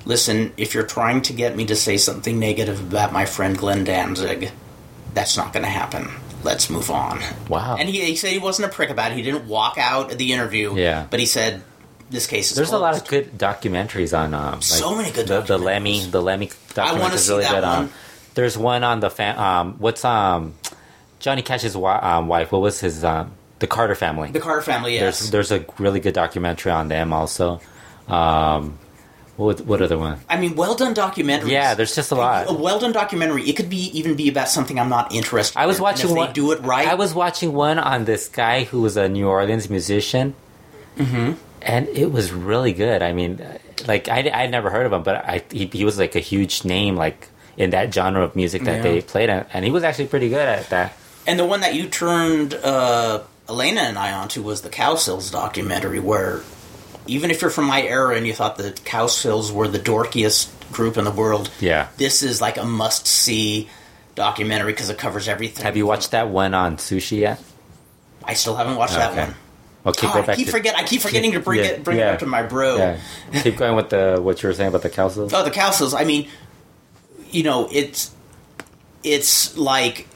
[0.06, 3.84] Listen, if you're trying to get me to say something negative about my friend Glenn
[3.84, 4.50] Danzig,
[5.14, 6.08] that's not going to happen.
[6.44, 7.20] Let's move on.
[7.48, 7.76] wow.
[7.78, 9.16] And he, he said he wasn't a prick about it.
[9.16, 10.76] He didn't walk out of the interview.
[10.76, 11.06] Yeah.
[11.10, 11.62] But he said
[12.08, 15.26] this case is There's a lot of good documentaries on um, like So many good
[15.26, 15.58] the, the.
[15.58, 17.64] Lemmy the Lemmy documentary is see really that good.
[17.64, 17.92] Um, one.
[18.34, 20.54] there's one on the fam- um what's um
[21.18, 22.52] Johnny Cash's wi- um, wife.
[22.52, 24.30] What was his um the Carter family?
[24.30, 24.94] the Carter family.
[24.94, 25.18] Yes.
[25.30, 27.60] There's there's a really good documentary on them also.
[28.06, 28.78] Um,
[29.36, 30.18] what what other one?
[30.28, 31.50] I mean, well done documentaries.
[31.50, 32.48] Yeah, there's just a lot.
[32.48, 33.48] A well done documentary.
[33.48, 35.58] It could be even be about something I'm not interested.
[35.58, 35.82] I was in.
[35.82, 36.28] watching one.
[36.28, 36.88] They do it right.
[36.88, 40.34] I was watching one on this guy who was a New Orleans musician,
[40.96, 41.32] mm-hmm.
[41.62, 43.02] and it was really good.
[43.02, 43.44] I mean,
[43.86, 46.64] like I I never heard of him, but I he, he was like a huge
[46.64, 48.82] name like in that genre of music that Yeah.
[48.82, 50.92] they played, and, and he was actually pretty good at that.
[51.26, 56.00] And the one that you turned uh, Elena and I onto was the Cowsills documentary,
[56.00, 56.42] where
[57.06, 60.96] even if you're from my era and you thought the Cowsills were the dorkiest group
[60.96, 61.88] in the world, Yeah.
[61.96, 63.68] this is like a must see
[64.14, 65.64] documentary because it covers everything.
[65.64, 67.42] Have you watched that one on Sushi yet?
[68.24, 69.34] I still haven't watched that one.
[69.86, 70.74] Okay, go I keep to forget.
[70.76, 72.10] I keep forgetting to bring Yeah, it bring yeah.
[72.10, 72.76] it up to my bro.
[72.76, 72.98] yeah.
[73.42, 75.30] Keep going with the what you were saying about the Cowsills.
[75.32, 75.94] Oh, the Cowsills.
[75.96, 76.28] I mean,
[77.30, 78.10] you know, it's
[79.04, 80.08] it's like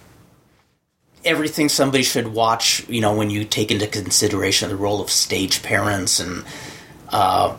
[1.24, 2.84] everything somebody should watch.
[2.88, 6.44] You know, when you take into consideration the role of stage parents and,
[7.10, 7.56] uh,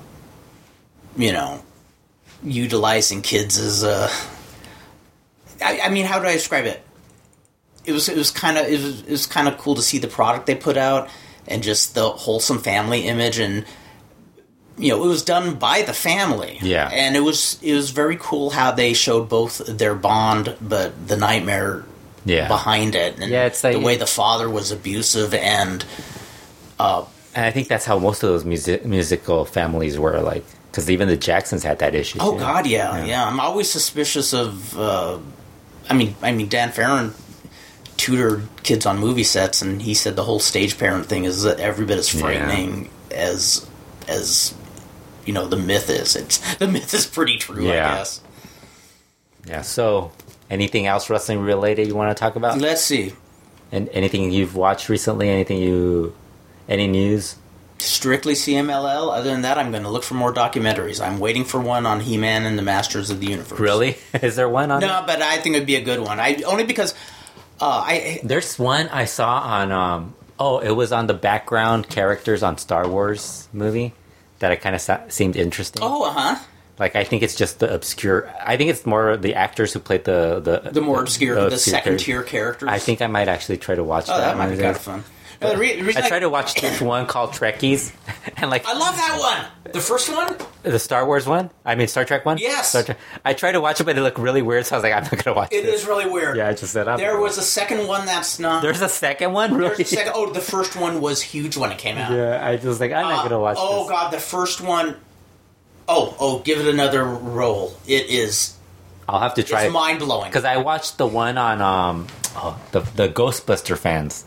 [1.17, 1.61] you know,
[2.43, 4.09] utilizing kids as a.
[5.63, 6.81] I, I mean, how do I describe it?
[7.85, 9.97] It was it was kind of it was, it was kind of cool to see
[9.97, 11.09] the product they put out
[11.47, 13.65] and just the wholesome family image and
[14.77, 16.87] you know it was done by the family Yeah.
[16.93, 21.17] and it was it was very cool how they showed both their bond but the
[21.17, 21.83] nightmare
[22.23, 22.47] Yeah.
[22.47, 25.83] behind it and Yeah, it's like- the way the father was abusive and
[27.35, 31.07] And I think that's how most of those music musical families were like, because even
[31.07, 32.19] the Jacksons had that issue.
[32.21, 32.39] oh too.
[32.39, 33.05] god yeah, Yeah.
[33.05, 35.17] yeah i'm always suspicious of uh
[35.89, 37.13] i mean i mean dan farron
[37.97, 41.59] tutored kids on movie sets and he said the whole stage parent thing is that
[41.59, 42.21] every bit as Yeah.
[42.21, 43.67] frightening as
[44.07, 44.53] as
[45.25, 47.93] you know the myth is it's the myth is pretty true Yeah.
[47.93, 48.21] i guess
[49.45, 49.61] Yeah.
[49.63, 50.11] So,
[50.49, 52.59] anything else wrestling related you want to talk about?
[52.59, 53.13] let's see
[53.71, 55.29] And anything you've watched recently?
[55.29, 56.13] Anything you?
[56.71, 57.35] Any news?
[57.81, 59.11] strictly CMLL.
[59.11, 61.05] Other than that, I'm going to look for more documentaries.
[61.05, 63.59] I'm waiting for one on He-Man and the Masters of the Universe.
[63.59, 63.97] Really?
[64.21, 64.81] Is there one on?
[64.81, 66.19] No, but I think it'd be a good one.
[66.19, 66.93] I only because
[67.59, 69.71] uh, I There's one I saw on.
[69.71, 73.93] um Oh, it was on the background characters on Star Wars movie
[74.39, 75.83] that I kind of sa- seemed interesting.
[75.83, 76.35] oh uh huh
[76.79, 78.27] Like I think it's just the obscure.
[78.43, 81.75] I think it's more the actors who played the the the more obscure, the, obscure
[81.75, 82.69] second tier characters.
[82.69, 84.33] I think I might actually try to watch oh, that.
[84.33, 85.03] that might be kind of fun.
[85.41, 87.91] The re- the reason I tried to watch this one called Trekkies,
[88.37, 89.73] and like I love that one.
[89.73, 90.35] The first one.
[90.63, 91.49] the Star Wars one.
[91.65, 92.37] I mean Star Trek one.
[92.37, 92.69] Yes.
[92.69, 92.97] Star Trek.
[93.25, 95.03] I tried to watch it, but it looked really weird, so I was like, I'm
[95.03, 95.81] not gonna watch It this.
[95.81, 96.37] is really weird.
[96.37, 98.61] Yeah, I just said I'm There was a second one that's not.
[98.61, 99.75] There's a second one, really.
[99.77, 100.13] There's a second.
[100.15, 102.11] Oh, the first one was huge when it came out.
[102.11, 103.89] Yeah, I was like I'm not Uh, gonna watch oh this.
[103.91, 104.95] god, the first one
[105.89, 107.75] oh oh give it another roll.
[107.87, 108.55] It is
[109.09, 110.29] I'll have to try it's it mind blowing.
[110.29, 114.23] because I watched the one on um oh, the the Ghostbuster fans,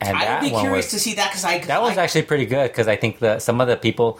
[0.00, 2.22] and I'd that be curious was to see that because I that was I, actually
[2.22, 4.18] pretty good because I think the some of the people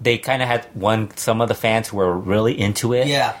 [0.00, 3.36] they kind of had one some of the fans who were really into it yeah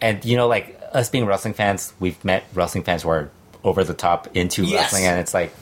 [0.00, 3.30] and you know like us being wrestling fans we've met wrestling fans who are
[3.64, 4.80] over the top into Yes.
[4.84, 5.52] wrestling and it's like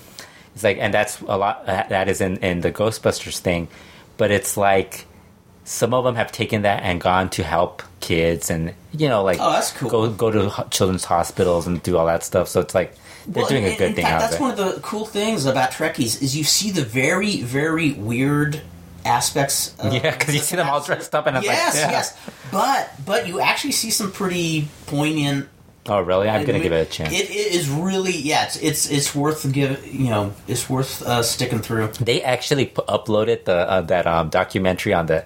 [0.54, 3.68] it's like and that's a lot uh, that is in in the ghostbusters thing
[4.16, 5.06] but it's like
[5.64, 9.38] some of them have taken that and gone to help kids and you know like
[9.40, 9.90] Oh, that's cool.
[9.90, 12.94] go go to children's hospitals and do all that stuff so it's like
[13.28, 14.56] they're Well, doing in- a good in thing fact, out that's of it one of
[14.74, 18.60] the cool things about Trekkies is you see the very very weird
[19.04, 19.74] aspects.
[19.78, 21.90] Of yeah because you see them all dressed up and it's Yes, like yeah.
[21.90, 22.16] yes,
[22.50, 25.48] but but you actually see some pretty poignant.
[25.88, 28.44] oh really i'm gonna I give it a chance It, it is really yeah.
[28.46, 31.88] It's it's, it's worth give you know it's worth uh, sticking through.
[32.00, 35.24] They actually pu- uploaded the uh, that um, documentary on the.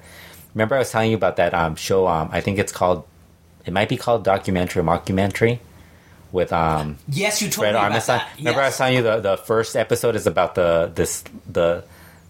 [0.55, 2.07] Remember, I was telling you about that um, show.
[2.09, 3.05] Um, I think it's called.
[3.65, 5.61] It might be called documentary or mockumentary,
[6.33, 8.29] with um, Yes, you told Fred me about that.
[8.39, 11.85] Remember, I was telling you the the first episode is about the this the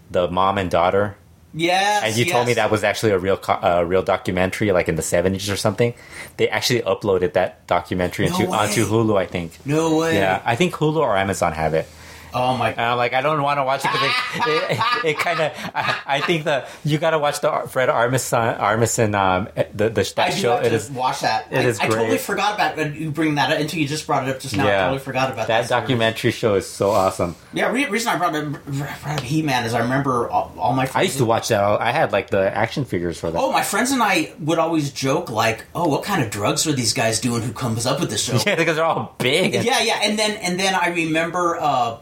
[0.09, 1.15] the mom and daughter,
[1.53, 4.95] Yes, and you told me that was actually a real uh, real documentary, like in
[4.95, 5.93] the seventies or something.
[6.37, 8.85] They actually uploaded that documentary No into onto.
[8.85, 9.65] Hulu, I think.
[9.65, 10.15] No way.
[10.15, 11.87] Yeah, I think Hulu or Amazon have it.
[12.33, 12.71] Oh my.
[12.71, 14.09] And I'm like, I don't want to watch it because
[14.47, 15.51] it, it, it kind of.
[15.75, 20.01] I, I think the you got to watch the Fred Armisen Armisen um the the
[20.01, 20.57] I that show.
[20.57, 21.47] It to watch that.
[21.51, 22.95] it I, is I totally forgot about it.
[22.95, 24.65] You bring that up until you just brought it up just now.
[24.65, 24.81] I yeah.
[24.83, 25.67] totally forgot about that that.
[25.67, 25.81] series.
[25.81, 27.35] documentary show is so awesome.
[27.53, 30.85] Yeah, re- reason I brought up, brought up He-Man is I remember all, all my
[30.85, 30.95] friends.
[30.95, 31.61] I used to watch that.
[31.61, 33.39] I had like the action figures for that.
[33.39, 36.73] Oh, my friends and I would always joke like, "Oh, what kind of drugs are
[36.73, 37.41] these guys doing?
[37.41, 39.55] Who comes up with this show?" yeah, because they're all big.
[39.55, 39.99] and- yeah, yeah.
[40.03, 41.97] And then and then I remember, uh,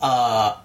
[0.00, 0.56] uh,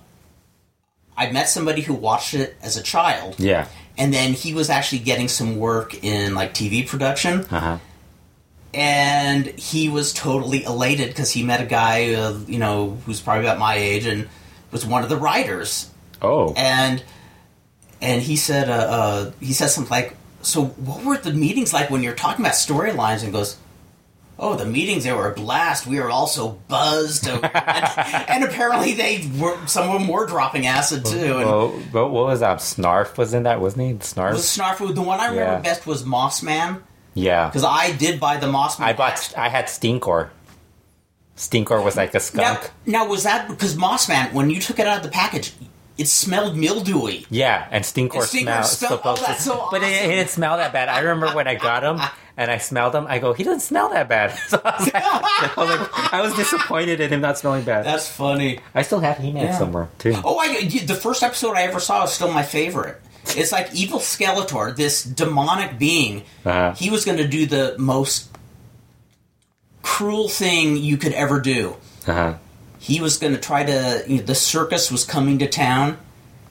[1.17, 3.67] I met somebody who watched it as a child, yeah.
[3.97, 7.41] and then he was actually getting some work in like TV production.
[7.51, 7.77] Uh huh.
[8.73, 13.45] and he was totally elated because he met a guy, uh, you know, who's probably
[13.45, 14.27] about my age and
[14.71, 15.89] was one of the writers,
[16.21, 16.53] Oh.
[16.57, 17.03] and
[18.01, 21.89] and he said, uh, uh, he said something like, "So what were the meetings like
[21.91, 23.57] when you're talking about storylines?" And goes.
[24.39, 25.85] Oh, the meetings, they were a blast.
[25.85, 27.27] We were all so buzzed.
[27.27, 31.37] and, and apparently they were, some of them were dropping acid too.
[31.37, 32.57] And Well, what, what was that?
[32.57, 33.93] Snarf was in that, wasn't he?
[33.95, 34.31] Snarf.
[34.33, 34.77] was Snarf.
[34.95, 35.59] The one I remember Yeah.
[35.59, 36.81] best was Moss Man.
[37.13, 37.47] yeah.
[37.47, 38.89] Because I did buy the Moss Man.
[38.89, 39.33] I bought.
[39.37, 40.29] I had Stinkor.
[41.37, 42.71] Stinkor was like a skunk.
[42.85, 45.53] now was that because Moss Man, when you took it out of the package,
[45.97, 47.25] it smelled mildewy.
[47.29, 49.01] Yeah, and Stinkor And Stinkor smell.
[49.03, 50.89] oh, so But it, it didn't smell that bad.
[50.89, 51.99] I remember when I got him
[52.35, 53.05] and I smelled him.
[53.07, 54.31] I go, he doesn't smell that bad.
[54.49, 57.85] So I was, like, I was, like- I was disappointed in him not smelling bad.
[57.85, 58.59] That's funny.
[58.73, 59.57] I still have He-Man Yeah.
[59.57, 60.15] somewhere too.
[60.23, 62.99] Oh, I the first episode I ever saw is still my favorite.
[63.37, 66.23] It's like evil Skeletor, this demonic being.
[66.45, 66.73] Uh-huh.
[66.73, 68.29] He was going to do the most
[69.81, 71.75] cruel thing you could ever do.
[72.07, 72.33] Uh-huh.
[72.83, 74.03] He was going to try to.
[74.07, 75.97] You know, the circus was coming to town,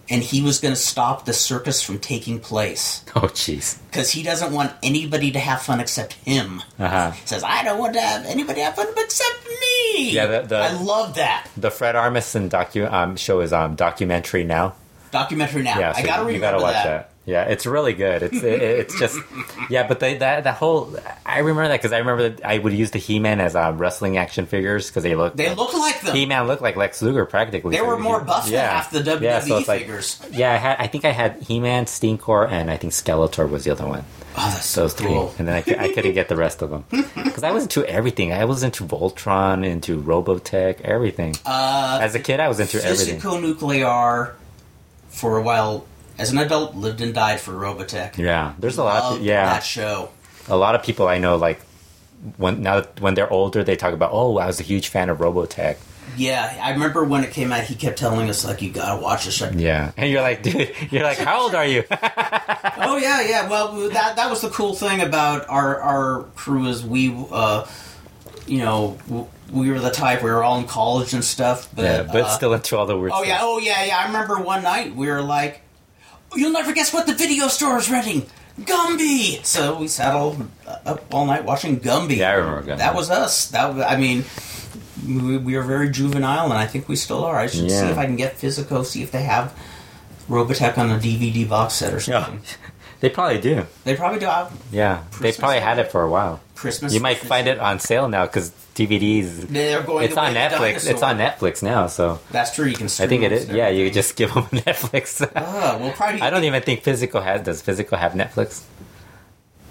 [0.08, 3.78] and he was going to stop the circus from taking place Oh, jeez.
[3.90, 6.62] because he doesn't want anybody to have fun except him.
[6.78, 7.10] Uh-huh.
[7.10, 10.56] He says, "I don't want to have anybody have fun except me." Yeah, the- the-
[10.56, 14.74] I love that The Fred Armisen docu um, show is um, documentary now.
[15.10, 15.62] documentary.
[15.62, 16.84] Now Yeah, I got to you remember gotta watch that.
[16.84, 17.11] that.
[17.24, 18.24] Yeah, it's really good.
[18.24, 19.16] It's it, it's just
[19.70, 22.72] yeah, but they, that that whole I remember that because I remember that I would
[22.72, 26.16] use the He-Man as um, wrestling action figures because they look They look like them.
[26.16, 27.76] He-Man looked like Lex Luger practically.
[27.76, 30.20] They were more buff than half the WWE yeah, so it's like- figures.
[30.32, 33.70] yeah, I had I think I had He-Man, Stinkor, and I think Skeletor was the
[33.70, 34.04] other one.
[34.34, 35.32] Oh, that's so Those three, cool.
[35.38, 36.84] and then I, I couldn't get the rest of them
[37.14, 38.32] because I was into everything.
[38.32, 41.36] I was into Voltron, into Robotech, everything.
[41.46, 43.20] Uh, As a kid, I was into everything.
[43.20, 44.34] Physico Nuclear,
[45.10, 45.84] for a while,
[46.18, 48.18] as an adult, lived and died for Robotech.
[48.18, 49.02] Yeah, there's a lot.
[49.02, 50.10] Of, Loved yeah, that show.
[50.48, 51.60] a lot of people I know like
[52.36, 55.18] when now when they're older they talk about oh I was a huge fan of
[55.18, 55.76] Robotech.
[56.16, 57.64] Yeah, I remember when it came out.
[57.64, 60.70] He kept telling us like, "You gotta watch this." show." Yeah, and you're like, dude,
[60.90, 61.84] you're like, how old are you?
[61.90, 63.48] oh yeah, yeah.
[63.48, 67.66] Well, that that was the cool thing about our our crew is we, uh,
[68.46, 68.98] you know,
[69.50, 72.28] we were the type we were all in college and stuff, but yeah, but uh,
[72.28, 73.12] still into all the weird.
[73.12, 73.28] Oh stuff.
[73.28, 73.98] yeah, oh yeah, yeah.
[73.98, 75.61] I remember one night we were like,
[76.36, 78.26] "You'll never guess what the video store is renting."
[78.60, 79.44] Gumby.
[79.44, 80.36] So we sat all
[80.84, 82.16] up all night watching Gumby.
[82.18, 82.78] Yeah, I remember Gumby.
[82.78, 83.48] That was us.
[83.48, 84.24] That was, I mean,
[85.06, 87.36] we, we were very juvenile, and I think we still are.
[87.36, 89.58] I should see if I can get Physico, see if they have
[90.28, 92.40] Robotech on a DVD box set or something.
[92.44, 92.68] Yeah.
[93.02, 93.66] They probably do.
[93.82, 96.40] They probably do have Yeah, they probably had it for a while.
[96.54, 96.94] Christmas.
[96.94, 99.48] You might find it on sale now because DVDs.
[99.48, 100.04] They're going.
[100.04, 100.88] It's on Netflix.
[100.88, 102.66] It's on Netflix now, so That's true.
[102.66, 102.86] You can.
[102.86, 103.48] I think it is.
[103.48, 105.20] Yeah, you just give them Netflix.
[105.34, 106.20] Oh, well, probably.
[106.22, 107.42] I don't even think Physical has.
[107.42, 108.62] Does Physical have Netflix?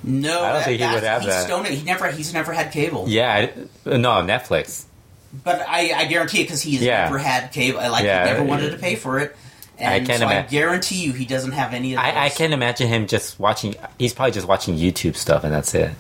[0.03, 1.45] No, I don't think he would have he's that.
[1.45, 2.11] Stone, he never.
[2.11, 3.05] He's never had cable.
[3.07, 3.53] Yeah, I,
[3.97, 4.83] no Netflix.
[5.43, 7.03] But I, I guarantee it because he's Yeah.
[7.05, 7.79] never had cable.
[7.79, 8.25] Like Yeah.
[8.27, 9.33] he never wanted to pay for it.
[9.81, 12.05] And I can't so I guarantee you, he doesn't have any of those.
[12.13, 13.75] I, I can imagine him just watching.
[13.97, 15.91] He's probably just watching YouTube stuff, and that's it.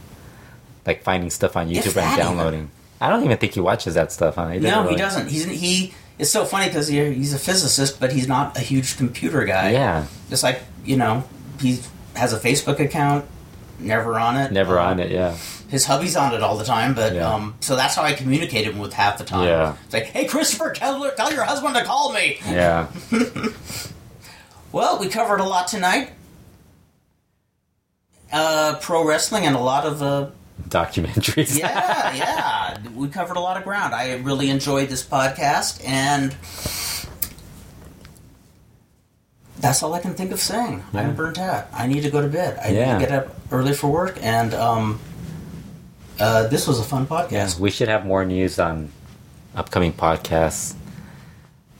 [0.85, 2.17] Like finding stuff on YouTube and even.
[2.17, 2.71] downloading.
[2.99, 4.35] I don't even think he watches that stuff.
[4.35, 4.49] Huh?
[4.49, 5.29] He No, really- he doesn't.
[5.29, 5.93] He's he.
[6.19, 9.71] It's so funny because he, he's a physicist, but he's not a huge computer guy.
[9.71, 11.23] Yeah, Just like you know,
[11.59, 11.79] he
[12.15, 13.25] has a Facebook account,
[13.81, 14.51] never on it.
[14.51, 15.11] never Um, on it.
[15.11, 15.35] Yeah,
[15.69, 17.33] His hubby's on it all the time, but Yeah.
[17.33, 19.47] um, so that's how I communicated with half the time.
[19.47, 19.75] Yeah.
[19.85, 22.39] It's like, hey, Christopher, tell tell your husband to call me.
[22.45, 22.87] yeah.
[24.73, 26.11] Well, we covered a lot tonight.
[28.31, 30.27] Uh, pro wrestling and a lot of uh,
[30.69, 31.57] Documentaries.
[31.59, 32.77] yeah, yeah.
[32.95, 33.93] We covered a lot of ground.
[33.93, 36.33] I really enjoyed this podcast, and
[39.61, 40.83] that's all I can think of saying.
[40.93, 41.01] Yeah.
[41.01, 41.67] I'm burnt out.
[41.73, 42.59] I need to go to bed.
[42.63, 42.97] I Yeah.
[42.97, 44.99] need to get up early for work, and um,
[46.19, 47.31] uh, this was a fun podcast.
[47.31, 48.91] Yes, we should have more news on
[49.55, 50.73] upcoming podcasts,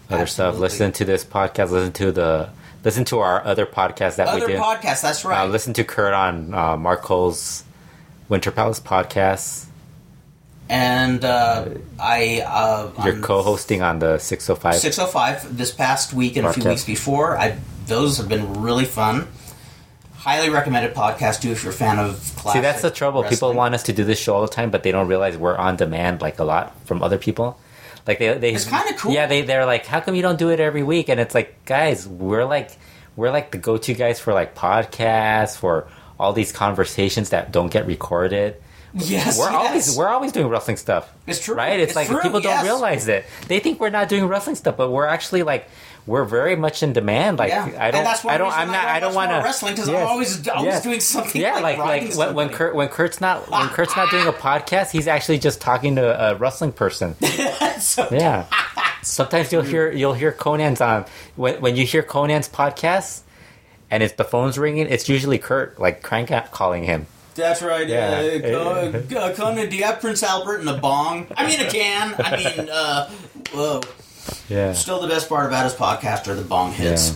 [0.09, 0.57] other stuff.
[0.57, 1.71] Listen to this podcast.
[1.71, 2.49] Listen to the
[2.83, 4.57] listen to our other podcast that we Other do.
[4.59, 5.01] podcasts.
[5.01, 5.41] That's right.
[5.41, 7.63] Uh, listen to Kurt on uh, Mark Cole's
[8.27, 9.65] Winter Palace podcast.
[10.69, 11.65] and uh,
[11.99, 14.75] I uh, You're I'm co-hosting on the 605.
[14.75, 17.37] 605 this past week and a few weeks before.
[17.37, 17.57] I
[17.91, 19.27] those have been really fun.
[20.15, 22.59] Highly recommended podcast too if you're a fan of classic.
[22.59, 23.23] See, that's the trouble.
[23.23, 25.57] People want us to do this show all the time, but they don't realize we're
[25.57, 27.59] on demand like a lot from other people.
[28.07, 29.11] Like they, they It's kinda cool.
[29.13, 31.09] Yeah, they they're like, how come you don't do it every week?
[31.09, 32.77] And it's like, guys, we're like
[33.15, 35.87] we're like the go-to guys for like podcasts for
[36.19, 38.55] all these conversations that don't get recorded.
[38.93, 39.53] Yes, We're yes.
[39.53, 41.11] always we're always doing wrestling stuff.
[41.25, 41.55] It's true.
[41.55, 41.79] right?
[41.79, 42.57] It's, It's like true, people yes.
[42.57, 43.25] don't realize it.
[43.47, 45.67] They think we're not doing wrestling stuff, but we're actually like
[46.07, 47.39] we're very much in demand.
[47.39, 47.63] Like yeah.
[47.77, 49.73] I don't, and that's one I don't, I'm not, I, I don't want to wrestling
[49.73, 50.09] because I'm Yes.
[50.09, 50.83] always always Yes.
[50.83, 51.41] doing something.
[51.41, 52.49] Yeah, like like like, when, when.
[52.49, 56.31] Kurt when Kurt's not when Kurt's not doing a podcast, he's actually just talking to
[56.31, 57.15] a wrestling person.
[57.79, 58.45] so, Yeah.
[59.03, 61.05] Sometimes you'll hear you'll hear Konnan's on
[61.35, 63.21] when when you hear Konnan's podcast
[63.89, 64.87] and it's the phone's ringing.
[64.87, 67.07] It's usually Kurt like crank out calling him.
[67.33, 67.87] That's right.
[67.87, 68.41] Yeah.
[68.57, 71.27] Uh, Conan, do you have Prince Albert in a bong?
[71.35, 72.13] I mean, a can.
[72.19, 73.09] I mean, uh,
[73.53, 73.81] whoa.
[74.49, 74.73] Yeah.
[74.73, 77.11] Still, the best part about his podcast are the bong hits.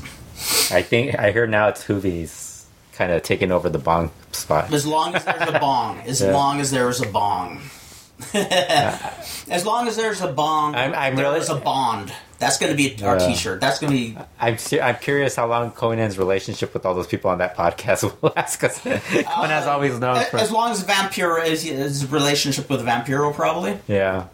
[0.71, 4.73] I think I hear now it's Hoovy's kind of taking over the bong spot.
[4.73, 5.99] As long as there's a bong.
[6.01, 6.31] As Yeah.
[6.33, 7.61] long as there is a bong.
[8.33, 12.13] As long as there's a bond, I'm- I'm really- there's a bond.
[12.39, 13.27] That's going to be our Yeah.
[13.27, 13.61] T-shirt.
[13.61, 17.29] That's going to be I'm I'm curious how long Konnan's relationship with all those people
[17.31, 21.45] on that podcast will last because uh, Konnan's always known for as long as Vampiro
[21.45, 23.77] is his relationship with Vampiro, probably.
[23.87, 24.25] yeah.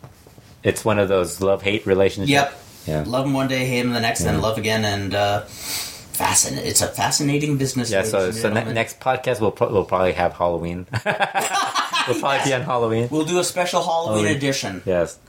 [0.64, 2.32] It's one of those love hate relationships.
[2.32, 2.58] Yep.
[2.88, 3.04] Yeah.
[3.06, 6.68] Love him one day, hate him the next, then love again, and uh, fascinating.
[6.70, 7.92] It's a fascinating business.
[7.92, 10.88] Yeah, so so ne- next podcast we'll pro- we'll probably have Halloween.
[11.06, 13.08] we'll probably be on Halloween.
[13.12, 14.38] we'll do a special Halloween Halloween.
[14.38, 14.82] edition.
[14.86, 15.20] Yes,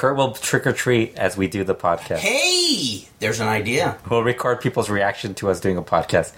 [0.00, 2.20] Kurt will trick or treat as we do the podcast.
[2.20, 3.98] Hey, there's an idea.
[4.08, 6.32] We'll record people's reaction to us doing a podcast.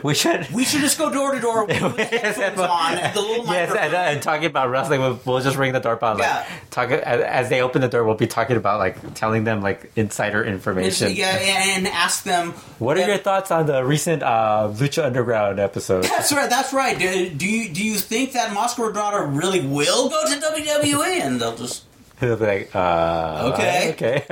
[0.04, 0.48] we should.
[0.52, 3.92] We should just go door to door with the headphones on the little yes, and,
[3.92, 6.12] uh, and talking about wrestling, we'll, we'll just ring the doorbell.
[6.12, 6.46] Like, Yeah.
[6.70, 8.04] talk as, as they open the door.
[8.04, 11.12] We'll be talking about like telling them like insider information.
[11.16, 12.52] Yeah, and ask them.
[12.78, 16.04] What are your thoughts on the recent uh, Lucha Underground episode?
[16.04, 16.48] That's right.
[16.48, 16.96] That's right.
[16.96, 21.20] Do, do you do you think that Mascara Dorada really will go to WWE?
[21.20, 21.82] And they'll just
[22.22, 23.90] He'll be like, uh, Okay.
[23.92, 24.24] okay.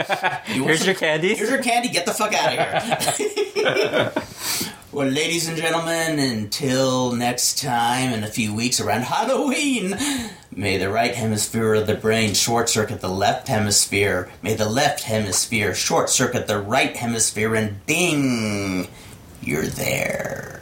[0.54, 1.34] You Here's some- your candy.
[1.34, 1.88] Here's your candy.
[1.88, 4.12] Get the fuck out of here.
[4.92, 9.96] well, ladies and gentlemen, until next time in a few weeks around Halloween,
[10.54, 14.30] may the right hemisphere of the brain short circuit the left hemisphere.
[14.40, 18.86] May the left hemisphere short circuit the right hemisphere, and ding,
[19.42, 20.59] you're there.